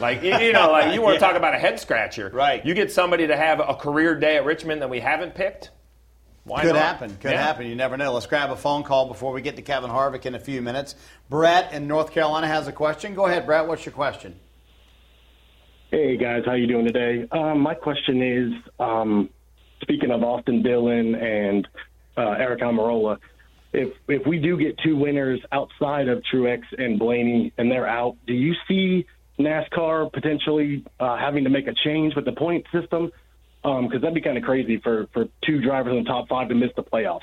Like 0.00 0.22
you, 0.22 0.36
you 0.38 0.52
know, 0.52 0.70
like 0.70 0.94
you 0.94 1.00
want 1.02 1.14
to 1.18 1.20
Yeah. 1.20 1.28
talk 1.28 1.36
about 1.36 1.54
a 1.54 1.58
head 1.58 1.80
scratcher. 1.80 2.30
Right. 2.32 2.64
You 2.64 2.74
get 2.74 2.92
somebody 2.92 3.26
to 3.28 3.36
have 3.36 3.60
a 3.60 3.74
career 3.74 4.14
day 4.14 4.36
at 4.36 4.44
Richmond 4.44 4.82
that 4.82 4.90
we 4.90 5.00
haven't 5.00 5.34
picked. 5.34 5.70
Why 6.44 6.62
Could 6.62 6.74
not? 6.74 6.82
happen. 6.82 7.16
Could 7.20 7.32
Yeah. 7.32 7.42
happen. 7.42 7.66
You 7.66 7.74
never 7.74 7.96
know. 7.96 8.12
Let's 8.12 8.26
grab 8.26 8.50
a 8.50 8.56
phone 8.56 8.82
call 8.82 9.06
before 9.08 9.32
we 9.32 9.40
get 9.40 9.56
to 9.56 9.62
Kevin 9.62 9.90
Harvick 9.90 10.26
in 10.26 10.34
a 10.34 10.38
few 10.38 10.60
minutes. 10.60 10.94
Brett 11.30 11.72
in 11.72 11.88
North 11.88 12.12
Carolina 12.12 12.46
has 12.46 12.68
a 12.68 12.72
question. 12.72 13.14
Go 13.14 13.26
ahead, 13.26 13.46
Brett. 13.46 13.66
What's 13.66 13.86
your 13.86 13.94
question? 13.94 14.38
Hey 15.90 16.16
guys, 16.16 16.42
how 16.44 16.54
you 16.54 16.66
doing 16.66 16.84
today? 16.86 17.26
Um, 17.30 17.60
my 17.60 17.74
question 17.74 18.20
is, 18.22 18.52
um, 18.80 19.30
speaking 19.84 20.10
of 20.10 20.22
Austin 20.22 20.62
Dillon 20.62 21.14
and 21.14 21.68
uh, 22.16 22.20
Aric 22.20 22.60
Almirola, 22.60 23.18
if 23.72 23.92
if 24.08 24.26
we 24.26 24.38
do 24.38 24.56
get 24.56 24.78
two 24.78 24.96
winners 24.96 25.40
outside 25.52 26.08
of 26.08 26.22
Truex 26.32 26.62
and 26.76 26.98
Blaney 26.98 27.52
and 27.58 27.70
they're 27.70 27.88
out, 27.88 28.16
do 28.26 28.32
you 28.32 28.54
see 28.68 29.06
NASCAR 29.38 30.12
potentially 30.12 30.84
uh, 31.00 31.16
having 31.16 31.44
to 31.44 31.50
make 31.50 31.66
a 31.66 31.74
change 31.84 32.14
with 32.14 32.24
the 32.24 32.32
point 32.32 32.66
system? 32.72 33.10
Because 33.62 34.02
that'd 34.02 34.14
be 34.14 34.20
kind 34.20 34.36
of 34.36 34.44
crazy 34.44 34.78
for 34.78 35.06
for 35.12 35.26
two 35.44 35.60
drivers 35.60 35.96
in 35.96 36.04
the 36.04 36.08
top 36.08 36.28
five 36.28 36.48
to 36.48 36.54
miss 36.54 36.70
the 36.76 36.82
playoffs. 36.82 37.20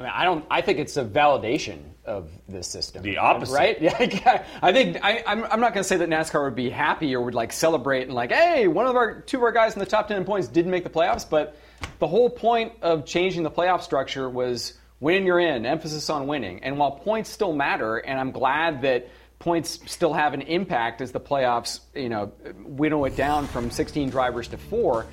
I, 0.00 0.24
don't. 0.24 0.44
I 0.50 0.60
think 0.62 0.78
it's 0.78 0.96
a 0.96 1.04
validation 1.04 1.78
of 2.04 2.30
this 2.48 2.66
system. 2.66 3.02
The 3.02 3.18
opposite. 3.18 3.54
right? 3.54 3.80
Yeah, 3.86 4.44
I 4.62 4.72
think 4.72 4.98
I, 5.02 5.22
I'm. 5.26 5.44
I'm 5.44 5.60
not 5.60 5.74
going 5.74 5.82
to 5.82 5.84
say 5.84 5.98
that 5.98 6.08
NASCAR 6.08 6.44
would 6.44 6.54
be 6.54 6.70
happy 6.70 7.14
or 7.14 7.20
would 7.20 7.34
like 7.34 7.52
celebrate 7.52 8.02
and 8.02 8.14
like, 8.14 8.32
hey, 8.32 8.68
one 8.68 8.86
of 8.86 8.96
our 8.96 9.20
two 9.20 9.38
of 9.38 9.42
our 9.42 9.52
guys 9.52 9.74
in 9.74 9.80
the 9.80 9.86
top 9.86 10.08
ten 10.08 10.24
points 10.24 10.48
didn't 10.48 10.70
make 10.70 10.84
the 10.84 10.90
playoffs. 10.90 11.28
But 11.28 11.56
the 11.98 12.06
whole 12.06 12.30
point 12.30 12.72
of 12.82 13.06
changing 13.06 13.42
the 13.42 13.50
playoff 13.50 13.82
structure 13.82 14.28
was 14.28 14.74
win 15.00 15.24
you're 15.24 15.40
in, 15.40 15.66
emphasis 15.66 16.08
on 16.10 16.26
winning. 16.26 16.62
And 16.62 16.78
while 16.78 16.92
points 16.92 17.30
still 17.30 17.52
matter, 17.52 17.98
and 17.98 18.18
I'm 18.18 18.32
glad 18.32 18.82
that 18.82 19.08
points 19.38 19.78
still 19.86 20.14
have 20.14 20.34
an 20.34 20.42
impact 20.42 21.00
as 21.00 21.12
the 21.12 21.20
playoffs, 21.20 21.80
you 21.94 22.08
know, 22.08 22.32
winnow 22.64 23.04
it 23.04 23.16
down 23.16 23.46
from 23.46 23.70
16 23.70 24.10
drivers 24.10 24.48
to 24.48 24.56
four. 24.56 25.06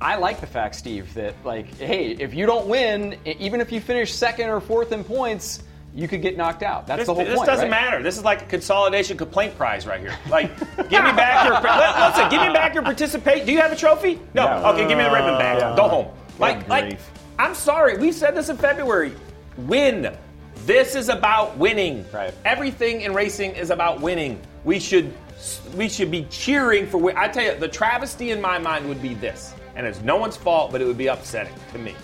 I 0.00 0.16
like 0.16 0.40
the 0.40 0.46
fact, 0.46 0.76
Steve, 0.76 1.12
that 1.14 1.34
like, 1.44 1.74
hey, 1.76 2.12
if 2.12 2.34
you 2.34 2.46
don't 2.46 2.68
win, 2.68 3.16
even 3.24 3.60
if 3.60 3.72
you 3.72 3.80
finish 3.80 4.12
second 4.14 4.48
or 4.48 4.60
fourth 4.60 4.92
in 4.92 5.02
points, 5.02 5.64
you 5.98 6.06
could 6.06 6.22
get 6.22 6.36
knocked 6.36 6.62
out. 6.62 6.86
That's 6.86 7.00
this, 7.00 7.06
the 7.08 7.14
whole 7.14 7.24
this 7.24 7.34
point. 7.34 7.46
This 7.46 7.56
doesn't 7.56 7.70
right? 7.70 7.82
matter. 7.82 8.02
This 8.04 8.16
is 8.16 8.22
like 8.22 8.42
a 8.42 8.44
consolidation 8.44 9.16
complaint 9.16 9.56
prize 9.56 9.84
right 9.84 10.00
here. 10.00 10.16
Like, 10.30 10.56
give 10.88 11.02
me 11.02 11.12
back 11.12 11.44
your 11.44 11.54
let- 11.60 12.10
listen. 12.10 12.30
Give 12.30 12.40
me 12.40 12.52
back 12.52 12.72
your 12.72 12.84
participate. 12.84 13.44
Do 13.44 13.50
you 13.52 13.60
have 13.60 13.72
a 13.72 13.76
trophy? 13.76 14.20
No. 14.32 14.46
No. 14.46 14.68
Okay, 14.68 14.86
give 14.86 14.96
me 14.96 15.02
the 15.02 15.10
ribbon 15.10 15.36
back. 15.38 15.58
Yeah. 15.58 15.74
Go 15.74 15.88
home. 15.88 16.06
Like, 16.38 16.60
Good 16.60 16.68
like. 16.68 16.98
I'm 17.40 17.52
sorry. 17.52 17.98
We 17.98 18.12
said 18.12 18.36
this 18.36 18.48
in 18.48 18.56
February. 18.56 19.12
Win. 19.56 20.16
This 20.66 20.94
is 20.94 21.08
about 21.08 21.56
winning. 21.56 22.04
Right. 22.12 22.32
Everything 22.44 23.00
in 23.00 23.12
racing 23.12 23.56
is 23.56 23.70
about 23.70 24.00
winning. 24.00 24.40
We 24.64 24.78
should 24.78 25.12
we 25.74 25.88
should 25.88 26.12
be 26.12 26.26
cheering 26.30 26.86
for. 26.86 26.98
win- 26.98 27.16
I 27.16 27.26
tell 27.26 27.42
you, 27.42 27.58
the 27.58 27.66
travesty 27.68 28.30
in 28.30 28.40
my 28.40 28.58
mind 28.58 28.88
would 28.88 29.02
be 29.02 29.14
this, 29.14 29.52
and 29.74 29.84
it's 29.84 30.00
no 30.02 30.16
one's 30.16 30.36
fault, 30.36 30.70
but 30.70 30.80
it 30.80 30.84
would 30.84 30.98
be 30.98 31.08
upsetting 31.08 31.54
to 31.72 31.78
me 31.78 31.96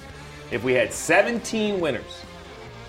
if 0.51 0.65
we 0.65 0.73
had 0.73 0.93
17 0.93 1.79
winners. 1.79 2.25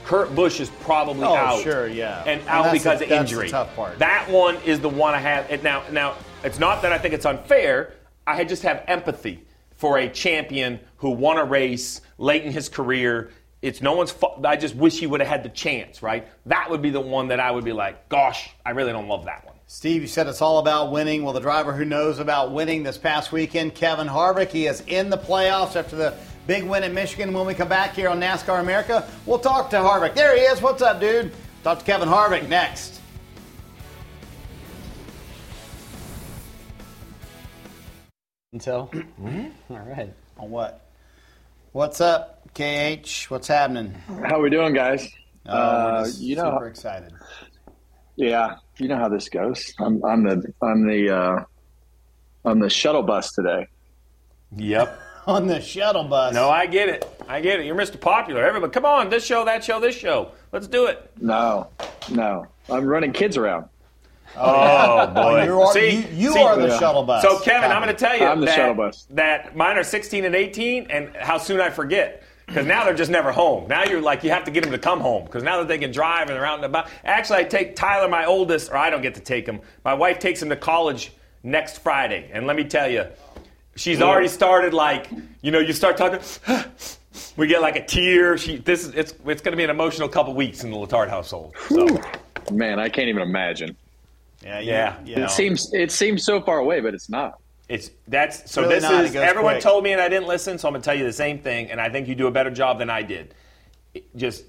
Kurt 0.05 0.33
Busch 0.35 0.59
is 0.59 0.69
probably 0.81 1.23
out. 1.23 1.31
Oh, 1.31 1.35
out. 1.57 1.63
sure, 1.63 1.87
yeah. 1.87 2.19
And 2.25 2.41
And 2.41 2.49
out 2.49 2.71
because 2.71 2.83
the- 2.83 2.91
of 2.91 2.99
that's 2.99 3.09
the 3.09 3.19
injury. 3.19 3.49
tough 3.49 3.75
part. 3.75 3.99
That 3.99 4.29
one 4.29 4.57
is 4.65 4.79
the 4.79 4.89
one 4.89 5.13
I 5.13 5.19
have. 5.19 5.49
And 5.49 5.63
now, 5.63 5.83
now 5.91 6.15
it's 6.43 6.59
not 6.59 6.81
that 6.83 6.91
I 6.91 6.97
think 6.97 7.13
it's 7.13 7.25
unfair. 7.25 7.93
I 8.27 8.43
just 8.43 8.63
have 8.63 8.83
empathy 8.87 9.43
for 9.75 9.97
a 9.97 10.07
champion 10.07 10.79
who 10.97 11.09
won 11.11 11.37
a 11.37 11.43
race 11.43 12.01
late 12.17 12.43
in 12.43 12.51
his 12.51 12.69
career. 12.69 13.31
It's 13.61 13.81
no 13.81 13.93
one's 13.93 14.11
fault. 14.11 14.45
I 14.45 14.55
just 14.57 14.75
wish 14.75 14.99
he 14.99 15.07
would 15.07 15.21
have 15.21 15.29
had 15.29 15.43
the 15.43 15.49
chance, 15.49 16.03
right? 16.03 16.27
That 16.45 16.69
would 16.69 16.81
be 16.83 16.91
the 16.91 17.01
one 17.01 17.29
that 17.29 17.39
I 17.39 17.49
would 17.49 17.65
be 17.65 17.73
like, 17.73 18.07
gosh, 18.09 18.49
I 18.65 18.71
really 18.71 18.91
don't 18.91 19.07
love 19.07 19.25
that 19.25 19.43
one. 19.45 19.55
Steve, 19.67 20.01
you 20.03 20.07
said 20.07 20.27
it's 20.27 20.41
all 20.43 20.59
about 20.59 20.91
winning. 20.91 21.23
Well, 21.23 21.33
the 21.33 21.39
driver 21.39 21.73
who 21.73 21.83
knows 21.83 22.19
about 22.19 22.51
winning 22.51 22.83
this 22.83 22.99
past 22.99 23.31
weekend, 23.31 23.73
Kevin 23.73 24.07
Harvick, 24.07 24.49
he 24.49 24.67
is 24.67 24.81
in 24.81 25.09
the 25.09 25.17
playoffs 25.17 25.75
after 25.75 25.95
the 25.95 26.13
big 26.47 26.63
win 26.63 26.83
in 26.83 26.93
Michigan. 26.93 27.33
When 27.33 27.45
we 27.45 27.53
come 27.53 27.67
back 27.69 27.93
here 27.93 28.09
on 28.09 28.19
NASCAR 28.19 28.59
America, 28.59 29.07
we'll 29.25 29.39
talk 29.39 29.69
to 29.71 29.77
Harvick. 29.77 30.13
There 30.15 30.35
he 30.35 30.41
is. 30.43 30.61
What's 30.61 30.81
up, 30.81 30.99
dude? 30.99 31.31
Talk 31.63 31.79
to 31.79 31.85
Kevin 31.85 32.07
Harvick 32.09 32.47
next. 32.47 32.99
Until. 38.53 38.91
Mm-hmm. 39.21 39.73
All 39.73 39.79
right. 39.79 40.13
On 40.37 40.49
what? 40.49 40.81
What's 41.71 41.99
up, 42.01 42.47
KH? 42.53 43.25
What's 43.29 43.47
happening? 43.47 43.91
How 44.25 44.39
we 44.39 44.49
doing, 44.49 44.73
guys? 44.73 45.09
Oh, 45.47 45.51
Uh, 45.51 46.05
just 46.05 46.19
you 46.21 46.35
know, 46.35 46.51
super 46.51 46.67
excited. 46.67 47.11
yeah, 48.17 48.55
you 48.77 48.87
know 48.87 48.97
how 48.97 49.09
this 49.09 49.29
goes. 49.29 49.73
I'm, 49.79 50.03
I'm 50.05 50.23
the 50.23 50.53
I'm 50.61 50.87
the 50.87 51.09
uh, 51.15 51.43
I'm 52.45 52.59
the 52.59 52.69
shuttle 52.69 53.03
bus 53.03 53.31
today. 53.31 53.67
Yep. 54.55 54.99
On 55.27 55.47
the 55.47 55.59
shuttle 55.61 56.03
bus. 56.03 56.33
No, 56.33 56.49
I 56.49 56.65
get 56.67 56.89
it. 56.89 57.05
I 57.27 57.41
get 57.41 57.59
it. 57.59 57.65
You're 57.65 57.75
Mr. 57.75 57.99
Popular. 57.99 58.45
Everybody, 58.45 58.71
come 58.71 58.85
on, 58.85 59.09
this 59.09 59.25
show, 59.25 59.45
that 59.45 59.63
show, 59.63 59.79
this 59.79 59.95
show. 59.97 60.31
Let's 60.51 60.67
do 60.67 60.85
it. 60.85 61.11
No, 61.19 61.69
no, 62.11 62.45
I'm 62.69 62.85
running 62.85 63.11
kids 63.11 63.35
around. 63.37 63.65
Oh, 64.37 65.07
oh 65.09 65.13
boy! 65.13 65.43
you 65.45 65.61
are- 65.61 65.73
See, 65.73 65.89
you- 66.01 66.07
you 66.13 66.31
see- 66.33 66.41
are 66.43 66.57
the 66.57 66.77
shuttle 66.77 67.03
bus. 67.03 67.23
So 67.23 67.39
Kevin, 67.39 67.71
I'm 67.71 67.81
going 67.81 67.95
to 67.95 67.99
tell 67.99 68.17
you 68.17 68.25
I'm 68.25 68.39
the 68.39 68.45
that, 68.47 68.55
shuttle 68.55 68.75
bus. 68.75 69.07
that 69.11 69.55
mine 69.55 69.77
are 69.77 69.83
16 69.83 70.25
and 70.25 70.35
18, 70.35 70.87
and 70.91 71.15
how 71.15 71.37
soon 71.37 71.59
I 71.59 71.69
forget 71.69 72.23
because 72.45 72.67
now 72.67 72.83
they're 72.83 72.93
just 72.93 73.09
never 73.09 73.31
home. 73.31 73.67
Now 73.67 73.85
you're 73.85 74.01
like 74.01 74.23
you 74.23 74.29
have 74.29 74.43
to 74.43 74.51
get 74.51 74.61
them 74.63 74.71
to 74.73 74.77
come 74.77 74.99
home 74.99 75.25
because 75.25 75.41
now 75.41 75.57
that 75.59 75.67
they 75.67 75.79
can 75.79 75.91
drive 75.91 76.27
and 76.27 76.35
they're 76.37 76.45
out 76.45 76.57
and 76.57 76.65
about. 76.65 76.89
Actually, 77.03 77.39
I 77.39 77.43
take 77.45 77.75
Tyler, 77.75 78.07
my 78.07 78.25
oldest, 78.25 78.69
or 78.71 78.77
I 78.77 78.91
don't 78.91 79.01
get 79.01 79.15
to 79.15 79.21
take 79.21 79.47
him. 79.47 79.61
My 79.83 79.95
wife 79.95 80.19
takes 80.19 80.41
him 80.41 80.49
to 80.49 80.55
college 80.55 81.11
next 81.41 81.79
Friday, 81.79 82.29
and 82.33 82.45
let 82.45 82.55
me 82.55 82.63
tell 82.65 82.89
you, 82.89 83.05
she's 83.75 84.01
already 84.01 84.27
started 84.27 84.73
like 84.73 85.09
you 85.41 85.51
know 85.51 85.59
you 85.59 85.73
start 85.73 85.97
talking. 85.97 86.19
We 87.37 87.47
get 87.47 87.61
like 87.61 87.75
a 87.77 87.85
tear. 87.85 88.37
She, 88.37 88.57
this 88.57 88.85
is 88.85 88.93
it's 88.93 89.13
it's 89.25 89.41
going 89.41 89.51
to 89.51 89.57
be 89.57 89.63
an 89.63 89.69
emotional 89.69 90.07
couple 90.09 90.33
weeks 90.33 90.63
in 90.63 90.71
the 90.71 90.75
Letarte 90.77 91.09
household. 91.09 91.53
So 91.69 91.87
Man, 92.51 92.77
I 92.79 92.87
can't 92.89 93.07
even 93.09 93.21
imagine. 93.21 93.75
Yeah, 94.43 94.59
you- 94.59 94.71
Yeah. 94.71 94.95
you 95.05 95.15
It 95.15 95.19
know. 95.19 95.27
seems 95.27 95.73
it 95.73 95.91
seems 95.91 96.23
so 96.25 96.41
far 96.41 96.57
away, 96.59 96.79
but 96.81 96.93
it's 96.93 97.09
not. 97.09 97.39
It's 97.69 97.89
that's 98.07 98.49
so. 98.51 98.61
Really 98.63 98.75
this 98.75 98.83
not. 98.83 98.93
It 99.01 99.05
is 99.07 99.11
goes 99.11 99.23
everyone 99.23 99.53
quick. 99.55 99.63
told 99.63 99.83
me 99.83 99.91
and 99.93 100.01
I 100.01 100.07
didn't 100.09 100.27
listen, 100.27 100.57
so 100.57 100.67
I'm 100.67 100.73
gonna 100.73 100.83
tell 100.83 100.95
you 100.95 101.05
the 101.05 101.13
same 101.13 101.39
thing. 101.39 101.71
And 101.71 101.79
I 101.81 101.89
think 101.89 102.07
you 102.09 102.15
do 102.15 102.27
a 102.27 102.31
better 102.31 102.51
job 102.51 102.79
than 102.79 102.89
I 102.89 103.01
did. 103.01 103.33
It- 103.93 104.15
Just 104.17 104.43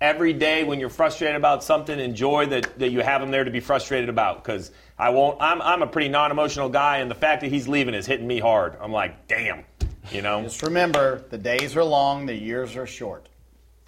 every 0.00 0.32
day 0.32 0.64
when 0.64 0.78
you're 0.80 0.88
frustrated 0.90 1.36
about 1.36 1.64
something, 1.64 1.98
enjoy 1.98 2.46
that, 2.46 2.78
that 2.78 2.90
you 2.90 3.00
have 3.00 3.22
him 3.22 3.30
there 3.30 3.44
to 3.44 3.50
be 3.50 3.60
frustrated 3.60 4.08
about. 4.08 4.42
Because 4.42 4.70
I 4.98 5.10
won't. 5.10 5.40
I'm 5.40 5.60
I'm 5.62 5.82
a 5.82 5.86
pretty 5.86 6.08
non-emotional 6.08 6.68
guy, 6.68 6.98
and 6.98 7.10
the 7.10 7.14
fact 7.14 7.40
that 7.42 7.48
he's 7.50 7.68
leaving 7.68 7.94
is 7.94 8.06
hitting 8.06 8.26
me 8.26 8.38
hard. 8.38 8.76
I'm 8.80 8.92
like, 8.92 9.26
damn. 9.28 9.64
You 10.12 10.22
know, 10.22 10.42
Just 10.42 10.62
remember, 10.62 11.24
the 11.30 11.38
days 11.38 11.76
are 11.76 11.82
long, 11.82 12.26
the 12.26 12.34
years 12.34 12.76
are 12.76 12.86
short. 12.86 13.28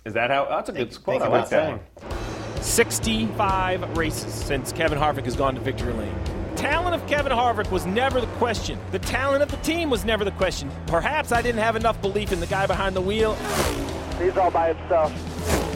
is 0.04 0.14
that 0.14 0.30
how? 0.30 0.46
That's 0.46 0.68
a 0.68 0.72
good 0.72 0.90
Think- 0.90 1.04
quote. 1.04 1.20
think 1.20 1.32
I 1.32 1.38
like 1.38 1.46
about 1.46 1.50
that 1.50 2.00
that. 2.00 2.12
one. 2.56 2.62
65 2.62 3.96
races 3.96 4.34
since 4.34 4.72
Kevin 4.72 4.98
Harvick 4.98 5.24
has 5.26 5.36
gone 5.36 5.54
to 5.54 5.60
victory 5.60 5.92
lane. 5.92 6.14
Talent 6.56 6.94
of 7.00 7.06
Kevin 7.06 7.30
Harvick 7.30 7.70
was 7.70 7.86
never 7.86 8.20
the 8.20 8.26
question. 8.38 8.80
The 8.90 8.98
talent 8.98 9.44
of 9.44 9.50
the 9.50 9.56
team 9.58 9.90
was 9.90 10.04
never 10.04 10.24
the 10.24 10.32
question. 10.32 10.68
Perhaps 10.88 11.30
I 11.30 11.40
didn't 11.40 11.60
have 11.60 11.76
enough 11.76 12.02
belief 12.02 12.32
in 12.32 12.40
the 12.40 12.48
guy 12.48 12.66
behind 12.66 12.96
the 12.96 13.00
wheel. 13.00 13.36
He's 14.20 14.36
all 14.36 14.50
by 14.50 14.74
himself. 14.74 15.12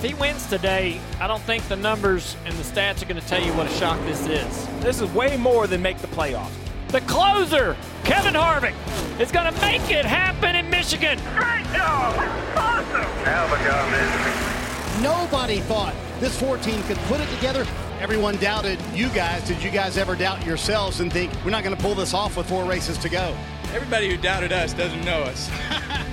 If 0.02 0.08
he 0.08 0.14
wins 0.14 0.48
today, 0.48 1.00
I 1.20 1.28
don't 1.28 1.42
think 1.42 1.62
the 1.68 1.76
numbers 1.76 2.36
and 2.44 2.52
the 2.56 2.64
stats 2.64 3.02
are 3.02 3.04
going 3.04 3.20
to 3.20 3.28
tell 3.28 3.40
you 3.40 3.52
what 3.52 3.68
a 3.68 3.74
shock 3.74 4.00
this 4.04 4.26
is. 4.26 4.66
This 4.80 5.00
is 5.00 5.08
way 5.12 5.36
more 5.36 5.68
than 5.68 5.80
make 5.80 5.98
the 5.98 6.08
playoffs. 6.08 6.50
The 6.88 7.02
closer, 7.02 7.76
Kevin 8.02 8.34
Harvick, 8.34 8.74
is 9.20 9.30
going 9.30 9.54
to 9.54 9.60
make 9.60 9.88
it 9.92 10.04
happen 10.04 10.56
in 10.56 10.68
Michigan. 10.68 11.20
Great 11.36 11.64
job! 11.66 12.16
Awesome! 12.56 13.02
Hell 13.22 13.46
of 13.46 13.52
a 13.52 13.64
job, 13.64 13.90
man. 13.92 15.02
Nobody 15.04 15.60
thought 15.60 15.94
this 16.18 16.36
14 16.36 16.82
could 16.82 16.98
put 17.06 17.20
it 17.20 17.28
together. 17.36 17.64
Everyone 18.00 18.36
doubted 18.38 18.80
you 18.92 19.08
guys. 19.10 19.46
Did 19.46 19.62
you 19.62 19.70
guys 19.70 19.96
ever 19.98 20.16
doubt 20.16 20.44
yourselves 20.44 20.98
and 20.98 21.12
think 21.12 21.32
we're 21.44 21.52
not 21.52 21.62
going 21.62 21.76
to 21.76 21.80
pull 21.80 21.94
this 21.94 22.12
off 22.12 22.36
with 22.36 22.48
four 22.48 22.64
races 22.64 22.98
to 22.98 23.08
go? 23.08 23.36
Everybody 23.72 24.10
who 24.10 24.16
doubted 24.16 24.50
us 24.50 24.74
doesn't 24.74 25.04
know 25.04 25.22
us. 25.22 25.48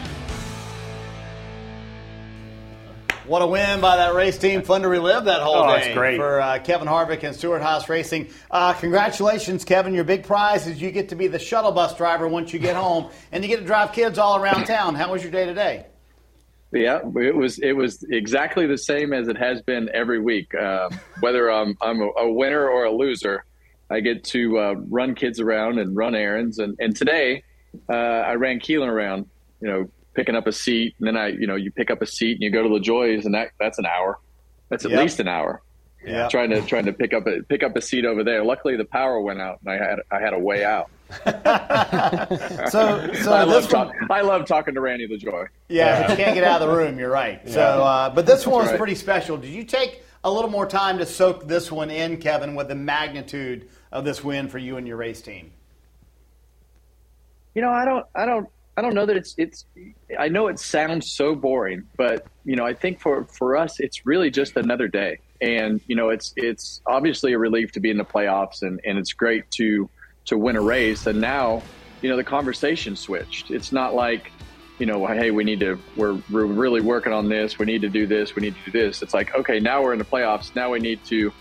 What 3.30 3.44
a 3.44 3.48
win 3.48 3.80
by 3.80 3.98
that 3.98 4.16
race 4.16 4.40
team. 4.40 4.64
Fun 4.64 4.82
to 4.82 4.88
relive 4.88 5.26
that 5.26 5.44
whole 5.44 5.58
Oh, 5.58 5.68
day 5.76 5.86
it's 5.86 5.94
great. 5.96 6.18
for 6.18 6.42
uh, 6.42 6.58
Kevin 6.58 6.88
Harvick 6.88 7.22
and 7.22 7.36
Stewart-Haas 7.36 7.88
Racing. 7.88 8.30
Uh, 8.50 8.74
congratulations, 8.74 9.64
Kevin. 9.64 9.94
Your 9.94 10.04
big 10.04 10.24
prize 10.24 10.66
is 10.66 10.82
you 10.82 10.90
get 10.90 11.10
to 11.10 11.16
be 11.16 11.28
the 11.28 11.38
shuttle 11.38 11.72
bus 11.72 11.96
driver 11.96 12.28
once 12.28 12.52
you 12.54 12.58
get 12.58 12.76
home, 12.76 13.12
and 13.32 13.44
you 13.44 13.48
get 13.48 13.60
to 13.60 13.66
drive 13.68 13.92
kids 13.92 14.18
all 14.18 14.38
around 14.42 14.66
town. 14.66 14.96
How 14.96 15.12
was 15.12 15.22
your 15.22 15.32
day 15.32 15.46
today? 15.46 15.86
Yeah, 16.72 17.02
it 17.18 17.36
was 17.36 17.60
it 17.60 17.74
was 17.74 18.04
exactly 18.10 18.66
the 18.66 18.80
same 18.80 19.14
as 19.14 19.28
it 19.28 19.38
has 19.38 19.62
been 19.62 19.92
every 19.94 20.20
week. 20.20 20.56
Uh, 20.56 20.90
whether 21.20 21.52
I'm 21.52 21.78
I'm 21.82 22.02
a, 22.02 22.10
a 22.18 22.32
winner 22.32 22.68
or 22.68 22.86
a 22.86 22.92
loser, 22.92 23.46
I 23.92 24.00
get 24.00 24.24
to 24.24 24.58
uh, 24.58 24.74
run 24.90 25.14
kids 25.14 25.40
around 25.40 25.78
and 25.78 25.96
run 25.96 26.16
errands. 26.16 26.58
And 26.58 26.76
and 26.80 26.96
today, 26.96 27.44
uh, 27.88 27.94
I 27.94 28.34
ran 28.36 28.60
Keelan 28.60 28.88
around. 28.88 29.28
You 29.62 29.68
know, 29.68 29.90
picking 30.20 30.36
up 30.36 30.48
a 30.48 30.52
seat, 30.52 30.96
and 31.00 31.08
then 31.08 31.16
I 31.16 31.30
you 31.30 31.48
know 31.48 31.56
you 31.56 31.72
pick 31.72 31.90
up 31.90 32.02
a 32.02 32.06
seat 32.06 32.34
and 32.34 32.42
you 32.42 32.52
go 32.52 32.62
to 32.62 32.68
LaJoie's, 32.68 33.26
and 33.26 33.34
that 33.36 33.52
that's 33.58 33.80
an 33.80 33.86
hour. 33.86 34.20
That's 34.68 34.84
at 34.84 34.92
Yep. 34.92 35.00
least 35.00 35.20
an 35.22 35.30
hour. 35.30 35.62
Yeah. 36.06 36.28
Trying 36.28 36.50
to 36.50 36.62
trying 36.62 36.86
to 36.86 36.94
pick 36.94 37.14
up 37.14 37.26
a 37.26 37.42
pick 37.44 37.64
up 37.64 37.76
a 37.78 37.82
seat 37.82 38.04
over 38.04 38.24
there. 38.26 38.44
Luckily, 38.44 38.76
the 38.76 38.84
power 38.84 39.22
went 39.22 39.40
out, 39.40 39.60
and 39.64 39.72
I 39.72 39.78
had 39.78 40.00
I 40.12 40.20
had 40.20 40.34
a 40.34 40.40
way 40.40 40.66
out. 40.66 40.90
So, 42.70 43.12
so 43.14 43.34
I 43.34 43.46
this 43.46 43.72
love 43.72 43.88
one, 43.88 44.12
I 44.12 44.22
love 44.22 44.46
talking 44.46 44.74
to 44.76 44.82
Randy 44.82 45.08
LaJoie. 45.08 45.48
yeah, 45.70 46.02
but 46.02 46.12
you 46.12 46.24
can't 46.24 46.36
get 46.36 46.44
out 46.44 46.62
of 46.62 46.70
the 46.70 46.76
room. 46.76 47.00
You're 47.00 47.10
right. 47.10 47.48
So, 47.50 47.62
uh, 47.62 48.10
but 48.10 48.26
this 48.26 48.46
one 48.46 48.62
was 48.62 48.70
right. 48.70 48.78
pretty 48.78 48.96
special. 48.96 49.38
Did 49.38 49.50
you 49.50 49.64
take 49.64 50.04
a 50.24 50.30
little 50.32 50.52
more 50.52 50.68
time 50.68 50.98
to 51.00 51.06
soak 51.06 51.48
this 51.48 51.72
one 51.72 51.90
in, 51.90 52.18
Kevin, 52.18 52.54
with 52.56 52.68
the 52.68 52.76
magnitude 52.76 53.70
of 53.92 54.04
this 54.06 54.24
win 54.24 54.50
for 54.50 54.58
you 54.60 54.78
and 54.78 54.86
your 54.88 54.98
race 54.98 55.22
team? 55.22 55.52
You 57.56 57.62
know, 57.64 57.72
I 57.72 57.86
don't, 57.86 58.06
I 58.14 58.26
don't, 58.26 58.48
I 58.80 58.82
don't 58.82 58.96
know 58.96 59.06
that 59.06 59.18
it's, 59.18 59.36
it's. 59.38 59.66
I 60.18 60.30
know 60.30 60.48
it 60.48 60.58
sounds 60.58 61.12
so 61.12 61.36
boring, 61.36 61.84
but 61.98 62.26
you 62.46 62.56
know, 62.56 62.66
I 62.66 62.74
think 62.74 63.02
for 63.02 63.26
for 63.26 63.58
us, 63.58 63.82
it's 63.82 64.06
really 64.06 64.32
just 64.32 64.56
another 64.56 64.88
day, 64.88 65.20
and 65.42 65.82
you 65.88 65.98
know, 65.98 66.08
it's 66.12 66.34
it's 66.38 66.80
obviously 66.88 67.34
a 67.34 67.38
relief 67.38 67.74
to 67.74 67.82
be 67.82 67.90
in 67.90 67.98
the 67.98 68.06
playoffs, 68.06 68.62
and 68.62 68.80
and 68.86 68.98
it's 68.98 69.12
great 69.12 69.52
to 69.52 69.90
to 70.28 70.38
win 70.38 70.56
a 70.56 70.62
race, 70.62 71.08
and 71.08 71.20
now, 71.20 71.62
you 72.02 72.10
know, 72.10 72.16
the 72.16 72.24
conversation 72.24 72.96
switched. 72.96 73.52
It's 73.52 73.74
not 73.74 73.96
like, 73.96 74.32
you 74.78 74.86
know, 74.86 75.06
hey, 75.08 75.32
we 75.32 75.44
need 75.44 75.60
to, 75.60 75.78
we're 75.98 76.18
we're 76.32 76.46
really 76.46 76.80
working 76.80 77.12
on 77.12 77.28
this, 77.28 77.60
we 77.60 77.66
need 77.66 77.82
to 77.82 77.90
do 77.90 78.08
this, 78.08 78.34
we 78.34 78.44
need 78.44 78.56
to 78.64 78.72
do 78.72 78.80
this. 78.80 79.02
It's 79.02 79.14
like, 79.14 79.36
okay, 79.36 79.60
now 79.60 79.84
we're 79.84 79.92
in 79.92 80.00
the 80.00 80.06
playoffs, 80.06 80.56
now 80.56 80.72
we 80.72 80.80
need 80.80 81.04
to, 81.08 81.34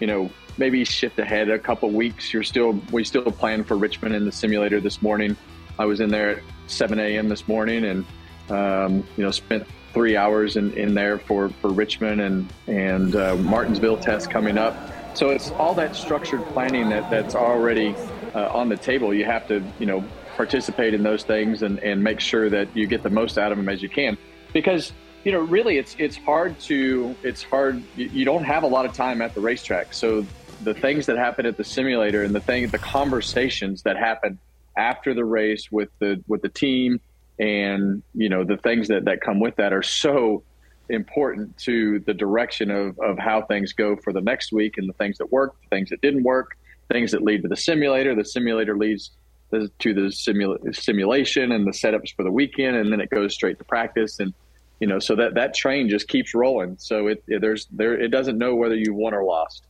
you 0.00 0.06
know, 0.06 0.30
maybe 0.56 0.86
shift 0.86 1.18
ahead 1.18 1.50
a 1.50 1.58
couple 1.58 1.90
weeks. 1.90 2.32
You're 2.32 2.42
still 2.44 2.80
we 2.90 3.04
still 3.04 3.30
plan 3.30 3.62
for 3.62 3.76
Richmond 3.76 4.14
in 4.14 4.24
the 4.24 4.32
simulator 4.32 4.80
this 4.80 5.02
morning. 5.02 5.36
I 5.78 5.84
was 5.84 6.00
in 6.00 6.08
there 6.08 6.42
7 6.70 6.98
a.m. 6.98 7.28
this 7.28 7.48
morning 7.48 7.84
and 7.84 8.04
um, 8.50 9.06
you 9.16 9.24
know 9.24 9.30
spent 9.30 9.66
three 9.92 10.16
hours 10.16 10.56
in, 10.56 10.72
in 10.74 10.94
there 10.94 11.18
for, 11.18 11.48
for 11.60 11.70
Richmond 11.70 12.20
and 12.20 12.52
and 12.66 13.16
uh, 13.16 13.36
Martinsville 13.36 13.96
test 13.96 14.30
coming 14.30 14.58
up. 14.58 14.76
So 15.14 15.30
it's 15.30 15.50
all 15.52 15.74
that 15.74 15.96
structured 15.96 16.44
planning 16.46 16.88
that 16.90 17.10
that's 17.10 17.34
already 17.34 17.94
uh, 18.34 18.48
on 18.52 18.68
the 18.68 18.76
table. 18.76 19.12
You 19.12 19.24
have 19.24 19.48
to 19.48 19.62
you 19.78 19.86
know 19.86 20.04
participate 20.36 20.94
in 20.94 21.02
those 21.02 21.24
things 21.24 21.62
and, 21.62 21.80
and 21.80 22.02
make 22.02 22.20
sure 22.20 22.48
that 22.48 22.68
you 22.76 22.86
get 22.86 23.02
the 23.02 23.10
most 23.10 23.38
out 23.38 23.50
of 23.50 23.58
them 23.58 23.68
as 23.68 23.82
you 23.82 23.88
can. 23.88 24.16
Because 24.52 24.92
you 25.24 25.32
know, 25.32 25.40
really, 25.40 25.78
it's 25.78 25.96
it's 25.98 26.16
hard 26.16 26.58
to 26.60 27.14
it's 27.22 27.42
hard. 27.42 27.82
You, 27.96 28.24
don't 28.24 28.44
have 28.44 28.62
a 28.62 28.66
lot 28.66 28.86
of 28.86 28.92
time 28.92 29.20
at 29.20 29.34
the 29.34 29.40
racetrack, 29.40 29.92
so 29.92 30.24
the 30.62 30.74
things 30.74 31.06
that 31.06 31.16
happen 31.16 31.44
at 31.44 31.56
the 31.56 31.64
simulator 31.64 32.22
and 32.22 32.34
the 32.34 32.40
thing, 32.40 32.68
the 32.68 32.78
conversations 32.78 33.82
that 33.82 33.96
happen 33.96 34.38
after 34.78 35.14
the 35.14 35.24
race 35.24 35.70
with 35.70 35.90
the 35.98 36.22
with 36.26 36.42
the 36.42 36.48
team, 36.48 37.00
and 37.38 38.02
you 38.14 38.28
know 38.28 38.44
the 38.44 38.56
things 38.56 38.88
that 38.88 39.04
that 39.04 39.20
come 39.20 39.40
with 39.40 39.56
that 39.56 39.72
are 39.72 39.82
so 39.82 40.42
important 40.88 41.56
to 41.58 41.98
the 42.00 42.14
direction 42.14 42.70
of 42.70 42.98
of 43.00 43.18
how 43.18 43.42
things 43.42 43.72
go 43.72 43.96
for 43.96 44.12
the 44.12 44.20
next 44.20 44.52
week 44.52 44.78
and 44.78 44.88
the 44.88 44.94
things 44.94 45.18
that 45.18 45.30
work, 45.30 45.56
the 45.62 45.76
things 45.76 45.90
that 45.90 46.00
didn't 46.00 46.22
work, 46.22 46.56
things 46.90 47.12
that 47.12 47.22
lead 47.22 47.42
to 47.42 47.48
the 47.48 47.56
simulator. 47.56 48.14
The 48.14 48.24
simulator 48.24 48.76
leads 48.76 49.10
to 49.50 49.94
the 49.94 50.10
simula- 50.10 50.76
simulation 50.76 51.52
and 51.52 51.66
the 51.66 51.72
setups 51.72 52.14
for 52.14 52.22
the 52.22 52.30
weekend, 52.30 52.76
and 52.76 52.92
then 52.92 53.00
it 53.00 53.10
goes 53.10 53.34
straight 53.34 53.58
to 53.58 53.64
practice 53.64 54.20
and 54.20 54.32
you 54.80 54.86
know, 54.86 54.98
so 54.98 55.16
that 55.16 55.34
that 55.34 55.54
train 55.54 55.88
just 55.88 56.08
keeps 56.08 56.34
rolling. 56.34 56.76
So 56.78 57.08
it, 57.08 57.24
it 57.26 57.40
there's 57.40 57.66
there 57.72 58.00
it 58.00 58.08
doesn't 58.08 58.38
know 58.38 58.54
whether 58.54 58.76
you 58.76 58.94
won 58.94 59.14
or 59.14 59.24
lost. 59.24 59.64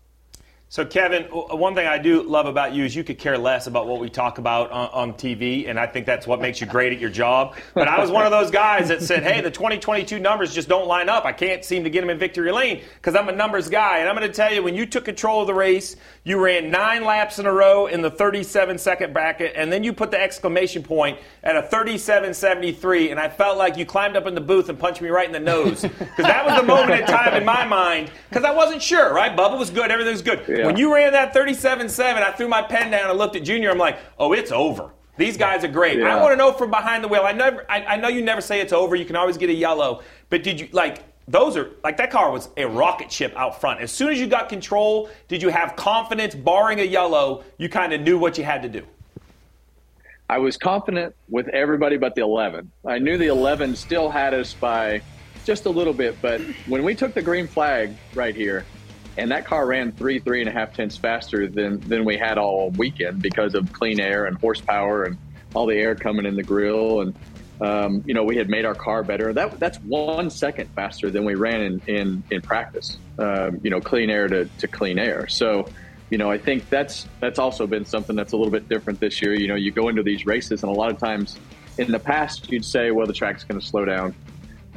So, 0.70 0.84
Kevin, 0.84 1.24
uh, 1.32 1.56
one 1.56 1.74
thing 1.74 1.86
I 1.86 1.96
do 1.96 2.22
love 2.22 2.44
about 2.44 2.74
you 2.74 2.84
is 2.84 2.94
you 2.94 3.02
could 3.02 3.18
care 3.18 3.38
less 3.38 3.66
about 3.68 3.86
what 3.86 4.00
we 4.00 4.10
talk 4.10 4.36
about 4.36 4.70
on, 4.70 4.88
on, 4.90 5.12
TV, 5.14 5.66
and 5.66 5.80
I 5.80 5.86
think 5.86 6.04
that's 6.04 6.26
what 6.26 6.42
makes 6.42 6.60
you 6.60 6.66
great 6.66 6.92
at 6.92 7.00
your 7.00 7.08
job. 7.08 7.56
But 7.72 7.88
I 7.88 7.98
was 7.98 8.10
one 8.10 8.26
of 8.26 8.30
those 8.30 8.50
guys 8.50 8.88
that 8.88 9.00
said, 9.00 9.22
hey, 9.22 9.40
the 9.40 9.50
2022 9.50 10.18
numbers 10.18 10.52
just 10.52 10.68
don't 10.68 10.86
line 10.86 11.08
up. 11.08 11.24
I 11.24 11.32
can't 11.32 11.64
seem 11.64 11.84
to 11.84 11.90
get 11.90 12.02
them 12.02 12.10
in 12.10 12.18
victory 12.18 12.52
lane 12.52 12.82
because 12.96 13.14
I'm 13.14 13.30
a 13.30 13.32
numbers 13.32 13.70
guy. 13.70 14.00
And 14.00 14.10
I'm 14.10 14.14
going 14.14 14.28
to 14.28 14.34
tell 14.34 14.52
you, 14.52 14.62
when 14.62 14.74
you 14.74 14.84
took 14.84 15.06
control 15.06 15.40
of 15.40 15.46
the 15.46 15.54
race, 15.54 15.96
you 16.24 16.38
ran 16.38 16.70
nine 16.70 17.02
laps 17.02 17.38
in 17.38 17.46
a 17.46 17.52
row 17.52 17.86
in 17.86 18.02
the 18.02 18.10
37 18.10 18.76
second 18.76 19.14
bracket, 19.14 19.54
and 19.56 19.72
then 19.72 19.82
you 19.82 19.94
put 19.94 20.10
the 20.10 20.20
exclamation 20.20 20.82
point 20.82 21.18
at 21.44 21.56
a 21.56 21.62
37.73, 21.62 23.10
and 23.10 23.18
I 23.18 23.30
felt 23.30 23.56
like 23.56 23.78
you 23.78 23.86
climbed 23.86 24.18
up 24.18 24.26
in 24.26 24.34
the 24.34 24.40
booth 24.42 24.68
and 24.68 24.78
punched 24.78 25.00
me 25.00 25.08
right 25.08 25.26
in 25.26 25.32
the 25.32 25.40
nose 25.40 25.80
because 25.80 26.16
that 26.18 26.44
was 26.44 26.60
the 26.60 26.66
moment 26.66 27.00
in 27.00 27.06
time 27.06 27.32
in 27.34 27.46
my 27.46 27.64
mind 27.64 28.10
because 28.28 28.44
I 28.44 28.50
wasn't 28.50 28.82
sure, 28.82 29.14
right? 29.14 29.34
Bubba 29.34 29.58
was 29.58 29.70
good, 29.70 29.90
everything 29.90 30.12
was 30.12 30.20
good. 30.20 30.57
Yeah. 30.58 30.66
When 30.66 30.76
you 30.76 30.92
ran 30.92 31.12
that 31.12 31.32
37-7, 31.32 32.00
I 32.00 32.32
threw 32.32 32.48
my 32.48 32.62
pen 32.62 32.90
down 32.90 33.08
and 33.08 33.18
looked 33.18 33.36
at 33.36 33.44
Junior. 33.44 33.70
I'm 33.70 33.78
like, 33.78 33.98
oh, 34.18 34.32
it's 34.32 34.50
over. 34.50 34.90
These 35.16 35.36
guys 35.36 35.64
are 35.64 35.68
great. 35.68 35.98
Yeah. 35.98 36.16
I 36.16 36.20
want 36.20 36.32
to 36.32 36.36
know 36.36 36.52
from 36.52 36.70
behind 36.70 37.04
the 37.04 37.08
wheel. 37.08 37.22
I 37.24 37.32
never, 37.32 37.64
I, 37.70 37.84
I 37.84 37.96
know 37.96 38.08
you 38.08 38.22
never 38.22 38.40
say 38.40 38.60
it's 38.60 38.72
over. 38.72 38.96
You 38.96 39.04
can 39.04 39.16
always 39.16 39.36
get 39.36 39.50
a 39.50 39.54
yellow, 39.54 40.02
but 40.30 40.42
did 40.42 40.60
you 40.60 40.68
like? 40.72 41.04
Those 41.26 41.56
are 41.56 41.72
like 41.84 41.98
that 41.98 42.10
car 42.10 42.30
was 42.32 42.48
a 42.56 42.66
rocket 42.66 43.12
ship 43.12 43.34
out 43.36 43.60
front. 43.60 43.80
As 43.80 43.92
soon 43.92 44.10
as 44.10 44.18
you 44.18 44.26
got 44.26 44.48
control, 44.48 45.10
did 45.28 45.42
you 45.42 45.50
have 45.50 45.76
confidence? 45.76 46.34
Barring 46.34 46.80
a 46.80 46.84
yellow, 46.84 47.44
you 47.58 47.68
kind 47.68 47.92
of 47.92 48.00
knew 48.00 48.18
what 48.18 48.38
you 48.38 48.44
had 48.44 48.62
to 48.62 48.68
do. 48.68 48.82
I 50.30 50.38
was 50.38 50.56
confident 50.56 51.14
with 51.28 51.48
everybody 51.48 51.96
but 51.96 52.14
the 52.14 52.22
11. 52.22 52.70
I 52.86 52.98
knew 52.98 53.18
the 53.18 53.26
11 53.26 53.76
still 53.76 54.10
had 54.10 54.34
us 54.34 54.54
by 54.54 55.02
just 55.44 55.66
a 55.66 55.70
little 55.70 55.94
bit, 55.94 56.16
but 56.20 56.40
when 56.66 56.84
we 56.84 56.94
took 56.94 57.14
the 57.14 57.22
green 57.22 57.46
flag 57.46 57.94
right 58.14 58.36
here, 58.36 58.64
and 59.18 59.32
that 59.32 59.44
car 59.44 59.66
ran 59.66 59.92
three, 59.92 60.20
three 60.20 60.40
and 60.40 60.48
a 60.48 60.52
half 60.52 60.72
tenths 60.74 60.96
faster 60.96 61.48
than 61.48 61.80
than 61.80 62.04
we 62.04 62.16
had 62.16 62.38
all 62.38 62.70
weekend 62.70 63.20
because 63.20 63.54
of 63.54 63.72
clean 63.72 64.00
air 64.00 64.24
and 64.26 64.38
horsepower 64.38 65.04
and 65.04 65.18
all 65.54 65.66
the 65.66 65.76
air 65.76 65.94
coming 65.94 66.24
in 66.24 66.36
the 66.36 66.42
grill 66.42 67.00
and 67.00 67.14
um, 67.60 68.04
you 68.06 68.14
know 68.14 68.22
we 68.22 68.36
had 68.36 68.48
made 68.48 68.64
our 68.64 68.74
car 68.74 69.02
better. 69.02 69.32
That 69.32 69.58
that's 69.58 69.78
one 69.78 70.30
second 70.30 70.70
faster 70.76 71.10
than 71.10 71.24
we 71.24 71.34
ran 71.34 71.60
in 71.60 71.82
in, 71.86 72.22
in 72.30 72.40
practice. 72.40 72.96
Um, 73.18 73.60
you 73.64 73.70
know, 73.70 73.80
clean 73.80 74.10
air 74.10 74.28
to, 74.28 74.44
to 74.58 74.68
clean 74.68 74.98
air. 74.98 75.26
So 75.26 75.68
you 76.10 76.18
know, 76.18 76.30
I 76.30 76.38
think 76.38 76.68
that's 76.70 77.06
that's 77.20 77.38
also 77.38 77.66
been 77.66 77.84
something 77.84 78.14
that's 78.14 78.32
a 78.32 78.36
little 78.36 78.52
bit 78.52 78.68
different 78.68 79.00
this 79.00 79.20
year. 79.20 79.34
You 79.34 79.48
know, 79.48 79.56
you 79.56 79.72
go 79.72 79.88
into 79.88 80.04
these 80.04 80.24
races, 80.24 80.62
and 80.62 80.70
a 80.70 80.74
lot 80.74 80.90
of 80.90 80.98
times 80.98 81.36
in 81.78 81.90
the 81.90 81.98
past, 81.98 82.50
you'd 82.50 82.64
say, 82.64 82.92
well, 82.92 83.06
the 83.06 83.12
track's 83.12 83.44
going 83.44 83.60
to 83.60 83.66
slow 83.66 83.84
down 83.84 84.14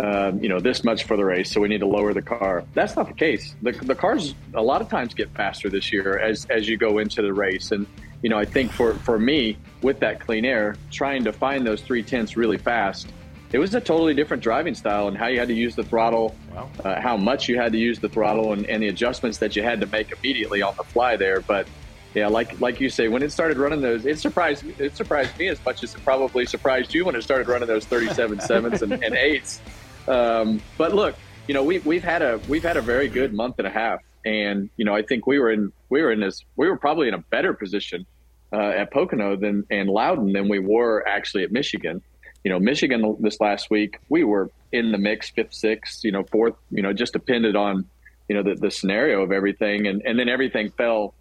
um, 0.01 0.41
you 0.41 0.49
know, 0.49 0.59
this 0.59 0.83
much 0.83 1.03
for 1.03 1.15
the 1.15 1.23
race, 1.23 1.51
so 1.51 1.61
we 1.61 1.67
need 1.67 1.81
to 1.81 1.87
lower 1.87 2.11
the 2.11 2.23
car. 2.23 2.63
That's 2.73 2.95
not 2.95 3.07
the 3.07 3.13
case. 3.13 3.55
The, 3.61 3.71
the 3.71 3.93
cars 3.93 4.33
a 4.55 4.61
lot 4.61 4.81
of 4.81 4.89
times 4.89 5.13
get 5.13 5.29
faster 5.31 5.69
this 5.69 5.93
year 5.93 6.17
as 6.17 6.45
as 6.45 6.67
you 6.67 6.75
go 6.75 6.97
into 6.97 7.21
the 7.21 7.31
race, 7.31 7.71
and 7.71 7.85
you 8.23 8.29
know, 8.29 8.37
I 8.37 8.45
think 8.45 8.71
for 8.71 8.95
for 8.95 9.19
me 9.19 9.57
with 9.83 9.99
that 9.99 10.19
clean 10.19 10.43
air, 10.43 10.75
trying 10.89 11.23
to 11.25 11.31
find 11.31 11.65
those 11.67 11.81
three 11.81 12.01
tenths 12.01 12.35
really 12.35 12.57
fast, 12.57 13.13
it 13.51 13.59
was 13.59 13.75
a 13.75 13.81
totally 13.81 14.15
different 14.15 14.41
driving 14.41 14.73
style 14.73 15.07
and 15.07 15.15
how 15.15 15.27
you 15.27 15.37
had 15.37 15.49
to 15.49 15.53
use 15.53 15.75
the 15.75 15.83
throttle, 15.83 16.35
wow. 16.51 16.67
uh, 16.83 16.99
how 16.99 17.15
much 17.15 17.47
you 17.47 17.57
had 17.57 17.71
to 17.71 17.77
use 17.77 17.99
the 17.99 18.09
throttle, 18.09 18.53
and, 18.53 18.65
and 18.65 18.81
the 18.81 18.87
adjustments 18.87 19.37
that 19.37 19.55
you 19.55 19.61
had 19.61 19.79
to 19.81 19.87
make 19.87 20.11
immediately 20.11 20.63
on 20.63 20.75
the 20.77 20.83
fly 20.83 21.15
there, 21.15 21.41
but. 21.41 21.67
Yeah, 22.13 22.27
like 22.27 22.59
like 22.59 22.81
you 22.81 22.89
say, 22.89 23.07
when 23.07 23.23
it 23.23 23.31
started 23.31 23.57
running 23.57 23.79
those, 23.79 24.05
it 24.05 24.19
surprised 24.19 24.65
it 24.81 24.97
surprised 24.97 25.39
me 25.39 25.47
as 25.47 25.63
much 25.63 25.81
as 25.81 25.95
it 25.95 26.03
probably 26.03 26.45
surprised 26.45 26.93
you 26.93 27.05
when 27.05 27.15
it 27.15 27.21
started 27.21 27.47
running 27.47 27.69
those 27.69 27.85
37 27.85 28.41
sevens 28.41 28.81
and, 28.81 28.91
and 29.01 29.15
eights. 29.15 29.61
Um, 30.07 30.61
but 30.77 30.93
look, 30.93 31.15
you 31.47 31.53
know, 31.53 31.63
we, 31.63 31.79
we've 31.79 32.03
had 32.03 32.21
a 32.21 32.39
we've 32.47 32.63
had 32.63 32.77
a 32.77 32.81
very 32.81 33.07
good 33.07 33.33
month 33.33 33.55
and 33.57 33.67
a 33.67 33.71
half, 33.71 34.01
and 34.25 34.69
you 34.77 34.85
know, 34.85 34.95
I 34.95 35.01
think 35.01 35.27
we 35.27 35.39
were 35.39 35.51
in 35.51 35.71
we 35.89 36.01
were 36.01 36.11
in 36.11 36.19
this 36.19 36.43
we 36.55 36.67
were 36.69 36.77
probably 36.77 37.07
in 37.07 37.13
a 37.13 37.19
better 37.19 37.53
position 37.53 38.05
uh, 38.53 38.69
at 38.69 38.91
Pocono 38.91 39.35
than 39.35 39.65
and 39.69 39.89
Loudon 39.89 40.33
than 40.33 40.49
we 40.49 40.59
were 40.59 41.07
actually 41.07 41.43
at 41.43 41.51
Michigan. 41.51 42.01
You 42.43 42.51
know, 42.51 42.59
Michigan 42.59 43.17
this 43.19 43.39
last 43.39 43.69
week 43.69 43.99
we 44.09 44.23
were 44.23 44.49
in 44.71 44.91
the 44.91 44.97
mix, 44.97 45.29
fifth, 45.29 45.53
sixth, 45.53 46.03
you 46.03 46.11
know, 46.11 46.23
fourth. 46.23 46.55
You 46.69 46.81
know, 46.81 46.93
just 46.93 47.13
depended 47.13 47.55
on 47.55 47.85
you 48.27 48.35
know 48.35 48.43
the, 48.43 48.55
the 48.55 48.71
scenario 48.71 49.21
of 49.21 49.31
everything, 49.31 49.87
and 49.87 50.01
and 50.05 50.17
then 50.17 50.29
everything 50.29 50.71
fell 50.71 51.13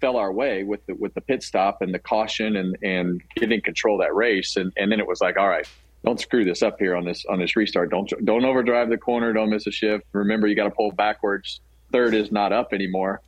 fell 0.00 0.16
our 0.16 0.32
way 0.32 0.64
with 0.64 0.84
the 0.86 0.94
with 0.94 1.14
the 1.14 1.20
pit 1.20 1.42
stop 1.42 1.82
and 1.82 1.94
the 1.94 1.98
caution 1.98 2.56
and 2.56 2.76
and 2.82 3.22
getting 3.36 3.60
control 3.60 3.98
that 3.98 4.14
race, 4.14 4.56
and 4.56 4.72
and 4.76 4.92
then 4.92 5.00
it 5.00 5.06
was 5.06 5.20
like, 5.20 5.38
all 5.38 5.48
right, 5.48 5.66
don't 6.04 6.20
screw 6.20 6.44
this 6.44 6.62
up 6.62 6.78
here 6.78 6.94
on 6.94 7.04
this 7.04 7.24
on 7.28 7.38
this 7.38 7.56
restart. 7.56 7.90
Don't 7.90 8.12
don't 8.24 8.44
overdrive 8.44 8.88
the 8.88 8.98
corner. 8.98 9.32
Don't 9.32 9.50
miss 9.50 9.66
a 9.66 9.72
shift. 9.72 10.04
Remember, 10.12 10.46
you 10.46 10.54
got 10.54 10.64
to 10.64 10.70
pull 10.70 10.92
backwards. 10.92 11.60
Third 11.90 12.14
is 12.14 12.30
not 12.30 12.52
up 12.52 12.72
anymore. 12.72 13.20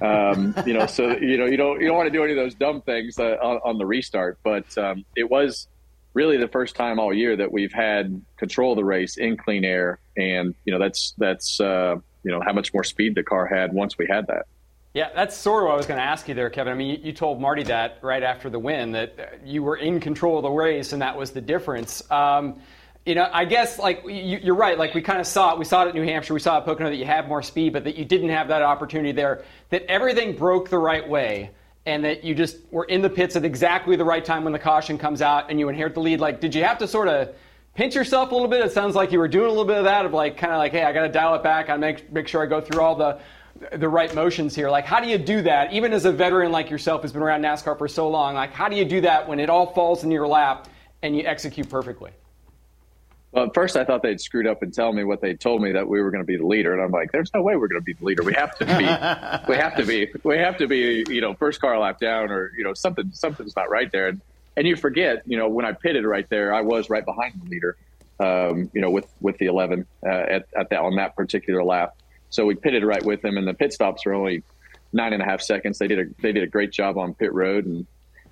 Um, 0.00 0.54
you 0.66 0.72
know, 0.72 0.86
so 0.86 1.16
you 1.16 1.38
know 1.38 1.46
you 1.46 1.56
don't 1.56 1.80
you 1.80 1.86
don't 1.86 1.96
want 1.96 2.06
to 2.06 2.12
do 2.12 2.22
any 2.22 2.32
of 2.32 2.36
those 2.36 2.54
dumb 2.54 2.82
things 2.82 3.18
uh, 3.18 3.36
on, 3.42 3.60
on, 3.64 3.78
the 3.78 3.86
restart. 3.86 4.38
But 4.42 4.76
um, 4.76 5.04
it 5.14 5.30
was 5.30 5.68
really 6.14 6.36
the 6.36 6.48
first 6.48 6.76
time 6.76 6.98
all 6.98 7.12
year 7.14 7.36
that 7.36 7.52
we've 7.52 7.72
had 7.72 8.22
control 8.36 8.72
of 8.72 8.76
the 8.76 8.84
race 8.84 9.16
in 9.18 9.36
clean 9.36 9.64
air, 9.64 9.98
and 10.16 10.54
you 10.64 10.72
know 10.72 10.78
that's 10.78 11.14
that's 11.18 11.60
uh, 11.60 11.96
you 12.24 12.30
know 12.30 12.40
how 12.44 12.52
much 12.52 12.74
more 12.74 12.84
speed 12.84 13.14
the 13.14 13.22
car 13.22 13.46
had 13.46 13.72
once 13.72 13.96
we 13.98 14.06
had 14.06 14.26
that. 14.26 14.46
Yeah, 14.96 15.10
that's 15.14 15.36
sort 15.36 15.62
of 15.62 15.66
what 15.66 15.74
I 15.74 15.76
was 15.76 15.84
going 15.84 15.98
to 15.98 16.06
ask 16.06 16.26
you 16.26 16.32
there, 16.32 16.48
Kevin. 16.48 16.72
I 16.72 16.76
mean, 16.76 17.02
you, 17.04 17.12
told 17.12 17.38
Marty 17.38 17.64
that 17.64 17.98
right 18.00 18.22
after 18.22 18.48
the 18.48 18.58
win 18.58 18.92
that 18.92 19.40
you 19.44 19.62
were 19.62 19.76
in 19.76 20.00
control 20.00 20.38
of 20.38 20.42
the 20.42 20.48
race, 20.48 20.94
and 20.94 21.02
that 21.02 21.18
was 21.18 21.32
the 21.32 21.42
difference. 21.42 22.02
Um, 22.10 22.62
you 23.04 23.14
know, 23.14 23.28
I 23.30 23.44
guess 23.44 23.78
like 23.78 24.04
you, 24.08 24.50
are 24.50 24.56
right. 24.56 24.78
Like 24.78 24.94
we 24.94 25.02
kind 25.02 25.20
of 25.20 25.26
saw 25.26 25.52
it. 25.52 25.58
We 25.58 25.66
saw 25.66 25.84
it 25.84 25.88
at 25.88 25.94
New 25.94 26.02
Hampshire. 26.02 26.32
We 26.32 26.40
saw 26.40 26.56
it 26.56 26.60
at 26.60 26.64
Pocono 26.64 26.88
that 26.88 26.96
you 26.96 27.04
have 27.04 27.28
more 27.28 27.42
speed, 27.42 27.74
but 27.74 27.84
that 27.84 27.96
you 27.96 28.06
didn't 28.06 28.30
have 28.30 28.48
that 28.48 28.62
opportunity 28.62 29.12
there. 29.12 29.44
That 29.68 29.82
everything 29.82 30.34
broke 30.34 30.70
the 30.70 30.78
right 30.78 31.06
way, 31.06 31.50
and 31.84 32.02
that 32.06 32.24
you 32.24 32.34
just 32.34 32.56
were 32.70 32.84
in 32.84 33.02
the 33.02 33.10
pits 33.10 33.36
at 33.36 33.44
exactly 33.44 33.96
the 33.96 34.04
right 34.06 34.24
time 34.24 34.44
when 34.44 34.54
the 34.54 34.58
caution 34.58 34.96
comes 34.96 35.20
out, 35.20 35.50
and 35.50 35.60
you 35.60 35.68
inherit 35.68 35.92
the 35.92 36.00
lead. 36.00 36.20
Like, 36.20 36.40
did 36.40 36.54
you 36.54 36.64
have 36.64 36.78
to 36.78 36.88
sort 36.88 37.08
of 37.08 37.34
pinch 37.74 37.94
yourself 37.94 38.30
a 38.30 38.34
little 38.34 38.48
bit? 38.48 38.64
It 38.64 38.72
sounds 38.72 38.94
like 38.94 39.12
you 39.12 39.18
were 39.18 39.28
doing 39.28 39.44
a 39.44 39.50
little 39.50 39.66
bit 39.66 39.76
of 39.76 39.84
that, 39.84 40.06
of 40.06 40.14
like 40.14 40.38
kind 40.38 40.54
of 40.54 40.58
like, 40.58 40.72
hey, 40.72 40.84
I 40.84 40.94
got 40.94 41.02
to 41.02 41.10
dial 41.10 41.34
it 41.34 41.42
back. 41.42 41.68
I 41.68 41.76
make 41.76 42.10
make 42.10 42.28
sure 42.28 42.42
I 42.42 42.46
go 42.46 42.62
through 42.62 42.80
all 42.80 42.96
the 42.96 43.20
the 43.72 43.88
right 43.88 44.14
motions 44.14 44.54
here. 44.54 44.70
Like, 44.70 44.84
how 44.84 45.00
do 45.00 45.08
you 45.08 45.18
do 45.18 45.42
that? 45.42 45.72
Even 45.72 45.92
as 45.92 46.04
a 46.04 46.12
veteran 46.12 46.52
like 46.52 46.70
yourself 46.70 47.02
who's 47.02 47.12
been 47.12 47.22
around 47.22 47.42
NASCAR 47.42 47.76
for 47.78 47.88
so 47.88 48.08
long, 48.08 48.34
like, 48.34 48.52
how 48.52 48.68
do 48.68 48.76
you 48.76 48.84
do 48.84 49.00
that 49.02 49.28
when 49.28 49.40
it 49.40 49.50
all 49.50 49.72
falls 49.72 50.04
in 50.04 50.10
your 50.10 50.26
lap 50.26 50.68
and 51.02 51.16
you 51.16 51.24
execute 51.24 51.68
perfectly? 51.68 52.12
Well, 53.32 53.46
at 53.46 53.54
first 53.54 53.76
I 53.76 53.84
thought 53.84 54.02
they'd 54.02 54.20
screwed 54.20 54.46
up 54.46 54.62
and 54.62 54.72
tell 54.72 54.92
me 54.92 55.04
what 55.04 55.20
they 55.20 55.34
told 55.34 55.60
me 55.60 55.72
that 55.72 55.86
we 55.86 56.00
were 56.00 56.10
going 56.10 56.22
to 56.22 56.26
be 56.26 56.38
the 56.38 56.46
leader, 56.46 56.72
and 56.72 56.82
I'm 56.82 56.90
like, 56.90 57.12
"There's 57.12 57.30
no 57.34 57.42
way 57.42 57.54
we're 57.56 57.68
going 57.68 57.80
to 57.80 57.84
be 57.84 57.92
the 57.92 58.04
leader. 58.04 58.22
We 58.22 58.32
have 58.32 58.56
to 58.58 58.64
be. 58.64 58.72
we 59.52 59.56
have 59.58 59.76
to 59.76 59.84
be. 59.84 60.10
We 60.22 60.38
have 60.38 60.56
to 60.56 60.66
be. 60.66 61.04
You 61.08 61.20
know, 61.20 61.34
first 61.34 61.60
car 61.60 61.78
lap 61.78 62.00
down, 62.00 62.30
or 62.30 62.52
you 62.56 62.64
know, 62.64 62.72
something 62.72 63.10
something's 63.12 63.54
not 63.54 63.68
right 63.68 63.92
there." 63.92 64.08
And, 64.08 64.22
and 64.56 64.66
you 64.66 64.74
forget, 64.74 65.22
you 65.26 65.36
know, 65.36 65.48
when 65.48 65.66
I 65.66 65.72
pitted 65.72 66.06
right 66.06 66.26
there, 66.30 66.54
I 66.54 66.62
was 66.62 66.88
right 66.88 67.04
behind 67.04 67.34
the 67.44 67.50
leader. 67.50 67.76
Um, 68.18 68.70
you 68.72 68.80
know, 68.80 68.88
with 68.88 69.06
with 69.20 69.36
the 69.36 69.46
11 69.46 69.86
uh, 70.02 70.08
at, 70.08 70.46
at 70.56 70.70
that 70.70 70.80
on 70.80 70.96
that 70.96 71.14
particular 71.14 71.62
lap. 71.62 71.94
So 72.30 72.46
we 72.46 72.54
pitted 72.54 72.84
right 72.84 73.04
with 73.04 73.22
them, 73.22 73.36
and 73.36 73.46
the 73.46 73.54
pit 73.54 73.72
stops 73.72 74.04
were 74.04 74.14
only 74.14 74.42
nine 74.92 75.12
and 75.12 75.22
a 75.22 75.24
half 75.24 75.40
seconds. 75.40 75.78
They 75.78 75.88
did 75.88 75.98
a 75.98 76.04
they 76.22 76.32
did 76.32 76.42
a 76.42 76.48
great 76.48 76.72
job 76.72 76.98
on 76.98 77.14
pit 77.14 77.32
road, 77.32 77.66
and 77.66 77.86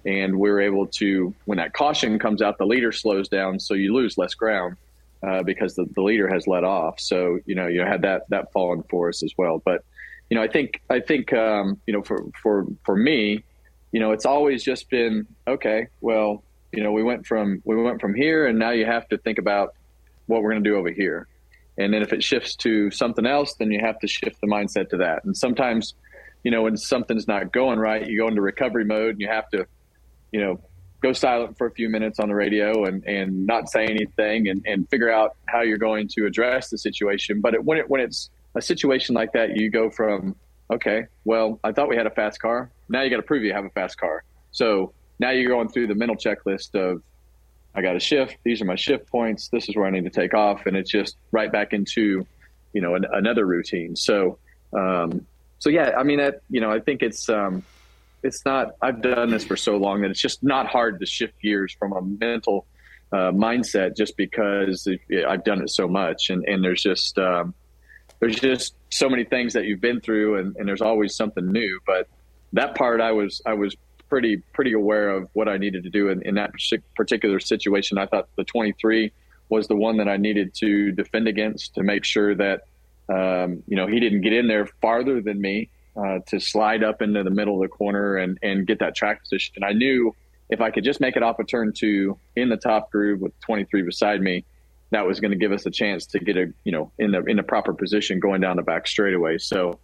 and 0.05 0.39
we 0.39 0.51
were 0.51 0.61
able 0.61 0.87
to 0.87 1.35
when 1.45 1.59
that 1.59 1.73
caution 1.73 2.19
comes 2.19 2.43
out, 2.43 2.59
the 2.59 2.67
leader 2.67 2.93
slows 2.93 3.29
down, 3.29 3.61
so 3.61 3.75
you 3.75 3.95
lose 3.95 4.19
less 4.19 4.35
ground 4.35 4.77
uh, 5.23 5.43
because 5.43 5.75
the, 5.75 5.87
the 5.95 6.03
leader 6.03 6.29
has 6.29 6.47
let 6.47 6.65
off. 6.65 7.01
So 7.01 7.39
you 7.47 7.55
know 7.55 7.67
you 7.67 7.83
had 7.83 8.03
that 8.03 8.29
that 8.31 8.53
falling 8.53 8.85
for 8.91 9.09
us 9.09 9.23
as 9.23 9.33
well. 9.37 9.63
But 9.65 9.85
you 10.31 10.37
know 10.37 10.43
I 10.43 10.49
think 10.49 10.81
I 10.91 11.01
think 11.01 11.33
um, 11.33 11.81
you 11.87 11.93
know 11.95 12.03
for 12.03 12.25
for 12.43 12.67
for 12.85 12.97
me, 12.97 13.45
you 13.93 14.01
know 14.01 14.13
it's 14.13 14.27
always 14.27 14.63
just 14.63 14.91
been 14.91 15.27
okay. 15.47 15.89
Well, 16.01 16.43
you 16.73 16.83
know 16.83 16.93
we 16.93 17.03
went 17.03 17.27
from 17.27 17.63
we 17.65 17.77
went 17.77 18.01
from 18.01 18.15
here, 18.15 18.47
and 18.47 18.59
now 18.59 18.71
you 18.71 18.87
have 18.87 19.09
to 19.09 19.19
think 19.19 19.39
about 19.39 19.75
what 20.27 20.43
we're 20.43 20.53
going 20.53 20.65
to 20.65 20.71
do 20.71 20.77
over 20.77 20.91
here. 20.91 21.29
And 21.77 21.93
then 21.93 22.03
if 22.03 22.13
it 22.13 22.23
shifts 22.23 22.55
to 22.57 22.91
something 22.91 23.27
else, 23.27 23.55
then 23.55 23.71
you 23.71 23.81
have 23.81 23.99
to 24.01 24.07
shift 24.07 24.41
the 24.41 24.47
mindset 24.47 24.91
to 24.91 24.97
that. 24.99 25.25
And 25.25 25.37
sometimes, 25.37 25.95
you 26.45 26.51
know, 26.51 26.63
when 26.63 26.77
something's 26.77 27.27
not 27.27 27.53
going 27.53 27.79
right, 27.79 28.07
you 28.07 28.19
go 28.19 28.29
into 28.29 28.41
recovery 28.41 28.85
mode 28.85 29.13
and 29.13 29.21
you 29.21 29.29
have 29.29 29.49
to, 29.51 29.67
you 30.31 30.41
know, 30.41 30.61
go 31.03 31.13
silent 31.13 31.59
for 31.59 31.67
a 31.67 31.71
few 31.71 31.89
minutes 31.89 32.19
on 32.19 32.29
the 32.29 32.35
radio 32.35 32.85
and, 32.85 33.05
and 33.05 33.47
not 33.47 33.69
say 33.69 33.85
anything 33.85 34.49
and, 34.49 34.65
and 34.67 34.89
figure 34.89 35.11
out 35.11 35.37
how 35.47 35.61
you're 35.61 35.79
going 35.79 36.09
to 36.09 36.27
address 36.27 36.71
the 36.71 36.79
situation. 36.79 37.41
But 37.41 37.55
it, 37.55 37.65
when 37.65 37.79
it 37.79 37.89
when 37.91 38.01
it's 38.01 38.31
a 38.55 38.63
situation 38.63 39.15
like 39.15 39.33
that, 39.33 39.57
you 39.57 39.71
go 39.71 39.91
from 39.91 40.37
okay, 40.73 41.05
well, 41.25 41.61
I 41.63 41.73
thought 41.73 41.89
we 41.89 41.97
had 41.97 42.07
a 42.07 42.11
fast 42.11 42.41
car. 42.41 42.71
Now 42.89 43.03
you 43.03 43.11
got 43.11 43.17
to 43.17 43.23
prove 43.23 43.43
you 43.43 43.53
have 43.53 43.67
a 43.67 43.71
fast 43.71 43.99
car. 43.99 44.25
So 44.51 44.93
now 45.19 45.31
you're 45.31 45.51
going 45.51 45.69
through 45.69 45.89
the 45.89 45.95
mental 45.95 46.17
checklist 46.17 46.75
of 46.75 47.03
I 47.75 47.83
got 47.83 47.97
a 47.97 48.01
shift. 48.01 48.37
These 48.45 48.63
are 48.63 48.65
my 48.65 48.77
shift 48.77 49.09
points. 49.09 49.49
This 49.49 49.69
is 49.69 49.77
where 49.77 49.87
I 49.87 49.91
need 49.91 50.05
to 50.05 50.11
take 50.11 50.35
off, 50.35 50.67
and 50.67 50.77
it's 50.77 50.91
just 50.91 51.17
right 51.33 51.51
back 51.51 51.73
into 51.73 52.27
you 52.73 52.81
know 52.81 52.95
an, 52.95 53.05
another 53.13 53.47
routine. 53.47 53.97
So 53.97 54.39
um, 54.73 55.27
so 55.59 55.71
yeah, 55.71 55.93
I 55.97 56.03
mean 56.03 56.19
that 56.19 56.43
you 56.51 56.61
know 56.61 56.71
I 56.71 56.81
think 56.81 57.03
it's 57.03 57.29
um, 57.29 57.63
it's 58.23 58.45
not. 58.45 58.75
I've 58.81 59.03
done 59.03 59.31
this 59.31 59.45
for 59.45 59.57
so 59.57 59.77
long 59.77 60.03
that 60.03 60.11
it's 60.11 60.21
just 60.21 60.43
not 60.43 60.67
hard 60.67 61.01
to 61.01 61.07
shift 61.07 61.41
gears 61.41 61.75
from 61.79 61.93
a 61.93 62.03
mental 62.03 62.67
uh, 63.13 63.33
mindset 63.33 63.97
just 63.97 64.17
because 64.17 64.89
I've 65.27 65.45
done 65.45 65.63
it 65.63 65.71
so 65.71 65.89
much, 65.89 66.31
and 66.31 66.45
and 66.45 66.63
there's 66.63 66.83
just 66.83 67.19
um, 67.19 67.55
there's 68.21 68.37
just 68.37 68.75
so 68.91 69.09
many 69.09 69.25
things 69.25 69.53
that 69.55 69.65
you've 69.65 69.81
been 69.81 70.01
through, 70.01 70.39
and, 70.39 70.57
and 70.57 70.69
there's 70.69 70.81
always 70.81 71.17
something 71.17 71.51
new. 71.51 71.81
But 71.87 72.09
that 72.53 72.75
part, 72.75 73.01
I 73.01 73.13
was 73.13 73.43
I 73.45 73.55
was 73.55 73.77
pretty 74.09 74.39
pretty 74.53 74.73
aware 74.73 75.11
of 75.11 75.29
what 75.33 75.49
I 75.49 75.57
needed 75.57 75.85
to 75.85 75.91
do 75.91 76.09
in, 76.09 76.23
in 76.23 76.35
that 76.37 76.53
particular 76.97 77.41
situation. 77.41 77.99
I 77.99 78.07
thought 78.07 78.29
the 78.37 78.45
23 78.45 79.13
was 79.49 79.69
the 79.69 79.77
one 79.77 79.99
that 79.99 80.09
I 80.09 80.17
needed 80.17 80.55
to 80.55 80.93
defend 80.93 81.29
against 81.29 81.75
to 81.75 81.83
make 81.83 82.05
sure 82.05 82.35
that 82.35 82.63
um, 83.09 83.63
you 83.67 83.77
know 83.77 83.87
he 83.87 84.01
didn't 84.01 84.23
get 84.23 84.33
in 84.33 84.49
there 84.49 84.67
farther 84.81 85.21
than 85.21 85.41
me 85.41 85.69
uh, 85.97 86.19
to 86.27 86.41
slide 86.41 86.83
up 86.83 87.03
into 87.03 87.23
the 87.23 87.31
middle 87.31 87.55
of 87.55 87.61
the 87.61 87.69
corner 87.69 88.17
and, 88.17 88.39
and 88.43 88.67
get 88.67 88.81
that 88.81 88.95
track 88.95 89.23
position. 89.23 89.55
And 89.57 89.65
I 89.65 89.73
knew 89.73 90.15
if 90.51 90.61
I 90.61 90.71
could 90.71 90.85
just 90.85 91.01
make 91.01 91.17
it 91.17 91.23
off 91.23 91.39
a 91.39 91.45
turn 91.45 91.73
two 91.73 92.19
in 92.37 92.49
the 92.49 92.57
top 92.57 92.91
groove 92.91 93.21
with 93.21 93.39
23 93.41 93.83
beside 93.83 94.21
me, 94.21 94.45
that 94.91 95.07
was 95.07 95.21
going 95.21 95.31
to 95.31 95.37
give 95.37 95.53
us 95.53 95.67
a 95.67 95.71
chance 95.71 96.07
to 96.07 96.19
get 96.19 96.37
a 96.37 96.53
you 96.65 96.73
know 96.73 96.93
in 96.99 97.11
the 97.11 97.25
in 97.25 97.37
the 97.37 97.43
proper 97.43 97.73
position 97.73 98.21
going 98.21 98.41
down 98.41 98.57
the 98.57 98.63
back 98.63 98.87
straightaway. 98.87 99.39
So 99.39 99.79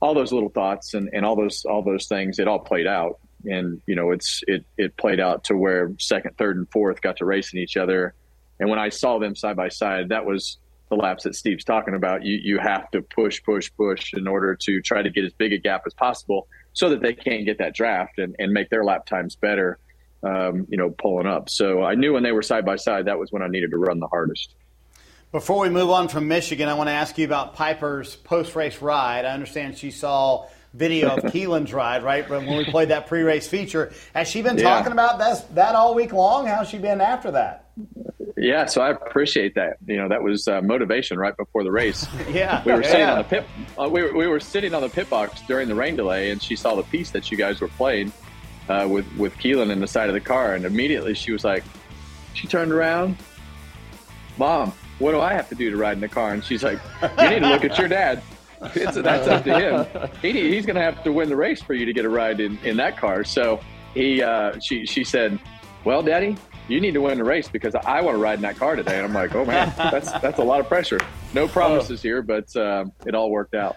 all 0.00 0.14
those 0.14 0.32
little 0.32 0.48
thoughts 0.48 0.94
and, 0.94 1.10
and 1.12 1.24
all 1.24 1.36
those 1.36 1.64
all 1.64 1.82
those 1.82 2.06
things, 2.06 2.38
it 2.38 2.48
all 2.48 2.58
played 2.58 2.86
out. 2.86 3.20
And 3.44 3.80
you 3.86 3.94
know, 3.94 4.10
it's 4.10 4.42
it 4.46 4.64
it 4.76 4.96
played 4.96 5.20
out 5.20 5.44
to 5.44 5.56
where 5.56 5.92
second, 5.98 6.36
third, 6.36 6.56
and 6.56 6.70
fourth 6.70 7.00
got 7.00 7.18
to 7.18 7.24
racing 7.24 7.60
each 7.60 7.76
other. 7.76 8.14
And 8.58 8.68
when 8.68 8.78
I 8.78 8.90
saw 8.90 9.18
them 9.18 9.34
side 9.34 9.56
by 9.56 9.68
side, 9.68 10.10
that 10.10 10.26
was 10.26 10.58
the 10.90 10.96
laps 10.96 11.24
that 11.24 11.34
Steve's 11.34 11.64
talking 11.64 11.94
about, 11.94 12.24
you, 12.24 12.38
you 12.42 12.58
have 12.58 12.90
to 12.90 13.00
push, 13.00 13.42
push, 13.42 13.70
push 13.76 14.12
in 14.12 14.26
order 14.26 14.56
to 14.56 14.82
try 14.82 15.00
to 15.00 15.08
get 15.08 15.24
as 15.24 15.32
big 15.32 15.52
a 15.52 15.58
gap 15.58 15.84
as 15.86 15.94
possible 15.94 16.48
so 16.72 16.90
that 16.90 17.00
they 17.00 17.14
can't 17.14 17.46
get 17.46 17.58
that 17.58 17.74
draft 17.74 18.18
and, 18.18 18.34
and 18.38 18.52
make 18.52 18.68
their 18.70 18.84
lap 18.84 19.06
times 19.06 19.36
better, 19.36 19.78
um, 20.24 20.66
you 20.68 20.76
know, 20.76 20.90
pulling 20.90 21.26
up. 21.26 21.48
So 21.48 21.82
I 21.82 21.94
knew 21.94 22.12
when 22.12 22.24
they 22.24 22.32
were 22.32 22.42
side 22.42 22.66
by 22.66 22.76
side, 22.76 23.06
that 23.06 23.18
was 23.18 23.30
when 23.30 23.40
I 23.40 23.46
needed 23.46 23.70
to 23.70 23.78
run 23.78 24.00
the 24.00 24.08
hardest. 24.08 24.54
Before 25.32 25.60
we 25.60 25.68
move 25.68 25.90
on 25.90 26.08
from 26.08 26.26
Michigan, 26.26 26.68
I 26.68 26.74
want 26.74 26.88
to 26.88 26.92
ask 26.92 27.16
you 27.16 27.24
about 27.24 27.54
Piper's 27.54 28.16
post 28.16 28.56
race 28.56 28.82
ride. 28.82 29.24
I 29.24 29.32
understand 29.32 29.78
she 29.78 29.92
saw 29.92 30.48
video 30.72 31.16
of 31.16 31.24
Keelan's 31.32 31.72
ride, 31.72 32.02
right? 32.02 32.28
When 32.28 32.46
we 32.56 32.64
played 32.64 32.88
that 32.88 33.06
pre 33.06 33.22
race 33.22 33.48
feature. 33.48 33.92
Has 34.14 34.28
she 34.28 34.42
been 34.42 34.56
talking 34.56 34.86
yeah. 34.86 34.92
about 34.92 35.18
that, 35.18 35.54
that 35.54 35.74
all 35.74 35.94
week 35.94 36.12
long? 36.12 36.46
How's 36.46 36.68
she 36.68 36.78
been 36.78 37.00
after 37.00 37.32
that? 37.32 37.66
Yeah, 38.36 38.66
so 38.66 38.80
I 38.80 38.90
appreciate 38.90 39.54
that. 39.56 39.76
You 39.86 39.96
know, 39.96 40.08
that 40.08 40.22
was 40.22 40.48
uh, 40.48 40.62
motivation 40.62 41.18
right 41.18 41.36
before 41.36 41.64
the 41.64 41.70
race. 41.70 42.06
yeah, 42.30 42.62
we 42.64 42.72
were 42.72 42.82
yeah. 42.82 42.90
sitting 42.90 43.06
on 43.06 43.18
the 43.18 43.24
pit. 43.24 43.44
Uh, 43.78 43.88
we, 43.88 44.02
were, 44.02 44.16
we 44.16 44.26
were 44.26 44.40
sitting 44.40 44.74
on 44.74 44.82
the 44.82 44.88
pit 44.88 45.10
box 45.10 45.42
during 45.42 45.68
the 45.68 45.74
rain 45.74 45.96
delay, 45.96 46.30
and 46.30 46.42
she 46.42 46.56
saw 46.56 46.74
the 46.74 46.82
piece 46.84 47.10
that 47.10 47.30
you 47.30 47.36
guys 47.36 47.60
were 47.60 47.68
playing 47.68 48.12
uh, 48.68 48.86
with 48.88 49.06
with 49.16 49.36
Keelan 49.36 49.70
in 49.70 49.80
the 49.80 49.86
side 49.86 50.08
of 50.08 50.14
the 50.14 50.20
car, 50.20 50.54
and 50.54 50.64
immediately 50.64 51.14
she 51.14 51.32
was 51.32 51.44
like, 51.44 51.64
she 52.34 52.46
turned 52.46 52.72
around, 52.72 53.16
Mom, 54.38 54.72
what 55.00 55.12
do 55.12 55.20
I 55.20 55.34
have 55.34 55.48
to 55.48 55.54
do 55.54 55.70
to 55.70 55.76
ride 55.76 55.94
in 55.94 56.00
the 56.00 56.08
car? 56.08 56.32
And 56.32 56.44
she's 56.44 56.62
like, 56.62 56.78
You 57.02 57.28
need 57.30 57.40
to 57.40 57.48
look 57.48 57.64
at 57.64 57.78
your 57.78 57.88
dad. 57.88 58.22
It's, 58.74 58.94
that's 58.96 59.26
up 59.26 59.44
to 59.44 59.58
him. 59.58 60.10
He, 60.22 60.54
he's 60.54 60.66
going 60.66 60.76
to 60.76 60.82
have 60.82 61.02
to 61.04 61.12
win 61.12 61.28
the 61.28 61.36
race 61.36 61.62
for 61.62 61.74
you 61.74 61.86
to 61.86 61.92
get 61.92 62.04
a 62.04 62.08
ride 62.08 62.40
in, 62.40 62.58
in 62.58 62.76
that 62.76 62.98
car. 62.98 63.24
So 63.24 63.60
he, 63.94 64.22
uh, 64.22 64.58
she, 64.60 64.84
she 64.84 65.02
said, 65.02 65.38
"Well, 65.84 66.02
Daddy, 66.02 66.36
you 66.70 66.80
need 66.80 66.94
to 66.94 67.00
win 67.00 67.18
the 67.18 67.24
race 67.24 67.48
because 67.48 67.74
I 67.74 68.00
want 68.00 68.16
to 68.16 68.22
ride 68.22 68.36
in 68.36 68.42
that 68.42 68.56
car 68.56 68.76
today. 68.76 68.96
And 68.96 69.06
I'm 69.06 69.12
like, 69.12 69.34
oh 69.34 69.44
man, 69.44 69.72
that's 69.76 70.12
that's 70.12 70.38
a 70.38 70.44
lot 70.44 70.60
of 70.60 70.68
pressure. 70.68 71.00
No 71.34 71.48
promises 71.48 72.00
here, 72.00 72.22
but 72.22 72.54
uh, 72.56 72.84
it 73.06 73.14
all 73.14 73.30
worked 73.30 73.54
out. 73.54 73.76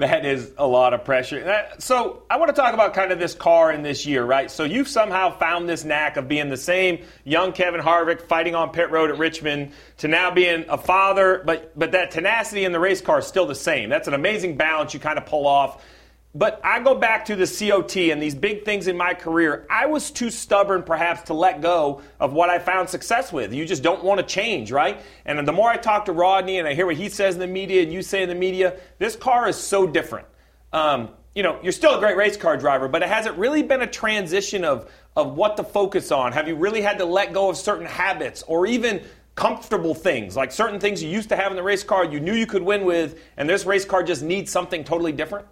That 0.00 0.24
is 0.24 0.50
a 0.56 0.66
lot 0.66 0.94
of 0.94 1.04
pressure. 1.04 1.68
So 1.78 2.22
I 2.30 2.38
want 2.38 2.48
to 2.48 2.60
talk 2.60 2.72
about 2.72 2.94
kind 2.94 3.12
of 3.12 3.18
this 3.18 3.34
car 3.34 3.70
in 3.70 3.82
this 3.82 4.06
year, 4.06 4.24
right? 4.24 4.50
So 4.50 4.64
you've 4.64 4.88
somehow 4.88 5.36
found 5.38 5.68
this 5.68 5.84
knack 5.84 6.16
of 6.16 6.26
being 6.26 6.48
the 6.48 6.56
same 6.56 7.04
young 7.24 7.52
Kevin 7.52 7.82
Harvick 7.82 8.22
fighting 8.22 8.54
on 8.54 8.70
pit 8.70 8.90
road 8.90 9.10
at 9.10 9.18
Richmond 9.18 9.72
to 9.98 10.08
now 10.08 10.30
being 10.30 10.64
a 10.68 10.78
father, 10.78 11.42
but 11.44 11.78
but 11.78 11.92
that 11.92 12.12
tenacity 12.12 12.64
in 12.64 12.72
the 12.72 12.80
race 12.80 13.02
car 13.02 13.18
is 13.18 13.26
still 13.26 13.46
the 13.46 13.54
same. 13.54 13.90
That's 13.90 14.08
an 14.08 14.14
amazing 14.14 14.56
balance 14.56 14.94
you 14.94 15.00
kind 15.00 15.18
of 15.18 15.26
pull 15.26 15.46
off. 15.46 15.84
But 16.32 16.60
I 16.62 16.78
go 16.78 16.94
back 16.94 17.24
to 17.24 17.34
the 17.34 17.46
COT 17.46 17.96
and 17.96 18.22
these 18.22 18.36
big 18.36 18.64
things 18.64 18.86
in 18.86 18.96
my 18.96 19.14
career. 19.14 19.66
I 19.68 19.86
was 19.86 20.12
too 20.12 20.30
stubborn, 20.30 20.84
perhaps, 20.84 21.22
to 21.22 21.34
let 21.34 21.60
go 21.60 22.02
of 22.20 22.32
what 22.32 22.48
I 22.50 22.60
found 22.60 22.88
success 22.88 23.32
with. 23.32 23.52
You 23.52 23.66
just 23.66 23.82
don't 23.82 24.04
want 24.04 24.20
to 24.20 24.26
change, 24.26 24.70
right? 24.70 25.00
And 25.24 25.46
the 25.46 25.52
more 25.52 25.68
I 25.68 25.76
talk 25.76 26.04
to 26.04 26.12
Rodney 26.12 26.60
and 26.60 26.68
I 26.68 26.74
hear 26.74 26.86
what 26.86 26.94
he 26.94 27.08
says 27.08 27.34
in 27.34 27.40
the 27.40 27.48
media 27.48 27.82
and 27.82 27.92
you 27.92 28.02
say 28.02 28.22
in 28.22 28.28
the 28.28 28.36
media, 28.36 28.78
this 28.98 29.16
car 29.16 29.48
is 29.48 29.56
so 29.56 29.88
different. 29.88 30.28
Um, 30.72 31.08
you 31.34 31.42
know, 31.42 31.58
you're 31.62 31.72
still 31.72 31.96
a 31.96 31.98
great 31.98 32.16
race 32.16 32.36
car 32.36 32.56
driver, 32.56 32.86
but 32.86 33.02
it 33.02 33.08
hasn't 33.08 33.36
really 33.36 33.64
been 33.64 33.82
a 33.82 33.86
transition 33.88 34.64
of, 34.64 34.88
of 35.16 35.34
what 35.34 35.56
to 35.56 35.64
focus 35.64 36.12
on. 36.12 36.32
Have 36.32 36.46
you 36.46 36.54
really 36.54 36.80
had 36.80 36.98
to 36.98 37.04
let 37.04 37.32
go 37.32 37.50
of 37.50 37.56
certain 37.56 37.86
habits 37.86 38.44
or 38.44 38.68
even 38.68 39.02
comfortable 39.34 39.96
things, 39.96 40.36
like 40.36 40.52
certain 40.52 40.78
things 40.78 41.02
you 41.02 41.08
used 41.08 41.30
to 41.30 41.36
have 41.36 41.50
in 41.50 41.56
the 41.56 41.62
race 41.62 41.82
car 41.82 42.04
you 42.04 42.20
knew 42.20 42.34
you 42.34 42.46
could 42.46 42.62
win 42.62 42.84
with, 42.84 43.20
and 43.36 43.48
this 43.48 43.64
race 43.64 43.84
car 43.84 44.04
just 44.04 44.22
needs 44.22 44.52
something 44.52 44.84
totally 44.84 45.12
different? 45.12 45.46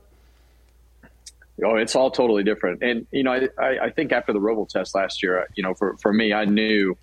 Oh, 1.65 1.77
it's 1.77 1.97
all 1.97 2.11
totally 2.11 2.45
different. 2.45 2.83
And, 2.83 3.07
you 3.11 3.25
know, 3.25 3.49
I, 3.59 3.79
I 3.87 3.91
think 3.91 4.13
after 4.13 4.33
the 4.33 4.39
Roval 4.39 4.69
test 4.69 4.95
last 4.95 5.23
year, 5.23 5.49
you 5.57 5.63
know, 5.63 5.75
for, 5.75 5.97
for 5.97 6.13
me, 6.13 6.33
I 6.33 6.45
knew, 6.45 6.97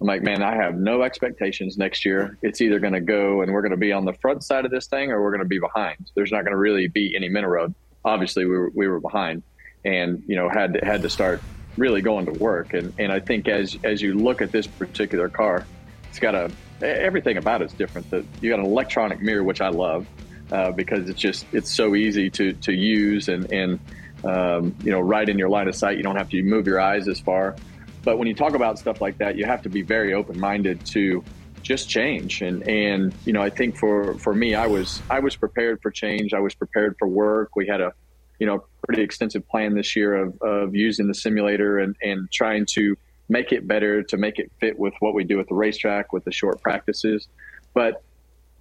I'm 0.00 0.06
like, 0.06 0.22
man, 0.22 0.42
I 0.42 0.54
have 0.56 0.74
no 0.76 1.02
expectations 1.02 1.78
next 1.78 2.04
year. 2.04 2.36
It's 2.42 2.60
either 2.60 2.78
going 2.78 2.92
to 2.92 3.00
go 3.00 3.42
and 3.42 3.52
we're 3.52 3.62
going 3.62 3.70
to 3.70 3.76
be 3.78 3.92
on 3.92 4.04
the 4.04 4.12
front 4.14 4.44
side 4.44 4.64
of 4.64 4.70
this 4.70 4.86
thing 4.86 5.12
or 5.12 5.22
we're 5.22 5.30
going 5.30 5.42
to 5.42 5.48
be 5.48 5.58
behind. 5.58 6.10
There's 6.14 6.30
not 6.30 6.42
going 6.42 6.52
to 6.52 6.58
really 6.58 6.88
be 6.88 7.16
any 7.16 7.28
middle 7.28 7.50
road. 7.50 7.74
Obviously, 8.04 8.44
we 8.44 8.58
were, 8.58 8.70
we 8.74 8.88
were 8.88 9.00
behind 9.00 9.42
and, 9.84 10.22
you 10.26 10.36
know, 10.36 10.48
had 10.48 10.74
to, 10.74 10.84
had 10.84 11.02
to 11.02 11.10
start 11.10 11.40
really 11.78 12.02
going 12.02 12.26
to 12.26 12.32
work. 12.32 12.74
And, 12.74 12.92
and 12.98 13.10
I 13.12 13.20
think 13.20 13.48
as, 13.48 13.78
as 13.82 14.02
you 14.02 14.14
look 14.14 14.42
at 14.42 14.52
this 14.52 14.66
particular 14.66 15.28
car, 15.28 15.66
it's 16.10 16.18
got 16.18 16.34
a, 16.34 16.50
everything 16.82 17.38
about 17.38 17.62
it's 17.62 17.72
different. 17.72 18.10
That 18.10 18.24
you 18.40 18.50
got 18.50 18.58
an 18.58 18.66
electronic 18.66 19.22
mirror, 19.22 19.42
which 19.42 19.60
I 19.60 19.68
love. 19.68 20.06
Uh, 20.50 20.70
because 20.70 21.08
it's 21.08 21.18
just 21.18 21.46
it's 21.52 21.72
so 21.72 21.94
easy 21.94 22.28
to 22.28 22.52
to 22.52 22.74
use 22.74 23.28
and 23.28 23.50
and 23.50 23.80
um, 24.24 24.74
you 24.82 24.90
know, 24.90 25.00
right 25.00 25.28
in 25.28 25.38
your 25.38 25.48
line 25.48 25.68
of 25.68 25.74
sight. 25.74 25.96
You 25.96 26.02
don't 26.02 26.16
have 26.16 26.28
to 26.30 26.42
move 26.42 26.66
your 26.66 26.80
eyes 26.80 27.08
as 27.08 27.20
far. 27.20 27.56
But 28.04 28.18
when 28.18 28.26
you 28.26 28.34
talk 28.34 28.54
about 28.54 28.78
stuff 28.78 29.00
like 29.00 29.18
that, 29.18 29.36
you 29.36 29.44
have 29.44 29.62
to 29.62 29.68
be 29.68 29.82
very 29.82 30.14
open 30.14 30.38
minded 30.38 30.84
to 30.86 31.22
just 31.62 31.88
change. 31.88 32.42
And 32.42 32.66
and 32.68 33.14
you 33.24 33.32
know, 33.32 33.42
I 33.42 33.50
think 33.50 33.76
for 33.76 34.14
for 34.18 34.34
me, 34.34 34.54
I 34.54 34.66
was 34.66 35.00
I 35.10 35.20
was 35.20 35.36
prepared 35.36 35.80
for 35.82 35.90
change. 35.90 36.34
I 36.34 36.40
was 36.40 36.54
prepared 36.54 36.96
for 36.98 37.08
work. 37.08 37.54
We 37.56 37.66
had 37.66 37.80
a 37.80 37.92
you 38.38 38.46
know 38.46 38.64
pretty 38.84 39.02
extensive 39.02 39.48
plan 39.48 39.74
this 39.74 39.94
year 39.94 40.16
of 40.16 40.40
of 40.42 40.74
using 40.74 41.06
the 41.06 41.14
simulator 41.14 41.78
and 41.78 41.96
and 42.02 42.30
trying 42.32 42.66
to 42.72 42.96
make 43.28 43.52
it 43.52 43.66
better 43.66 44.02
to 44.02 44.16
make 44.16 44.38
it 44.38 44.50
fit 44.60 44.78
with 44.78 44.94
what 45.00 45.14
we 45.14 45.24
do 45.24 45.40
at 45.40 45.48
the 45.48 45.54
racetrack 45.54 46.12
with 46.12 46.24
the 46.24 46.32
short 46.32 46.60
practices. 46.60 47.28
But 47.72 48.02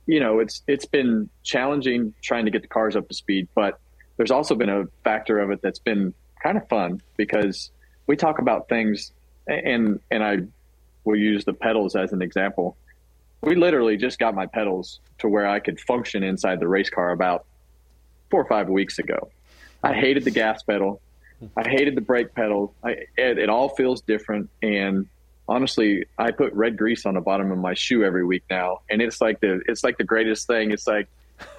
you 0.06 0.20
know, 0.20 0.40
it's 0.40 0.62
it's 0.68 0.86
been 0.86 1.30
challenging 1.44 2.14
trying 2.22 2.46
to 2.46 2.52
get 2.52 2.62
the 2.62 2.68
cars 2.68 2.96
up 2.96 3.08
to 3.10 3.16
speed, 3.16 3.48
but 3.56 3.80
there's 4.18 4.32
also 4.32 4.56
been 4.56 4.70
a 4.70 4.86
factor 5.04 5.40
of 5.40 5.52
it 5.52 5.62
that's 5.62 5.80
been 5.80 6.14
kind 6.42 6.58
of 6.58 6.68
fun 6.68 7.02
because 7.18 7.72
we 8.08 8.16
talk 8.16 8.40
about 8.40 8.68
things 8.70 9.12
and 9.48 10.00
and 10.10 10.24
I 10.24 10.38
will 11.04 11.18
use 11.18 11.46
the 11.46 11.54
pedals 11.54 11.96
as 11.96 12.14
an 12.14 12.22
example. 12.22 12.78
We 13.42 13.56
literally 13.56 13.98
just 13.98 14.20
got 14.20 14.36
my 14.36 14.46
pedals 14.46 15.00
to 15.20 15.28
where 15.28 15.48
I 15.48 15.60
could 15.60 15.80
function 15.80 16.24
inside 16.24 16.60
the 16.60 16.68
race 16.68 16.90
car 16.90 17.12
about 17.12 17.46
four 18.30 18.42
or 18.42 18.48
five 18.48 18.70
weeks 18.70 19.00
ago. 19.00 19.32
I 19.84 19.94
hated 19.94 20.24
the 20.24 20.32
gas 20.32 20.62
pedal. 20.62 21.02
I 21.58 21.68
hated 21.68 21.96
the 21.96 22.02
brake 22.02 22.36
pedal. 22.36 22.76
I, 22.84 22.92
it, 23.18 23.40
it 23.40 23.50
all 23.50 23.70
feels 23.70 24.02
different. 24.02 24.50
And 24.62 25.08
honestly, 25.48 26.06
I 26.18 26.32
put 26.32 26.54
red 26.54 26.78
grease 26.78 27.06
on 27.08 27.16
the 27.16 27.22
bottom 27.22 27.52
of 27.52 27.58
my 27.58 27.74
shoe 27.74 28.04
every 28.04 28.24
week 28.24 28.44
now, 28.50 28.82
and 28.90 29.02
it's 29.02 29.20
like 29.20 29.40
the 29.40 29.62
it's 29.68 29.84
like 29.84 29.98
the 29.98 30.04
greatest 30.04 30.46
thing. 30.46 30.72
It's 30.72 30.86
like 30.86 31.08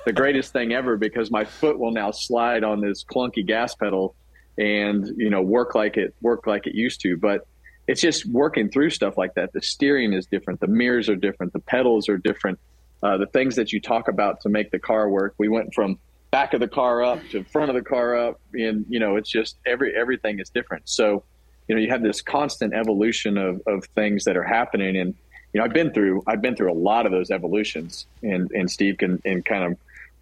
the 0.05 0.13
greatest 0.13 0.53
thing 0.53 0.73
ever 0.73 0.97
because 0.97 1.31
my 1.31 1.45
foot 1.45 1.79
will 1.79 1.93
now 1.93 2.11
slide 2.11 2.65
on 2.65 2.81
this 2.81 3.05
clunky 3.05 3.47
gas 3.47 3.75
pedal 3.75 4.15
and 4.59 5.07
you 5.17 5.31
know 5.31 5.41
work 5.41 5.75
like 5.75 5.97
it 5.97 6.15
work 6.21 6.47
like 6.47 6.67
it 6.67 6.75
used 6.75 7.01
to. 7.03 7.17
But 7.17 7.47
it's 7.89 8.01
just 8.01 8.27
working 8.27 8.71
through 8.71 8.91
stuff 8.91 9.19
like 9.19 9.35
that. 9.35 9.53
The 9.53 9.63
steering 9.63 10.13
is 10.13 10.27
different. 10.27 10.61
The 10.61 10.69
mirrors 10.69 11.09
are 11.09 11.17
different. 11.17 11.53
The 11.53 11.61
pedals 11.61 12.09
are 12.09 12.19
different. 12.19 12.59
Uh, 13.03 13.17
the 13.17 13.27
things 13.27 13.57
that 13.57 13.73
you 13.73 13.81
talk 13.81 14.09
about 14.09 14.41
to 14.43 14.49
make 14.49 14.71
the 14.71 14.79
car 14.79 15.09
work. 15.09 15.35
We 15.39 15.49
went 15.49 15.75
from 15.75 15.99
back 16.31 16.55
of 16.55 16.61
the 16.61 16.69
car 16.69 17.03
up 17.03 17.21
to 17.31 17.45
front 17.45 17.69
of 17.69 17.75
the 17.75 17.83
car 17.83 18.17
up 18.17 18.41
and 18.55 18.87
you 18.89 18.99
know 18.99 19.17
it's 19.17 19.31
just 19.31 19.59
every 19.67 19.95
everything 19.95 20.39
is 20.39 20.51
different. 20.51 20.89
So 20.89 21.25
you 21.69 21.77
know, 21.77 21.81
you 21.81 21.89
have 21.91 22.03
this 22.03 22.21
constant 22.21 22.75
evolution 22.75 23.39
of, 23.39 23.63
of 23.67 23.85
things 23.95 24.25
that 24.25 24.37
are 24.37 24.43
happening. 24.43 24.97
And, 24.97 25.15
you 25.53 25.61
know, 25.61 25.65
I've 25.65 25.73
been 25.73 25.93
through, 25.93 26.23
I've 26.27 26.41
been 26.41 26.57
through 26.57 26.73
a 26.73 26.75
lot 26.75 27.07
of 27.07 27.13
those 27.13 27.31
evolutions 27.31 28.07
and, 28.23 28.51
and 28.53 28.71
Steve 28.71 28.99
can, 28.99 29.21
and 29.25 29.45
kind 29.45 29.65
of 29.65 29.79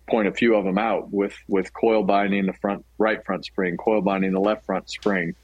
point 0.09 0.27
a 0.27 0.33
few 0.33 0.57
of 0.57 0.65
them 0.65 0.79
out 0.79 1.13
with, 1.13 1.35
with 1.47 1.73
coil 1.73 2.03
binding 2.03 2.47
the 2.47 2.53
front, 2.55 2.85
right 2.99 3.25
front 3.25 3.45
spring, 3.45 3.77
coil 3.77 4.01
binding 4.01 4.33
the 4.33 4.41
left 4.41 4.67
front 4.67 4.91
spring, 4.91 5.35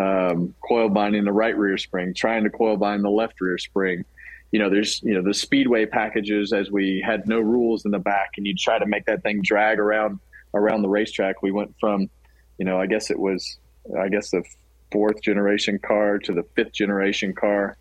um, 0.00 0.54
coil 0.66 0.88
binding 0.88 1.24
the 1.24 1.32
right 1.32 1.56
rear 1.56 1.76
spring, 1.76 2.14
trying 2.14 2.44
to 2.44 2.50
coil 2.50 2.76
bind 2.76 3.04
the 3.04 3.10
left 3.10 3.40
rear 3.40 3.58
spring. 3.58 4.04
You 4.50 4.60
know, 4.60 4.70
there's, 4.70 5.02
you 5.02 5.14
know, 5.14 5.22
the 5.22 5.34
speedway 5.34 5.84
packages 5.84 6.52
as 6.52 6.70
we 6.70 7.02
had 7.04 7.28
no 7.28 7.40
rules 7.40 7.84
in 7.84 7.90
the 7.90 7.98
back 7.98 8.32
and 8.36 8.46
you 8.46 8.54
try 8.54 8.78
to 8.78 8.86
make 8.86 9.04
that 9.06 9.22
thing 9.22 9.42
drag 9.42 9.78
around, 9.78 10.20
around 10.54 10.82
the 10.82 10.88
racetrack. 10.88 11.42
We 11.42 11.50
went 11.50 11.74
from, 11.80 12.08
you 12.56 12.64
know, 12.64 12.80
I 12.80 12.86
guess 12.86 13.10
it 13.10 13.18
was, 13.18 13.58
I 13.98 14.08
guess 14.08 14.30
the 14.30 14.44
fourth 14.90 15.20
generation 15.20 15.80
car 15.80 16.18
to 16.20 16.32
the 16.32 16.44
fifth 16.54 16.72
generation 16.72 17.34
car. 17.34 17.76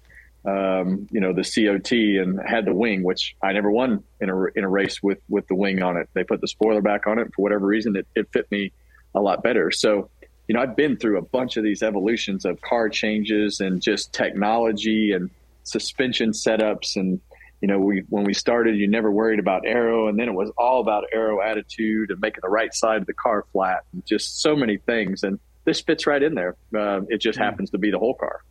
Um, 0.45 1.07
you 1.09 1.21
know, 1.21 1.31
the 1.31 1.43
COT 1.43 1.91
and 2.21 2.39
had 2.45 2.65
the 2.65 2.73
wing, 2.73 3.03
which 3.03 3.35
I 3.41 3.53
never 3.53 3.71
won 3.71 4.03
in 4.19 4.29
a, 4.29 4.43
in 4.55 4.65
a 4.65 4.69
race 4.69 5.01
with, 5.01 5.19
with 5.29 5.47
the 5.47 5.55
wing 5.55 5.81
on 5.81 5.95
it. 5.95 6.09
They 6.13 6.25
put 6.25 6.41
the 6.41 6.49
spoiler 6.49 6.81
back 6.81 7.07
on 7.07 7.17
it 7.17 7.27
for 7.33 7.43
whatever 7.43 7.65
reason. 7.65 7.95
It, 7.95 8.07
it 8.13 8.27
fit 8.33 8.51
me 8.51 8.73
a 9.15 9.21
lot 9.21 9.41
better. 9.41 9.71
So, 9.71 10.09
you 10.47 10.55
know, 10.55 10.61
I've 10.61 10.75
been 10.75 10.97
through 10.97 11.17
a 11.17 11.21
bunch 11.21 11.55
of 11.55 11.63
these 11.63 11.81
evolutions 11.81 12.43
of 12.43 12.59
car 12.61 12.89
changes 12.89 13.61
and 13.61 13.81
just 13.81 14.11
technology 14.11 15.13
and 15.13 15.29
suspension 15.63 16.31
setups. 16.31 16.97
And, 16.97 17.21
you 17.61 17.69
know, 17.69 17.79
we, 17.79 18.03
when 18.09 18.25
we 18.25 18.33
started, 18.33 18.75
you 18.75 18.89
never 18.89 19.09
worried 19.09 19.39
about 19.39 19.65
aero 19.65 20.09
and 20.09 20.19
then 20.19 20.27
it 20.27 20.33
was 20.33 20.51
all 20.57 20.81
about 20.81 21.05
aero 21.13 21.41
attitude 21.41 22.11
and 22.11 22.19
making 22.19 22.41
the 22.43 22.49
right 22.49 22.73
side 22.73 22.99
of 22.99 23.07
the 23.07 23.13
car 23.13 23.45
flat 23.53 23.83
and 23.93 24.05
just 24.05 24.41
so 24.41 24.57
many 24.57 24.77
things. 24.77 25.23
And 25.23 25.39
this 25.63 25.79
fits 25.79 26.05
right 26.05 26.21
in 26.21 26.35
there. 26.35 26.57
Uh, 26.75 27.01
it 27.07 27.21
just 27.21 27.39
happens 27.39 27.69
to 27.69 27.77
be 27.77 27.91
the 27.91 27.99
whole 27.99 28.15
car. 28.15 28.41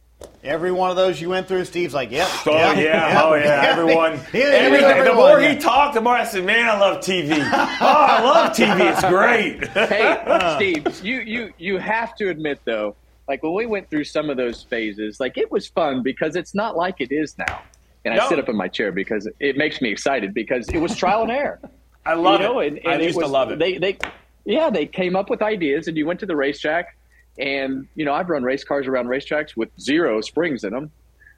Every 0.44 0.72
one 0.72 0.90
of 0.90 0.96
those 0.96 1.20
you 1.20 1.28
went 1.28 1.46
through, 1.48 1.64
Steve's 1.64 1.94
like, 1.94 2.10
yep. 2.10 2.28
Oh 2.46 2.50
yeah, 2.50 2.72
yep, 2.74 3.22
oh 3.24 3.34
yeah, 3.34 3.44
yep. 3.44 3.64
everyone. 3.64 4.18
He- 4.32 4.38
he- 4.38 4.42
every- 4.42 4.78
everyone, 4.78 5.04
the 5.04 5.14
more 5.14 5.40
yeah. 5.40 5.52
he 5.52 5.58
talked, 5.58 5.94
the 5.94 6.00
more 6.00 6.14
I 6.14 6.24
said, 6.24 6.44
"Man, 6.44 6.68
I 6.68 6.78
love 6.78 6.98
TV. 6.98 7.30
oh, 7.38 7.78
I 7.80 8.22
love 8.22 8.52
TV. 8.56 8.92
It's 8.92 9.04
great." 9.04 9.66
hey, 9.68 10.54
Steve, 10.56 11.04
you 11.04 11.20
you 11.20 11.52
you 11.58 11.78
have 11.78 12.14
to 12.16 12.28
admit 12.30 12.60
though, 12.64 12.96
like 13.28 13.42
when 13.42 13.54
we 13.54 13.66
went 13.66 13.88
through 13.90 14.04
some 14.04 14.30
of 14.30 14.36
those 14.36 14.62
phases, 14.64 15.20
like 15.20 15.38
it 15.38 15.50
was 15.50 15.68
fun 15.68 16.02
because 16.02 16.36
it's 16.36 16.54
not 16.54 16.76
like 16.76 17.00
it 17.00 17.12
is 17.12 17.36
now. 17.38 17.62
And 18.04 18.14
I 18.14 18.28
sit 18.28 18.38
up 18.38 18.48
in 18.48 18.56
my 18.56 18.66
chair 18.68 18.90
because 18.90 19.28
it 19.38 19.56
makes 19.56 19.80
me 19.80 19.90
excited 19.90 20.34
because 20.34 20.68
it 20.70 20.78
was 20.78 20.96
trial 20.96 21.22
and 21.22 21.30
error. 21.30 21.60
I 22.04 22.14
love 22.14 22.40
you 22.40 22.46
know, 22.48 22.58
it. 22.58 22.66
And, 22.68 22.78
and 22.78 22.88
I 22.88 22.94
it 22.96 23.02
used 23.02 23.18
to 23.20 23.26
love 23.28 23.52
it. 23.52 23.58
They 23.60 23.78
they 23.78 23.96
yeah, 24.44 24.70
they 24.70 24.86
came 24.86 25.14
up 25.14 25.30
with 25.30 25.40
ideas, 25.40 25.86
and 25.86 25.96
you 25.96 26.04
went 26.04 26.18
to 26.20 26.26
the 26.26 26.34
racetrack, 26.34 26.96
and 27.38 27.88
you 27.94 28.04
know 28.04 28.12
I've 28.12 28.28
run 28.28 28.42
race 28.42 28.64
cars 28.64 28.86
around 28.86 29.06
racetracks 29.06 29.56
with 29.56 29.70
zero 29.80 30.20
springs 30.20 30.64
in 30.64 30.72
them. 30.72 30.90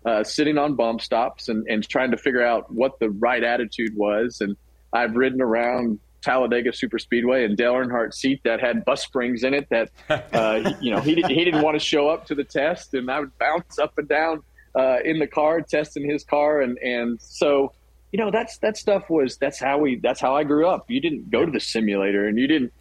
Uh, 0.05 0.23
sitting 0.23 0.59
on 0.59 0.75
bump 0.75 1.01
stops 1.01 1.49
and, 1.49 1.67
and 1.67 1.89
trying 1.89 2.11
to 2.11 2.19
figure 2.19 2.45
out 2.45 2.71
what 2.71 2.99
the 2.99 3.09
right 3.09 3.43
attitude 3.43 3.97
was. 3.97 4.43
And 4.43 4.55
I've 4.93 5.17
ridden 5.17 5.41
around 5.41 5.99
Talladega 6.21 6.75
Super 6.75 6.99
Speedway 6.99 7.47
and 7.47 7.57
Dale 7.57 7.73
Earnhardt's 7.73 8.19
seat 8.19 8.43
that 8.45 8.61
had 8.61 8.85
bus 8.85 9.03
springs 9.03 9.45
in 9.45 9.55
it 9.55 9.67
that, 9.71 9.91
uh, 10.35 10.75
you 10.79 10.91
know, 10.91 11.01
he, 11.01 11.15
he 11.15 11.45
didn't 11.45 11.63
want 11.63 11.75
to 11.75 11.79
show 11.79 12.11
up 12.11 12.27
to 12.27 12.35
the 12.35 12.45
test. 12.45 12.93
And 12.93 13.11
I 13.11 13.21
would 13.21 13.39
bounce 13.39 13.79
up 13.79 13.97
and 13.97 14.07
down 14.07 14.43
uh, 14.75 14.99
in 15.03 15.19
the 15.19 15.27
car, 15.27 15.63
testing 15.63 16.09
his 16.09 16.23
car. 16.23 16.61
And, 16.61 16.77
and 16.79 17.19
so, 17.23 17.73
you 18.13 18.19
know, 18.19 18.31
that's, 18.31 18.59
that 18.59 18.77
stuff 18.77 19.09
was, 19.09 19.39
that's 19.39 19.59
how 19.59 19.79
we, 19.79 19.97
that's 19.97 20.21
how 20.21 20.37
I 20.37 20.45
grew 20.45 20.67
up. 20.67 20.91
You 20.91 21.01
didn't 21.01 21.31
go 21.31 21.47
to 21.47 21.51
the 21.51 21.61
simulator 21.61 22.29
and 22.29 22.39
you 22.39 22.47
didn't 22.47 22.75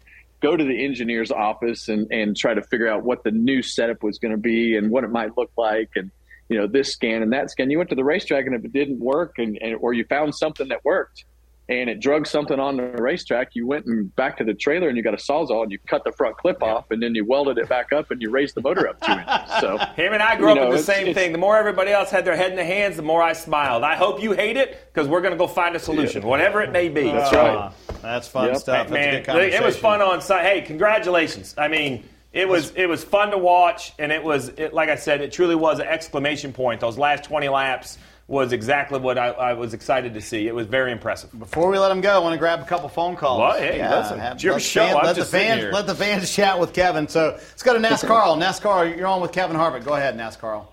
go 0.44 0.56
to 0.56 0.64
the 0.64 0.84
engineer's 0.84 1.30
office 1.30 1.88
and, 1.88 2.06
and 2.12 2.36
try 2.36 2.52
to 2.52 2.62
figure 2.62 2.86
out 2.86 3.02
what 3.02 3.24
the 3.24 3.30
new 3.30 3.62
setup 3.62 4.02
was 4.02 4.18
going 4.18 4.32
to 4.32 4.38
be 4.38 4.76
and 4.76 4.90
what 4.90 5.02
it 5.02 5.10
might 5.10 5.36
look 5.38 5.50
like. 5.56 5.88
And, 5.96 6.10
you 6.50 6.58
know, 6.58 6.66
this 6.66 6.92
scan 6.92 7.22
and 7.22 7.32
that 7.32 7.50
scan. 7.50 7.70
You 7.70 7.78
went 7.78 7.88
to 7.90 7.96
the 7.96 8.04
racetrack, 8.04 8.44
and 8.44 8.54
if 8.54 8.62
it 8.62 8.72
didn't 8.72 9.00
work, 9.00 9.34
and, 9.38 9.58
and 9.62 9.76
or 9.80 9.94
you 9.94 10.04
found 10.04 10.34
something 10.34 10.68
that 10.68 10.84
worked, 10.84 11.24
and 11.68 11.88
it 11.88 11.98
drug 12.00 12.26
something 12.26 12.60
on 12.60 12.76
the 12.76 12.82
racetrack, 12.82 13.54
you 13.54 13.66
went 13.66 13.86
and 13.86 14.14
back 14.16 14.36
to 14.36 14.44
the 14.44 14.52
trailer, 14.52 14.88
and 14.88 14.96
you 14.98 15.02
got 15.02 15.14
a 15.14 15.18
sawzall, 15.18 15.62
and 15.62 15.72
you 15.72 15.78
cut 15.86 16.04
the 16.04 16.12
front 16.12 16.36
clip 16.36 16.62
off, 16.62 16.90
and 16.90 17.02
then 17.02 17.14
you 17.14 17.24
welded 17.24 17.56
it 17.56 17.68
back 17.70 17.90
up, 17.92 18.10
and 18.10 18.20
you 18.20 18.28
raised 18.30 18.54
the 18.54 18.60
motor 18.60 18.86
up 18.86 19.00
two 19.00 19.12
inches. 19.12 19.60
So 19.60 19.78
Him 19.96 20.12
and 20.12 20.22
I 20.22 20.36
grew 20.36 20.50
up 20.50 20.56
know, 20.56 20.68
with 20.68 20.78
the 20.78 20.82
same 20.84 21.06
it's- 21.08 21.14
thing. 21.14 21.32
The 21.32 21.38
more 21.38 21.56
everybody 21.56 21.90
else 21.90 22.10
had 22.10 22.24
their 22.26 22.36
head 22.36 22.50
in 22.50 22.56
the 22.56 22.64
hands, 22.64 22.96
the 22.96 23.02
more 23.02 23.22
I 23.22 23.32
smiled. 23.32 23.82
I 23.82 23.94
hope 23.96 24.22
you 24.22 24.32
hate 24.32 24.56
it 24.58 24.78
because 24.92 25.08
we're 25.08 25.22
going 25.22 25.32
to 25.32 25.38
go 25.38 25.46
find 25.46 25.74
a 25.74 25.78
solution, 25.78 26.22
whatever 26.26 26.60
it 26.62 26.70
may 26.70 26.88
be. 26.90 27.04
That's 27.10 27.30
So- 27.30 27.36
right. 27.38 27.56
Ah, 27.56 27.72
that's 28.02 28.28
fun 28.28 28.48
Yep. 28.48 28.56
stuff. 28.58 28.76
That's 28.88 28.90
a 28.90 28.94
Man, 28.94 29.22
good 29.22 29.52
it 29.54 29.62
was 29.62 29.76
fun 29.78 30.02
on 30.02 30.20
site. 30.20 30.44
Hey, 30.44 30.60
congratulations! 30.60 31.54
I 31.56 31.68
mean, 31.68 32.04
it 32.34 32.46
was 32.46 32.72
it 32.76 32.86
was 32.86 33.02
fun 33.02 33.30
to 33.30 33.38
watch, 33.38 33.94
and 33.98 34.12
it 34.12 34.22
was 34.22 34.48
it, 34.50 34.74
like 34.74 34.90
I 34.90 34.96
said, 34.96 35.22
it 35.22 35.32
truly 35.32 35.54
was 35.54 35.78
an 35.80 35.86
exclamation 35.86 36.52
point. 36.52 36.80
Those 36.80 36.98
last 36.98 37.24
twenty 37.24 37.48
laps 37.48 37.96
was 38.26 38.52
exactly 38.52 38.98
what 38.98 39.18
I, 39.18 39.28
I 39.28 39.52
was 39.52 39.74
excited 39.74 40.14
to 40.14 40.20
see. 40.20 40.46
It 40.46 40.54
was 40.54 40.66
very 40.66 40.92
impressive. 40.92 41.36
Before 41.38 41.68
we 41.68 41.78
let 41.78 41.88
them 41.90 42.00
go, 42.00 42.14
I 42.14 42.18
want 42.18 42.32
to 42.32 42.38
grab 42.38 42.60
a 42.60 42.64
couple 42.64 42.88
phone 42.88 43.16
calls. 43.16 43.40
Well, 43.40 43.58
hey, 43.60 43.86
listen, 43.86 44.18
have- 44.18 44.34
it's 44.34 44.42
your 44.42 44.54
let 44.54 44.58
the 44.62 44.64
show. 44.64 44.86
fan- 44.86 44.96
I'm 44.96 45.04
let 45.06 45.16
just 45.16 45.30
the 45.30 45.38
fans 45.38 45.60
here. 45.60 45.72
let 45.72 45.86
the 45.86 45.94
fans 45.94 46.32
chat 46.34 46.58
with 46.58 46.72
Kevin. 46.72 47.06
So 47.08 47.32
let's 47.38 47.62
go 47.62 47.74
to 47.74 47.78
NASCAR. 47.78 48.38
NASCAR, 48.42 48.96
you're 48.96 49.06
on 49.06 49.20
with 49.20 49.32
Kevin 49.32 49.56
Harvick. 49.56 49.84
Go 49.84 49.94
ahead, 49.94 50.16
NASCAR. 50.16 50.66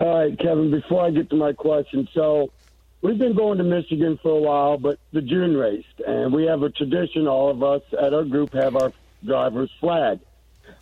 All 0.00 0.18
right, 0.18 0.36
Kevin, 0.38 0.70
before 0.72 1.04
I 1.06 1.10
get 1.10 1.30
to 1.30 1.36
my 1.36 1.52
question, 1.52 2.08
so 2.12 2.50
we've 3.00 3.18
been 3.18 3.36
going 3.36 3.58
to 3.58 3.64
Michigan 3.64 4.18
for 4.22 4.36
a 4.36 4.40
while, 4.40 4.76
but 4.76 4.98
the 5.12 5.22
June 5.22 5.56
race, 5.56 5.84
and 6.06 6.32
we 6.32 6.46
have 6.46 6.62
a 6.62 6.70
tradition, 6.70 7.28
all 7.28 7.48
of 7.50 7.62
us 7.62 7.82
at 8.00 8.12
our 8.12 8.24
group 8.24 8.52
have 8.54 8.74
our 8.76 8.92
driver's 9.24 9.70
flag. 9.80 10.18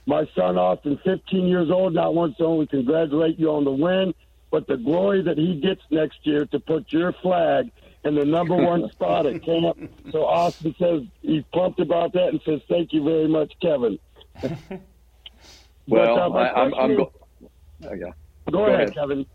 My 0.07 0.26
son 0.34 0.57
Austin, 0.59 0.98
15 1.05 1.46
years 1.46 1.70
old, 1.70 1.92
not 1.94 2.14
once 2.14 2.36
only 2.40 2.66
congratulate 2.66 3.38
you 3.38 3.50
on 3.53 3.64
the 3.64 3.70
win, 3.70 4.14
but 4.53 4.66
the 4.68 4.76
glory 4.76 5.22
that 5.22 5.38
he 5.38 5.59
gets 5.61 5.80
next 5.90 6.18
year 6.24 6.46
to 6.46 6.61
put 6.61 6.84
your 6.92 7.12
flag 7.22 7.70
in 8.05 8.14
the 8.14 8.24
number 8.24 8.55
one 8.72 8.88
spot 8.92 9.26
at 9.26 9.42
camp. 9.42 9.78
So 10.12 10.24
Austin 10.26 10.74
says 10.78 11.00
he's 11.22 11.42
pumped 11.55 11.80
about 11.80 12.12
that 12.12 12.28
and 12.28 12.40
says 12.44 12.61
thank 12.68 12.92
you 12.92 13.03
very 13.03 13.26
much, 13.26 13.53
Kevin. 13.61 13.98
well, 15.88 16.36
I, 16.36 16.48
I'm, 16.50 16.74
I'm 16.74 16.96
go- 16.96 17.12
oh, 17.84 17.94
yeah. 17.94 18.12
Go, 18.50 18.53
Go 18.53 18.66
ahead, 18.66 18.80
ahead. 18.80 18.94
Kevin. 18.94 19.26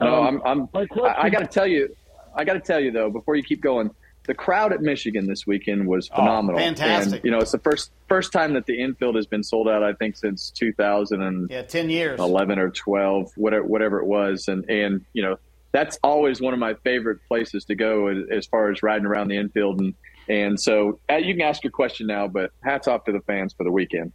No, 0.00 0.22
Um, 0.22 0.42
I'm. 0.44 0.68
I'm 0.74 0.86
I, 1.04 1.14
I 1.24 1.30
got 1.30 1.40
to 1.40 1.46
tell 1.46 1.66
you, 1.66 1.94
I 2.34 2.44
got 2.44 2.54
to 2.54 2.60
tell 2.60 2.80
you 2.80 2.90
though, 2.90 3.10
before 3.10 3.36
you 3.36 3.42
keep 3.42 3.60
going, 3.62 3.90
the 4.24 4.34
crowd 4.34 4.72
at 4.72 4.80
Michigan 4.80 5.26
this 5.26 5.46
weekend 5.46 5.86
was 5.86 6.08
phenomenal. 6.08 6.60
fantastic. 6.60 7.14
And, 7.16 7.24
you 7.24 7.30
know, 7.30 7.38
it's 7.38 7.52
the 7.52 7.58
first 7.58 7.90
first 8.08 8.32
time 8.32 8.54
that 8.54 8.66
the 8.66 8.80
infield 8.80 9.16
has 9.16 9.26
been 9.26 9.42
sold 9.42 9.68
out. 9.68 9.82
I 9.82 9.92
think 9.94 10.16
since 10.16 10.50
2011 10.50 11.48
Yeah, 11.50 11.62
10 11.62 11.90
years. 11.90 12.20
11 12.20 12.58
or 12.58 12.70
12, 12.70 13.32
whatever 13.36 13.64
whatever 13.64 13.98
it 13.98 14.06
was, 14.06 14.48
and 14.48 14.68
and 14.70 15.04
you 15.12 15.22
know 15.22 15.36
that's 15.72 15.98
always 16.02 16.40
one 16.40 16.52
of 16.52 16.60
my 16.60 16.74
favorite 16.84 17.18
places 17.26 17.64
to 17.64 17.74
go 17.74 18.08
as, 18.08 18.18
as 18.30 18.46
far 18.46 18.70
as 18.70 18.82
riding 18.82 19.06
around 19.06 19.28
the 19.28 19.36
infield 19.36 19.80
and 19.80 19.94
and 20.28 20.60
so 20.60 21.00
uh, 21.10 21.16
you 21.16 21.34
can 21.34 21.42
ask 21.42 21.64
your 21.64 21.72
question 21.72 22.06
now, 22.06 22.28
but 22.28 22.52
hats 22.62 22.86
off 22.86 23.04
to 23.04 23.12
the 23.12 23.20
fans 23.22 23.52
for 23.52 23.64
the 23.64 23.72
weekend. 23.72 24.12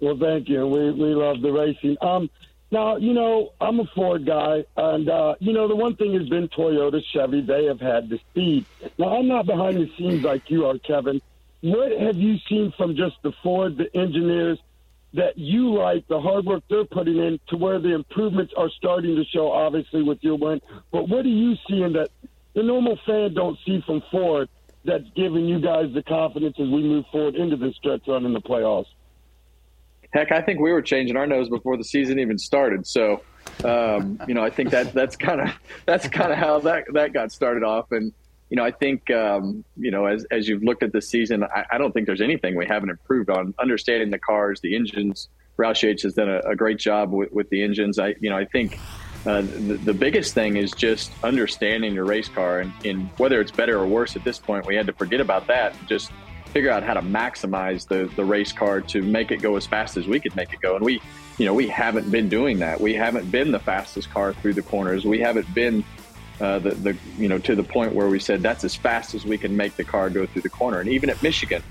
Well, 0.00 0.16
thank 0.18 0.48
you. 0.48 0.66
We 0.66 0.90
we 0.90 1.14
love 1.14 1.42
the 1.42 1.52
racing. 1.52 1.96
Um, 2.00 2.30
now 2.72 2.96
you 2.96 3.12
know 3.12 3.52
I'm 3.60 3.78
a 3.78 3.84
Ford 3.94 4.26
guy, 4.26 4.64
and 4.76 5.08
uh, 5.08 5.34
you 5.38 5.52
know 5.52 5.68
the 5.68 5.76
one 5.76 5.94
thing 5.94 6.14
has 6.14 6.28
been 6.28 6.48
Toyota, 6.48 7.00
Chevy. 7.12 7.42
They 7.42 7.66
have 7.66 7.80
had 7.80 8.08
the 8.08 8.18
speed. 8.30 8.66
Now 8.98 9.18
I'm 9.18 9.28
not 9.28 9.46
behind 9.46 9.76
the 9.76 9.92
scenes 9.96 10.24
like 10.24 10.50
you 10.50 10.66
are, 10.66 10.78
Kevin. 10.78 11.20
What 11.60 11.92
have 12.00 12.16
you 12.16 12.38
seen 12.48 12.72
from 12.76 12.96
just 12.96 13.16
the 13.22 13.32
Ford, 13.42 13.76
the 13.76 13.94
engineers, 13.96 14.58
that 15.14 15.38
you 15.38 15.74
like 15.74 16.08
the 16.08 16.20
hard 16.20 16.46
work 16.46 16.64
they're 16.68 16.84
putting 16.84 17.18
in 17.18 17.38
to 17.48 17.56
where 17.56 17.78
the 17.78 17.94
improvements 17.94 18.52
are 18.56 18.70
starting 18.70 19.14
to 19.16 19.24
show? 19.24 19.52
Obviously 19.52 20.02
with 20.02 20.18
your 20.22 20.36
win, 20.36 20.60
but 20.90 21.08
what 21.08 21.24
are 21.24 21.28
you 21.28 21.54
seeing 21.68 21.92
that 21.92 22.10
the 22.54 22.62
normal 22.62 22.98
fan 23.06 23.34
don't 23.34 23.58
see 23.64 23.80
from 23.86 24.02
Ford 24.10 24.48
that's 24.84 25.04
giving 25.14 25.46
you 25.46 25.60
guys 25.60 25.92
the 25.94 26.02
confidence 26.02 26.56
as 26.58 26.68
we 26.68 26.82
move 26.82 27.04
forward 27.12 27.34
into 27.36 27.56
this 27.56 27.76
stretch 27.76 28.02
run 28.08 28.24
in 28.24 28.32
the 28.32 28.40
playoffs? 28.40 28.86
Heck, 30.12 30.30
I 30.30 30.42
think 30.42 30.60
we 30.60 30.72
were 30.72 30.82
changing 30.82 31.16
our 31.16 31.26
nose 31.26 31.48
before 31.48 31.76
the 31.76 31.84
season 31.84 32.18
even 32.18 32.38
started. 32.38 32.86
So, 32.86 33.22
um, 33.64 34.20
you 34.28 34.34
know, 34.34 34.42
I 34.42 34.50
think 34.50 34.70
that 34.70 34.92
that's 34.92 35.16
kind 35.16 35.40
of 35.40 35.48
that's 35.86 36.08
kind 36.08 36.30
of 36.30 36.38
how 36.38 36.60
that 36.60 36.84
that 36.92 37.12
got 37.12 37.32
started 37.32 37.62
off. 37.62 37.92
And 37.92 38.12
you 38.50 38.56
know, 38.56 38.64
I 38.64 38.70
think 38.70 39.10
um, 39.10 39.64
you 39.76 39.90
know, 39.90 40.04
as 40.04 40.26
as 40.30 40.48
you've 40.48 40.62
looked 40.62 40.82
at 40.82 40.92
the 40.92 41.00
season, 41.00 41.42
I, 41.44 41.64
I 41.72 41.78
don't 41.78 41.92
think 41.92 42.06
there's 42.06 42.20
anything 42.20 42.56
we 42.56 42.66
haven't 42.66 42.90
improved 42.90 43.30
on 43.30 43.54
understanding 43.58 44.10
the 44.10 44.18
cars, 44.18 44.60
the 44.60 44.76
engines. 44.76 45.28
Roush 45.58 45.88
H 45.88 46.02
has 46.02 46.14
done 46.14 46.28
a, 46.28 46.40
a 46.40 46.56
great 46.56 46.78
job 46.78 47.12
with, 47.12 47.32
with 47.32 47.48
the 47.48 47.62
engines. 47.62 47.98
I 47.98 48.14
you 48.20 48.30
know, 48.30 48.36
I 48.36 48.44
think. 48.44 48.78
Uh, 49.24 49.42
the, 49.42 49.78
the 49.84 49.94
biggest 49.94 50.34
thing 50.34 50.56
is 50.56 50.72
just 50.72 51.12
understanding 51.22 51.94
your 51.94 52.04
race 52.04 52.28
car 52.28 52.58
and, 52.58 52.72
and 52.84 53.08
whether 53.18 53.40
it's 53.40 53.52
better 53.52 53.78
or 53.78 53.86
worse 53.86 54.16
at 54.16 54.24
this 54.24 54.36
point. 54.36 54.66
We 54.66 54.74
had 54.74 54.84
to 54.88 54.92
forget 54.92 55.20
about 55.20 55.46
that 55.46 55.76
just 55.86 56.10
figure 56.52 56.70
out 56.70 56.82
how 56.82 56.94
to 56.94 57.02
maximize 57.02 57.88
the, 57.88 58.12
the 58.14 58.24
race 58.24 58.52
car 58.52 58.80
to 58.82 59.02
make 59.02 59.30
it 59.30 59.40
go 59.40 59.56
as 59.56 59.66
fast 59.66 59.96
as 59.96 60.06
we 60.06 60.20
could 60.20 60.36
make 60.36 60.52
it 60.52 60.60
go. 60.60 60.76
And 60.76 60.84
we, 60.84 61.00
you 61.38 61.46
know, 61.46 61.54
we 61.54 61.66
haven't 61.66 62.10
been 62.10 62.28
doing 62.28 62.58
that. 62.58 62.80
We 62.80 62.94
haven't 62.94 63.30
been 63.30 63.52
the 63.52 63.58
fastest 63.58 64.10
car 64.10 64.34
through 64.34 64.54
the 64.54 64.62
corners. 64.62 65.04
We 65.04 65.18
haven't 65.20 65.52
been 65.54 65.82
uh, 66.40 66.58
the, 66.58 66.70
the, 66.70 66.96
you 67.16 67.28
know, 67.28 67.38
to 67.38 67.54
the 67.54 67.62
point 67.62 67.94
where 67.94 68.08
we 68.08 68.18
said 68.18 68.42
that's 68.42 68.64
as 68.64 68.74
fast 68.74 69.14
as 69.14 69.24
we 69.24 69.38
can 69.38 69.56
make 69.56 69.76
the 69.76 69.84
car 69.84 70.10
go 70.10 70.26
through 70.26 70.42
the 70.42 70.50
corner. 70.50 70.80
And 70.80 70.90
even 70.90 71.08
at 71.08 71.22
Michigan, 71.22 71.62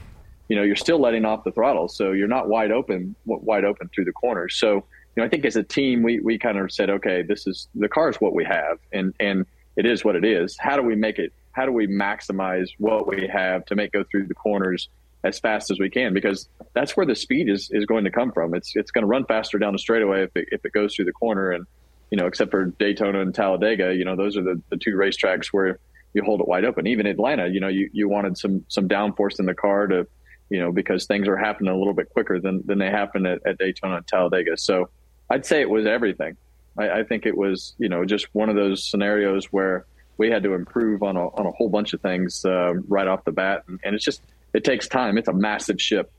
you 0.50 0.56
know, 0.56 0.64
you're 0.64 0.76
still 0.76 1.00
letting 1.00 1.26
off 1.26 1.44
the 1.44 1.52
throttle. 1.52 1.88
So 1.88 2.12
you're 2.12 2.28
not 2.28 2.50
wide 2.50 2.72
open, 2.72 3.16
wide 3.26 3.66
open 3.66 3.90
through 3.94 4.06
the 4.06 4.12
corners. 4.12 4.56
So, 4.56 4.74
you 4.74 4.84
know, 5.18 5.24
I 5.24 5.30
think 5.30 5.46
as 5.46 5.58
a 5.58 5.64
team, 5.64 6.04
we 6.04 6.20
we 6.22 6.38
kind 6.38 6.58
of 6.58 6.72
said, 6.72 6.90
okay, 6.90 7.22
this 7.22 7.46
is 7.46 7.68
the 7.76 7.90
car 7.90 8.10
is 8.10 8.16
what 8.18 8.34
we 8.34 8.46
have, 8.46 8.80
and 8.94 9.14
and 9.20 9.46
it 9.76 9.86
is 9.86 10.04
what 10.06 10.16
it 10.16 10.24
is. 10.24 10.58
How 10.58 10.76
do 10.76 10.82
we 10.82 10.96
make 10.96 11.20
it? 11.20 11.34
How 11.52 11.66
do 11.66 11.72
we 11.72 11.88
maximize 11.88 12.70
what 12.78 13.08
we 13.08 13.28
have 13.32 13.66
to 13.66 13.76
make 13.76 13.92
go 13.92 14.04
through 14.10 14.28
the 14.28 14.34
corners 14.34 14.90
as 15.24 15.40
fast 15.40 15.72
as 15.72 15.80
we 15.80 15.90
can? 15.90 16.14
Because 16.14 16.48
that's 16.74 16.96
where 16.96 17.06
the 17.06 17.16
speed 17.16 17.50
is 17.50 17.70
is 17.72 17.86
going 17.86 18.06
to 18.06 18.12
come 18.12 18.32
from. 18.32 18.54
It's 18.54 18.76
it's 18.76 18.92
going 18.92 19.04
to 19.04 19.08
run 19.08 19.26
faster 19.26 19.60
down 19.60 19.74
the 19.74 19.80
straightaway 19.80 20.24
if 20.24 20.36
it, 20.36 20.48
if 20.52 20.66
it 20.66 20.72
goes 20.74 20.96
through 20.96 21.06
the 21.06 21.12
corner, 21.14 21.52
and 21.52 21.66
you 22.10 22.18
know, 22.18 22.28
except 22.28 22.52
for 22.52 22.66
Daytona 22.66 23.22
and 23.22 23.34
Talladega, 23.34 23.94
you 23.96 24.06
know, 24.06 24.16
those 24.16 24.38
are 24.38 24.44
the, 24.44 24.62
the 24.70 24.78
two 24.78 24.96
racetracks 24.96 25.48
where 25.48 25.80
you 26.14 26.24
hold 26.24 26.42
it 26.42 26.48
wide 26.48 26.66
open. 26.66 26.88
Even 26.88 27.06
Atlanta, 27.06 27.48
you 27.48 27.60
know, 27.60 27.70
you, 27.70 27.90
you 27.94 28.10
wanted 28.10 28.38
some 28.38 28.66
some 28.68 28.88
downforce 28.88 29.40
in 29.40 29.46
the 29.46 29.54
car 29.54 29.88
to, 29.88 30.08
you 30.50 30.60
know, 30.60 30.72
because 30.72 31.06
things 31.06 31.28
are 31.28 31.38
happening 31.38 31.74
a 31.74 31.78
little 31.78 31.94
bit 31.94 32.10
quicker 32.10 32.40
than 32.40 32.62
than 32.66 32.80
they 32.80 32.90
happen 32.90 33.26
at, 33.26 33.40
at 33.46 33.58
Daytona 33.58 33.98
and 33.98 34.08
Talladega. 34.08 34.58
So 34.58 34.90
I'd 35.30 35.46
say 35.46 35.62
it 35.62 35.70
was 35.70 35.86
everything. 35.86 36.36
I, 36.78 36.90
I 36.90 37.04
think 37.04 37.26
it 37.26 37.38
was, 37.38 37.76
you 37.78 37.90
know, 37.90 38.06
just 38.06 38.28
one 38.34 38.50
of 38.50 38.56
those 38.56 38.90
scenarios 38.90 39.46
where 39.46 39.86
we 40.18 40.30
had 40.30 40.44
to 40.44 40.54
improve 40.54 41.04
on 41.04 41.18
a 41.18 41.28
on 41.30 41.46
a 41.46 41.52
whole 41.52 41.70
bunch 41.70 41.94
of 41.94 42.02
things 42.02 42.46
uh, 42.46 42.74
right 42.88 43.08
off 43.08 43.24
the 43.24 43.32
bat, 43.32 43.64
and, 43.68 43.80
and 43.84 43.96
it's 43.96 44.06
just 44.06 44.22
it 44.54 44.64
takes 44.64 44.88
time. 44.88 45.18
It's 45.18 45.28
a 45.28 45.34
massive 45.34 45.82
ship 45.82 46.12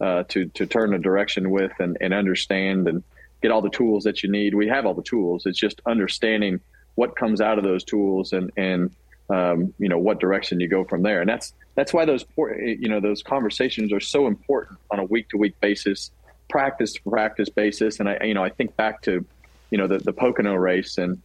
uh, 0.00 0.24
to 0.28 0.46
to 0.46 0.66
turn 0.66 0.94
a 0.94 0.98
direction 0.98 1.50
with 1.50 1.72
and, 1.78 1.96
and 2.00 2.14
understand 2.14 2.88
and 2.88 3.02
get 3.42 3.50
all 3.50 3.62
the 3.62 3.70
tools 3.70 4.04
that 4.04 4.22
you 4.22 4.30
need. 4.30 4.54
We 4.54 4.68
have 4.68 4.86
all 4.86 4.94
the 4.94 5.02
tools. 5.02 5.46
It's 5.46 5.58
just 5.58 5.80
understanding 5.86 6.60
what 6.94 7.16
comes 7.16 7.40
out 7.40 7.58
of 7.58 7.64
those 7.64 7.84
tools 7.84 8.32
and 8.32 8.50
and 8.56 8.90
um, 9.28 9.74
you 9.78 9.88
know 9.88 9.98
what 9.98 10.20
direction 10.20 10.60
you 10.60 10.68
go 10.68 10.84
from 10.84 11.02
there. 11.02 11.20
And 11.20 11.28
that's 11.28 11.52
that's 11.74 11.92
why 11.92 12.04
those 12.04 12.24
you 12.36 12.88
know 12.88 13.00
those 13.00 13.22
conversations 13.22 13.92
are 13.92 14.00
so 14.00 14.26
important 14.26 14.78
on 14.90 14.98
a 14.98 15.04
week 15.04 15.28
to 15.30 15.36
week 15.36 15.58
basis, 15.60 16.10
practice 16.48 16.92
to 16.94 17.02
practice 17.02 17.48
basis. 17.48 18.00
And 18.00 18.08
I 18.08 18.18
you 18.24 18.34
know 18.34 18.42
I 18.42 18.50
think 18.50 18.76
back 18.76 19.02
to 19.02 19.24
you 19.70 19.78
know 19.78 19.86
the 19.86 19.98
the 19.98 20.12
Pocono 20.12 20.54
race 20.54 20.98
and. 20.98 21.20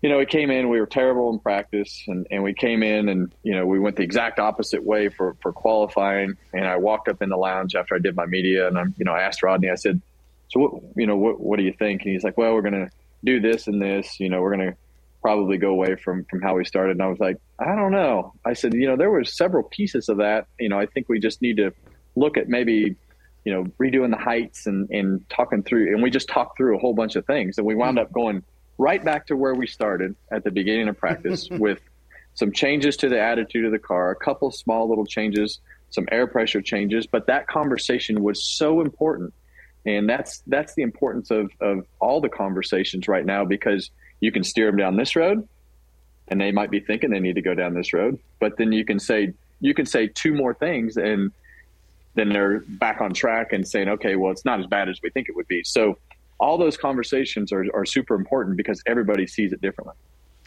You 0.00 0.08
know, 0.08 0.18
we 0.18 0.26
came 0.26 0.50
in, 0.50 0.68
we 0.68 0.78
were 0.78 0.86
terrible 0.86 1.32
in 1.32 1.40
practice, 1.40 2.04
and, 2.06 2.26
and 2.30 2.42
we 2.44 2.54
came 2.54 2.84
in 2.84 3.08
and, 3.08 3.34
you 3.42 3.52
know, 3.52 3.66
we 3.66 3.80
went 3.80 3.96
the 3.96 4.04
exact 4.04 4.38
opposite 4.38 4.84
way 4.84 5.08
for, 5.08 5.36
for 5.42 5.52
qualifying. 5.52 6.36
And 6.52 6.66
I 6.66 6.76
walked 6.76 7.08
up 7.08 7.20
in 7.20 7.30
the 7.30 7.36
lounge 7.36 7.74
after 7.74 7.96
I 7.96 7.98
did 7.98 8.14
my 8.14 8.26
media 8.26 8.68
and 8.68 8.78
I'm, 8.78 8.94
you 8.96 9.04
know, 9.04 9.12
I 9.12 9.22
asked 9.22 9.42
Rodney, 9.42 9.70
I 9.70 9.74
said, 9.74 10.00
so 10.48 10.60
what, 10.60 10.82
you 10.96 11.06
know, 11.06 11.16
what, 11.16 11.40
what 11.40 11.58
do 11.58 11.64
you 11.64 11.72
think? 11.72 12.02
And 12.02 12.12
he's 12.12 12.22
like, 12.22 12.38
well, 12.38 12.54
we're 12.54 12.62
going 12.62 12.86
to 12.86 12.90
do 13.24 13.40
this 13.40 13.66
and 13.66 13.82
this, 13.82 14.20
you 14.20 14.28
know, 14.28 14.40
we're 14.40 14.54
going 14.54 14.70
to 14.70 14.76
probably 15.20 15.58
go 15.58 15.70
away 15.70 15.96
from, 15.96 16.24
from 16.24 16.40
how 16.40 16.54
we 16.54 16.64
started. 16.64 16.92
And 16.92 17.02
I 17.02 17.08
was 17.08 17.18
like, 17.18 17.38
I 17.58 17.74
don't 17.74 17.92
know. 17.92 18.34
I 18.44 18.52
said, 18.52 18.74
you 18.74 18.86
know, 18.86 18.96
there 18.96 19.10
were 19.10 19.24
several 19.24 19.64
pieces 19.64 20.08
of 20.08 20.18
that. 20.18 20.46
You 20.60 20.68
know, 20.68 20.78
I 20.78 20.86
think 20.86 21.08
we 21.08 21.18
just 21.18 21.42
need 21.42 21.56
to 21.56 21.72
look 22.14 22.36
at 22.36 22.48
maybe, 22.48 22.94
you 23.44 23.52
know, 23.52 23.64
redoing 23.80 24.10
the 24.10 24.22
heights 24.22 24.66
and, 24.66 24.88
and 24.90 25.28
talking 25.28 25.62
through, 25.62 25.92
and 25.92 26.02
we 26.02 26.10
just 26.10 26.28
talked 26.28 26.56
through 26.56 26.76
a 26.76 26.78
whole 26.78 26.94
bunch 26.94 27.16
of 27.16 27.26
things 27.26 27.58
and 27.58 27.66
we 27.66 27.74
wound 27.74 27.98
hmm. 27.98 28.02
up 28.02 28.12
going 28.12 28.44
right 28.78 29.04
back 29.04 29.26
to 29.26 29.36
where 29.36 29.54
we 29.54 29.66
started 29.66 30.14
at 30.30 30.44
the 30.44 30.50
beginning 30.50 30.88
of 30.88 30.96
practice 30.96 31.48
with 31.50 31.80
some 32.34 32.52
changes 32.52 32.96
to 32.98 33.08
the 33.08 33.20
attitude 33.20 33.64
of 33.64 33.72
the 33.72 33.78
car, 33.78 34.10
a 34.10 34.16
couple 34.16 34.50
small 34.52 34.88
little 34.88 35.04
changes, 35.04 35.58
some 35.90 36.06
air 36.12 36.26
pressure 36.26 36.62
changes, 36.62 37.06
but 37.06 37.26
that 37.26 37.48
conversation 37.48 38.22
was 38.22 38.44
so 38.44 38.80
important. 38.80 39.34
And 39.84 40.08
that's 40.08 40.42
that's 40.46 40.74
the 40.74 40.82
importance 40.82 41.30
of 41.30 41.50
of 41.60 41.86
all 41.98 42.20
the 42.20 42.28
conversations 42.28 43.08
right 43.08 43.24
now 43.24 43.44
because 43.44 43.90
you 44.20 44.32
can 44.32 44.44
steer 44.44 44.66
them 44.66 44.76
down 44.76 44.96
this 44.96 45.16
road 45.16 45.48
and 46.28 46.40
they 46.40 46.52
might 46.52 46.70
be 46.70 46.80
thinking 46.80 47.10
they 47.10 47.20
need 47.20 47.36
to 47.36 47.42
go 47.42 47.54
down 47.54 47.74
this 47.74 47.92
road 47.92 48.18
but 48.38 48.56
then 48.56 48.72
you 48.72 48.84
can 48.84 48.98
say 48.98 49.32
you 49.60 49.74
can 49.74 49.86
say 49.86 50.08
two 50.08 50.34
more 50.34 50.52
things 50.54 50.96
and 50.96 51.32
then 52.14 52.28
they're 52.28 52.60
back 52.60 53.00
on 53.00 53.12
track 53.12 53.52
and 53.52 53.66
saying 53.66 53.88
okay 53.88 54.16
well 54.16 54.32
it's 54.32 54.44
not 54.44 54.60
as 54.60 54.66
bad 54.66 54.88
as 54.88 55.00
we 55.02 55.10
think 55.10 55.28
it 55.28 55.36
would 55.36 55.48
be. 55.48 55.62
So 55.64 55.98
all 56.40 56.58
those 56.58 56.76
conversations 56.76 57.52
are, 57.52 57.64
are 57.74 57.84
super 57.84 58.14
important 58.14 58.56
because 58.56 58.82
everybody 58.86 59.26
sees 59.26 59.52
it 59.52 59.60
differently 59.60 59.94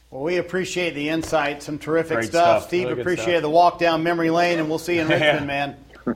well, 0.09 0.23
we 0.23 0.35
appreciate 0.37 0.93
the 0.93 1.07
insight. 1.07 1.63
Some 1.63 1.79
terrific 1.79 2.17
Great 2.17 2.29
stuff. 2.31 2.63
stuff. 2.63 2.67
Steve, 2.67 2.89
Really 2.89 2.99
appreciate 2.99 3.25
stuff. 3.27 3.41
the 3.43 3.49
walk 3.49 3.79
down 3.79 4.03
memory 4.03 4.29
lane, 4.29 4.59
and 4.59 4.67
we'll 4.67 4.77
see 4.77 4.95
you 4.95 5.03
in 5.03 5.07
Richmond, 5.09 5.47
man. 5.47 5.77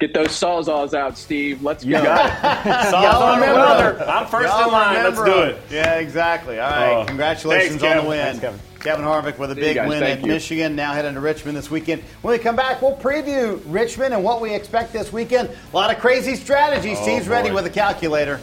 get 0.00 0.14
those 0.14 0.28
sawzalls 0.28 0.94
out 0.94 1.18
steve 1.18 1.62
let's 1.62 1.84
You 1.84 1.92
go 1.92 2.02
got 2.02 2.42
on 2.94 3.38
brother. 3.38 4.02
I'm 4.08 4.26
first 4.26 4.48
Y'all 4.48 4.64
in 4.64 4.72
line. 4.72 4.94
Let's 4.94 5.18
remember 5.18 5.24
do 5.24 5.52
them. 5.52 5.62
it. 5.68 5.72
Yeah, 5.74 5.94
exactly. 5.96 6.58
All 6.58 6.70
right. 6.70 7.02
Oh. 7.02 7.04
Congratulations 7.04 7.80
Thanks, 7.82 7.98
on 7.98 8.04
the 8.04 8.08
win. 8.08 8.36
Thanks, 8.38 8.62
Kevin 8.80 9.04
Harvick 9.04 9.36
with 9.36 9.50
a 9.50 9.54
big 9.54 9.74
guys. 9.76 9.90
win 9.90 10.00
Thank 10.00 10.20
at 10.20 10.24
you. 10.24 10.32
Michigan, 10.32 10.74
now 10.74 10.94
heading 10.94 11.12
to 11.12 11.20
Richmond 11.20 11.54
this 11.54 11.70
weekend. 11.70 12.02
When 12.22 12.32
we 12.32 12.38
come 12.38 12.56
back, 12.56 12.80
we'll 12.80 12.96
preview 12.96 13.60
Richmond 13.66 14.14
and 14.14 14.24
what 14.24 14.40
we 14.40 14.54
expect 14.54 14.94
this 14.94 15.12
weekend. 15.12 15.50
A 15.50 15.76
lot 15.76 15.94
of 15.94 16.00
crazy 16.00 16.34
strategies. 16.34 16.96
Oh, 16.98 17.02
Steve's 17.02 17.28
ready 17.28 17.50
with 17.50 17.66
a 17.66 17.70
calculator. 17.70 18.40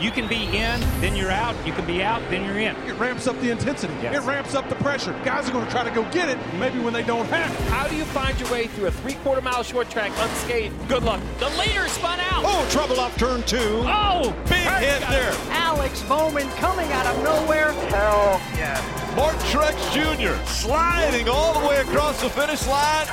You 0.00 0.10
can 0.10 0.26
be 0.26 0.44
in, 0.56 0.80
then 1.02 1.14
you're 1.14 1.30
out. 1.30 1.54
You 1.66 1.74
can 1.74 1.84
be 1.86 2.02
out, 2.02 2.22
then 2.30 2.42
you're 2.46 2.58
in. 2.58 2.74
It 2.88 2.98
ramps 2.98 3.26
up 3.26 3.38
the 3.40 3.50
intensity. 3.50 3.92
Yes. 4.02 4.16
It 4.16 4.26
ramps 4.26 4.54
up 4.54 4.66
the 4.70 4.74
pressure. 4.76 5.12
Guys 5.24 5.46
are 5.46 5.52
going 5.52 5.66
to 5.66 5.70
try 5.70 5.84
to 5.84 5.90
go 5.90 6.10
get 6.10 6.30
it, 6.30 6.38
maybe 6.58 6.78
when 6.78 6.94
they 6.94 7.02
don't 7.02 7.26
have 7.26 7.52
it. 7.52 7.68
How 7.68 7.86
do 7.86 7.94
you 7.96 8.04
find 8.06 8.38
your 8.40 8.50
way 8.50 8.66
through 8.66 8.86
a 8.86 8.90
three-quarter 8.90 9.42
mile 9.42 9.62
short 9.62 9.90
track 9.90 10.10
unscathed? 10.16 10.74
Good 10.88 11.02
luck. 11.02 11.20
The 11.38 11.50
leader 11.50 11.86
spun 11.88 12.18
out. 12.18 12.44
Oh, 12.46 12.66
trouble 12.70 12.98
off 12.98 13.14
turn 13.18 13.42
two. 13.42 13.58
Oh, 13.84 14.34
Big 14.48 14.66
hit 14.80 15.00
there. 15.10 15.34
Alex 15.50 16.02
Bowman 16.04 16.48
coming 16.52 16.90
out 16.92 17.04
of 17.04 17.22
nowhere. 17.22 17.72
Hell 17.72 18.40
yeah. 18.56 18.80
Martin 19.14 19.40
Truex 19.40 19.76
Jr. 19.92 20.42
sliding 20.46 21.28
all 21.28 21.60
the 21.60 21.68
way 21.68 21.76
across 21.78 22.22
the 22.22 22.30
finish 22.30 22.66
line. 22.66 23.06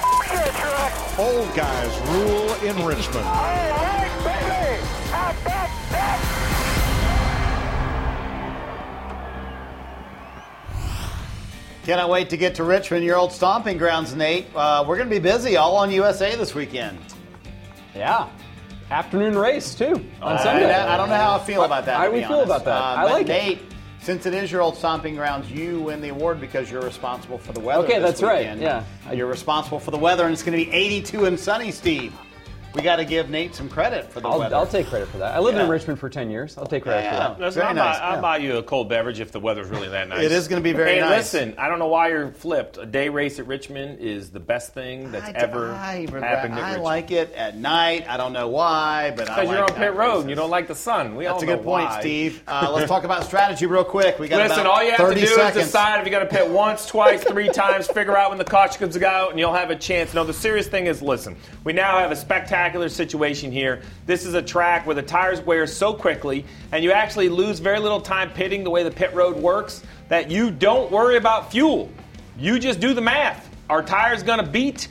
Old 1.20 1.54
guys 1.54 2.00
rule 2.12 2.54
in 2.64 2.86
Richmond. 2.86 3.26
All 3.26 3.34
right, 3.34 4.12
baby. 4.24 4.86
How 5.12 5.32
about 5.42 5.76
Cannot 11.88 12.10
wait 12.10 12.30
to 12.32 12.36
get 12.36 12.56
to 12.56 12.66
Richmond, 12.66 13.06
your 13.06 13.16
old 13.16 13.32
stomping 13.32 13.78
grounds, 13.78 14.14
Nate. 14.14 14.48
Uh, 14.54 14.84
we're 14.86 14.98
going 14.98 15.08
to 15.08 15.16
be 15.16 15.22
busy 15.22 15.56
all 15.56 15.78
on 15.78 15.90
USA 15.90 16.36
this 16.36 16.54
weekend. 16.54 17.00
Yeah. 17.96 18.28
Afternoon 18.92 19.38
race 19.38 19.74
too 19.74 20.06
on 20.22 20.36
I, 20.36 20.44
Sunday. 20.44 20.70
I 20.70 20.98
don't 20.98 21.08
know 21.08 21.16
how 21.16 21.36
I 21.36 21.40
feel 21.46 21.64
about 21.64 21.86
that. 21.86 21.96
How 21.96 22.08
do 22.08 22.12
we 22.12 22.20
feel 22.20 22.40
honest. 22.40 22.46
about 22.48 22.66
that? 22.66 22.78
Uh, 22.78 22.84
I 22.84 23.04
but 23.04 23.12
like 23.14 23.26
it. 23.28 23.30
Nate. 23.30 23.62
Since 24.02 24.26
it 24.26 24.34
is 24.34 24.52
your 24.52 24.62
old 24.62 24.76
stomping 24.76 25.16
grounds, 25.16 25.50
you 25.50 25.80
win 25.80 26.02
the 26.02 26.10
award 26.10 26.42
because 26.42 26.70
you're 26.70 26.82
responsible 26.82 27.38
for 27.38 27.54
the 27.54 27.62
weather. 27.62 27.86
Okay, 27.86 28.00
that's 28.00 28.22
right, 28.22 28.58
yeah. 28.58 28.84
you're 29.14 29.26
responsible 29.26 29.80
for 29.80 29.92
the 29.92 29.98
weather, 29.98 30.26
and 30.26 30.34
it's 30.34 30.44
going 30.44 30.60
to 30.60 30.70
be 30.70 30.76
82 30.76 31.24
and 31.24 31.40
sunny, 31.40 31.72
Steve. 31.72 32.14
We 32.78 32.84
got 32.84 32.97
to 32.97 33.05
give 33.05 33.32
Nate 33.32 33.55
some 33.55 33.69
credit 33.69 34.11
for 34.11 34.19
the 34.21 34.30
I'll, 34.30 34.38
weather. 34.38 34.55
I'll 34.55 34.67
take 34.67 34.86
credit 34.86 35.07
for 35.09 35.17
that. 35.17 35.34
I 35.36 35.39
lived 35.39 35.57
Yeah. 35.57 35.63
in 35.63 35.69
Richmond 35.69 35.99
for 35.99 36.09
10 36.09 36.30
years. 36.30 36.57
I'll 36.59 36.67
take 36.67 36.84
credit 36.84 37.05
Yeah, 37.05 37.11
for 37.34 37.39
that. 37.39 37.39
Listen, 37.45 37.59
Very 37.61 37.69
I'll, 37.69 37.75
nice, 37.75 37.97
buy, 37.99 38.05
I'll 38.05 38.15
yeah. 38.15 38.21
buy 38.21 38.38
you 38.38 38.57
a 38.57 38.63
cold 38.63 38.88
beverage 38.88 39.19
if 39.19 39.32
the 39.32 39.39
weather's 39.39 39.67
really 39.69 39.89
that 39.89 40.07
nice. 40.09 40.23
It 40.23 40.32
is 40.32 40.47
gonna 40.47 40.61
be 40.61 40.73
very 40.73 40.91
hey, 40.95 40.99
nice. 40.99 41.34
listen, 41.34 41.55
I 41.57 41.67
don't 41.69 41.80
know 41.80 41.88
why 41.88 42.09
you're 42.09 42.30
flipped. 42.32 42.78
A 42.78 42.86
day 42.86 43.09
race 43.09 43.39
at 43.39 43.47
Richmond 43.47 43.99
is 43.99 44.30
the 44.30 44.39
best 44.39 44.75
thing 44.75 45.11
that's 45.11 45.25
I, 45.25 45.32
ever 45.32 45.71
I, 45.71 46.05
happened 46.05 46.23
at 46.23 46.23
I 46.23 46.63
Richmond. 46.67 46.84
like 46.84 47.09
it 47.09 47.34
at 47.34 47.57
night. 47.57 48.05
I 48.07 48.15
don't 48.17 48.32
know 48.32 48.47
why, 48.47 49.11
but 49.17 49.28
I 49.28 49.34
because 49.34 49.47
like 49.47 49.55
you're 49.57 49.63
on 49.63 49.69
night 49.71 49.78
pit 49.89 49.93
road 49.95 50.07
races. 50.09 50.21
and 50.21 50.30
you 50.30 50.36
don't 50.36 50.51
like 50.51 50.67
the 50.67 50.75
sun. 50.75 51.15
We 51.15 51.25
all 51.25 51.34
That's 51.39 51.43
a 51.43 51.45
know 51.47 51.55
good 51.55 51.65
point, 51.65 51.89
why. 51.89 51.99
Steve. 51.99 52.43
Uh, 52.47 52.71
let's 52.75 52.88
talk 52.88 53.05
about 53.05 53.23
strategy 53.25 53.65
real 53.65 53.84
quick. 53.84 54.19
We 54.19 54.28
got 54.28 54.47
Listen, 54.47 54.67
all 54.67 54.84
you 54.84 54.91
have 54.91 55.09
to 55.09 55.15
do 55.19 55.25
seconds. 55.25 55.57
is 55.57 55.65
decide 55.65 55.99
if 56.01 56.05
you're 56.07 56.19
going 56.19 56.30
to 56.30 56.36
pit 56.36 56.47
once, 56.47 56.86
twice, 56.88 57.23
three 57.23 57.49
times, 57.49 57.88
figure 57.88 58.15
out 58.15 58.30
when 58.30 58.38
the 58.38 58.45
caution 58.45 58.78
comes 58.80 58.95
out, 59.01 59.32
and 59.32 59.39
you'll 59.39 59.51
have 59.53 59.71
a 59.71 59.75
chance. 59.75 60.13
No, 60.13 60.23
the 60.23 60.34
serious 60.34 60.67
thing 60.67 60.86
is 60.86 61.01
listen, 61.01 61.36
we 61.63 61.73
now 61.73 61.97
have 61.97 62.11
a 62.11 62.15
spectacular 62.15 62.66
situation 62.89 63.51
here. 63.51 63.82
This 64.05 64.26
is 64.26 64.34
a 64.34 64.41
track 64.41 64.86
where 64.86 64.95
the 64.95 65.01
tires 65.01 65.41
wear 65.41 65.68
so 65.68 65.93
quickly, 65.93 66.45
and 66.72 66.84
you 66.84 66.91
actually 66.91 67.30
lose 67.30 67.59
very 67.59 67.80
little 67.80 68.01
time 68.01 68.32
pitting 68.32 68.63
the 68.63 68.70
way 68.70 68.84
the 68.84 68.91
pit 68.91 69.13
road 69.13 69.38
works, 69.38 69.84
that 70.09 70.32
you 70.32 70.51
don't 70.51 70.91
worry 70.91 71.18
about 71.18 71.51
fuel. 71.51 71.89
You 72.38 72.59
just 72.59 72.80
do 72.80 72.93
the 72.93 73.01
math. 73.01 73.49
Our 73.70 73.84
tire's 73.84 74.24
going 74.24 74.39
to 74.39 74.45
beat 74.45 74.88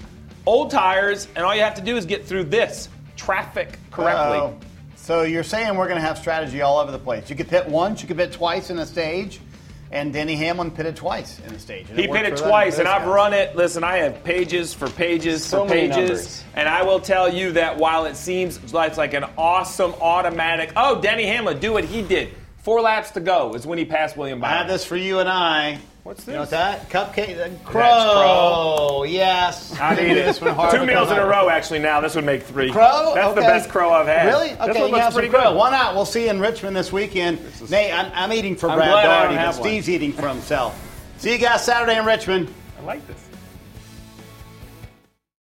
old 0.46 0.70
tires, 0.70 1.28
and 1.34 1.44
all 1.44 1.54
you 1.54 1.62
have 1.62 1.74
to 1.76 1.82
do 1.82 1.96
is 1.96 2.06
get 2.06 2.26
through 2.26 2.44
this 2.44 2.88
traffic 3.16 3.78
correctly. 3.90 4.38
Uh-oh. 4.38 4.58
So 4.96 5.22
you're 5.22 5.44
saying 5.44 5.76
we're 5.76 5.86
going 5.86 6.00
to 6.00 6.06
have 6.06 6.18
strategy 6.18 6.62
all 6.62 6.78
over 6.78 6.90
the 6.90 6.98
place. 6.98 7.30
You 7.30 7.36
could 7.36 7.48
pit 7.48 7.68
once, 7.68 8.02
you 8.02 8.08
could 8.08 8.16
pit 8.16 8.32
twice 8.32 8.70
in 8.70 8.78
a 8.78 8.86
stage, 8.86 9.40
and 9.92 10.12
Denny 10.12 10.34
Hamlin 10.36 10.70
pitted 10.70 10.96
twice 10.96 11.38
in 11.46 11.52
the 11.52 11.58
stage. 11.58 11.88
And 11.90 11.98
He 11.98 12.06
it 12.06 12.12
pitted 12.12 12.36
twice, 12.36 12.78
and 12.78 12.86
those 12.86 12.94
I've 12.94 13.02
guys. 13.02 13.08
run 13.08 13.32
it. 13.34 13.54
Listen, 13.56 13.84
I 13.84 13.98
have 13.98 14.22
pages 14.24 14.74
for 14.74 14.88
pages 14.90 15.44
So 15.44 15.64
for 15.64 15.72
pages, 15.72 15.96
numbers. 15.96 16.44
and 16.54 16.68
I 16.68 16.82
will 16.82 17.00
tell 17.00 17.32
you 17.32 17.52
that 17.52 17.76
while 17.78 18.04
it 18.06 18.16
seems 18.16 18.72
like 18.74 18.88
it's 18.90 18.98
like 18.98 19.14
an 19.14 19.24
awesome 19.38 19.94
automatic, 20.00 20.72
oh, 20.76 21.00
Denny 21.00 21.26
Hamlin, 21.26 21.58
do 21.60 21.72
what 21.72 21.84
he 21.84 22.02
did. 22.02 22.30
Four 22.58 22.80
laps 22.80 23.12
to 23.12 23.20
go 23.20 23.54
is 23.54 23.64
when 23.66 23.78
he 23.78 23.84
passed 23.84 24.16
William 24.16 24.40
Byron. 24.40 24.54
I 24.54 24.58
have 24.58 24.68
this 24.68 24.84
for 24.84 24.96
you 24.96 25.20
and 25.20 25.28
I. 25.28 25.78
What's 26.06 26.24
You 26.24 26.34
know 26.34 26.44
this? 26.44 26.52
what 26.52 26.88
that? 26.88 26.88
Cupcake. 26.88 27.36
uh, 27.36 27.48
Crow. 27.68 27.80
Crow. 27.82 29.02
Yes. 29.08 29.76
I 29.80 29.96
need 29.96 30.12
it. 30.12 30.24
This 30.26 30.40
one 30.40 30.54
Two 30.70 30.86
meals 30.86 31.10
in 31.10 31.18
a 31.18 31.26
row, 31.26 31.48
actually. 31.48 31.80
Now 31.80 32.00
this 32.00 32.14
would 32.14 32.24
make 32.24 32.44
three. 32.44 32.70
Crow? 32.70 33.10
That's 33.12 33.34
the 33.34 33.40
best 33.40 33.68
crow 33.70 33.90
I've 33.90 34.06
had. 34.06 34.26
Really? 34.26 34.50
This 34.50 34.60
Okay, 34.60 34.66
one 34.68 34.76
you 34.76 34.84
looks 34.84 34.98
have 35.00 35.12
some 35.14 35.18
pretty 35.20 35.34
crow. 35.34 35.50
good. 35.50 35.56
Why 35.56 35.70
not? 35.70 35.96
We'll 35.96 36.04
see 36.06 36.26
you 36.26 36.30
in 36.30 36.38
Richmond 36.38 36.76
this 36.76 36.92
weekend. 36.92 37.40
Nate, 37.68 37.92
I'm, 37.92 38.12
I'm 38.14 38.32
eating 38.32 38.54
for 38.54 38.70
I'm 38.70 38.78
Brad 38.78 38.88
glad 38.88 38.98
I 38.98 39.02
don't 39.02 39.34
Daugherty, 39.34 39.34
but 39.34 39.40
have 39.46 39.58
one. 39.58 39.68
Steve's 39.68 39.88
eating 39.90 40.12
for 40.12 40.28
himself. 40.28 41.12
See 41.18 41.32
you 41.32 41.38
guys 41.38 41.64
Saturday 41.64 41.98
in 41.98 42.04
Richmond. 42.04 42.54
I 42.78 42.82
like 42.84 43.04
this. 43.08 43.25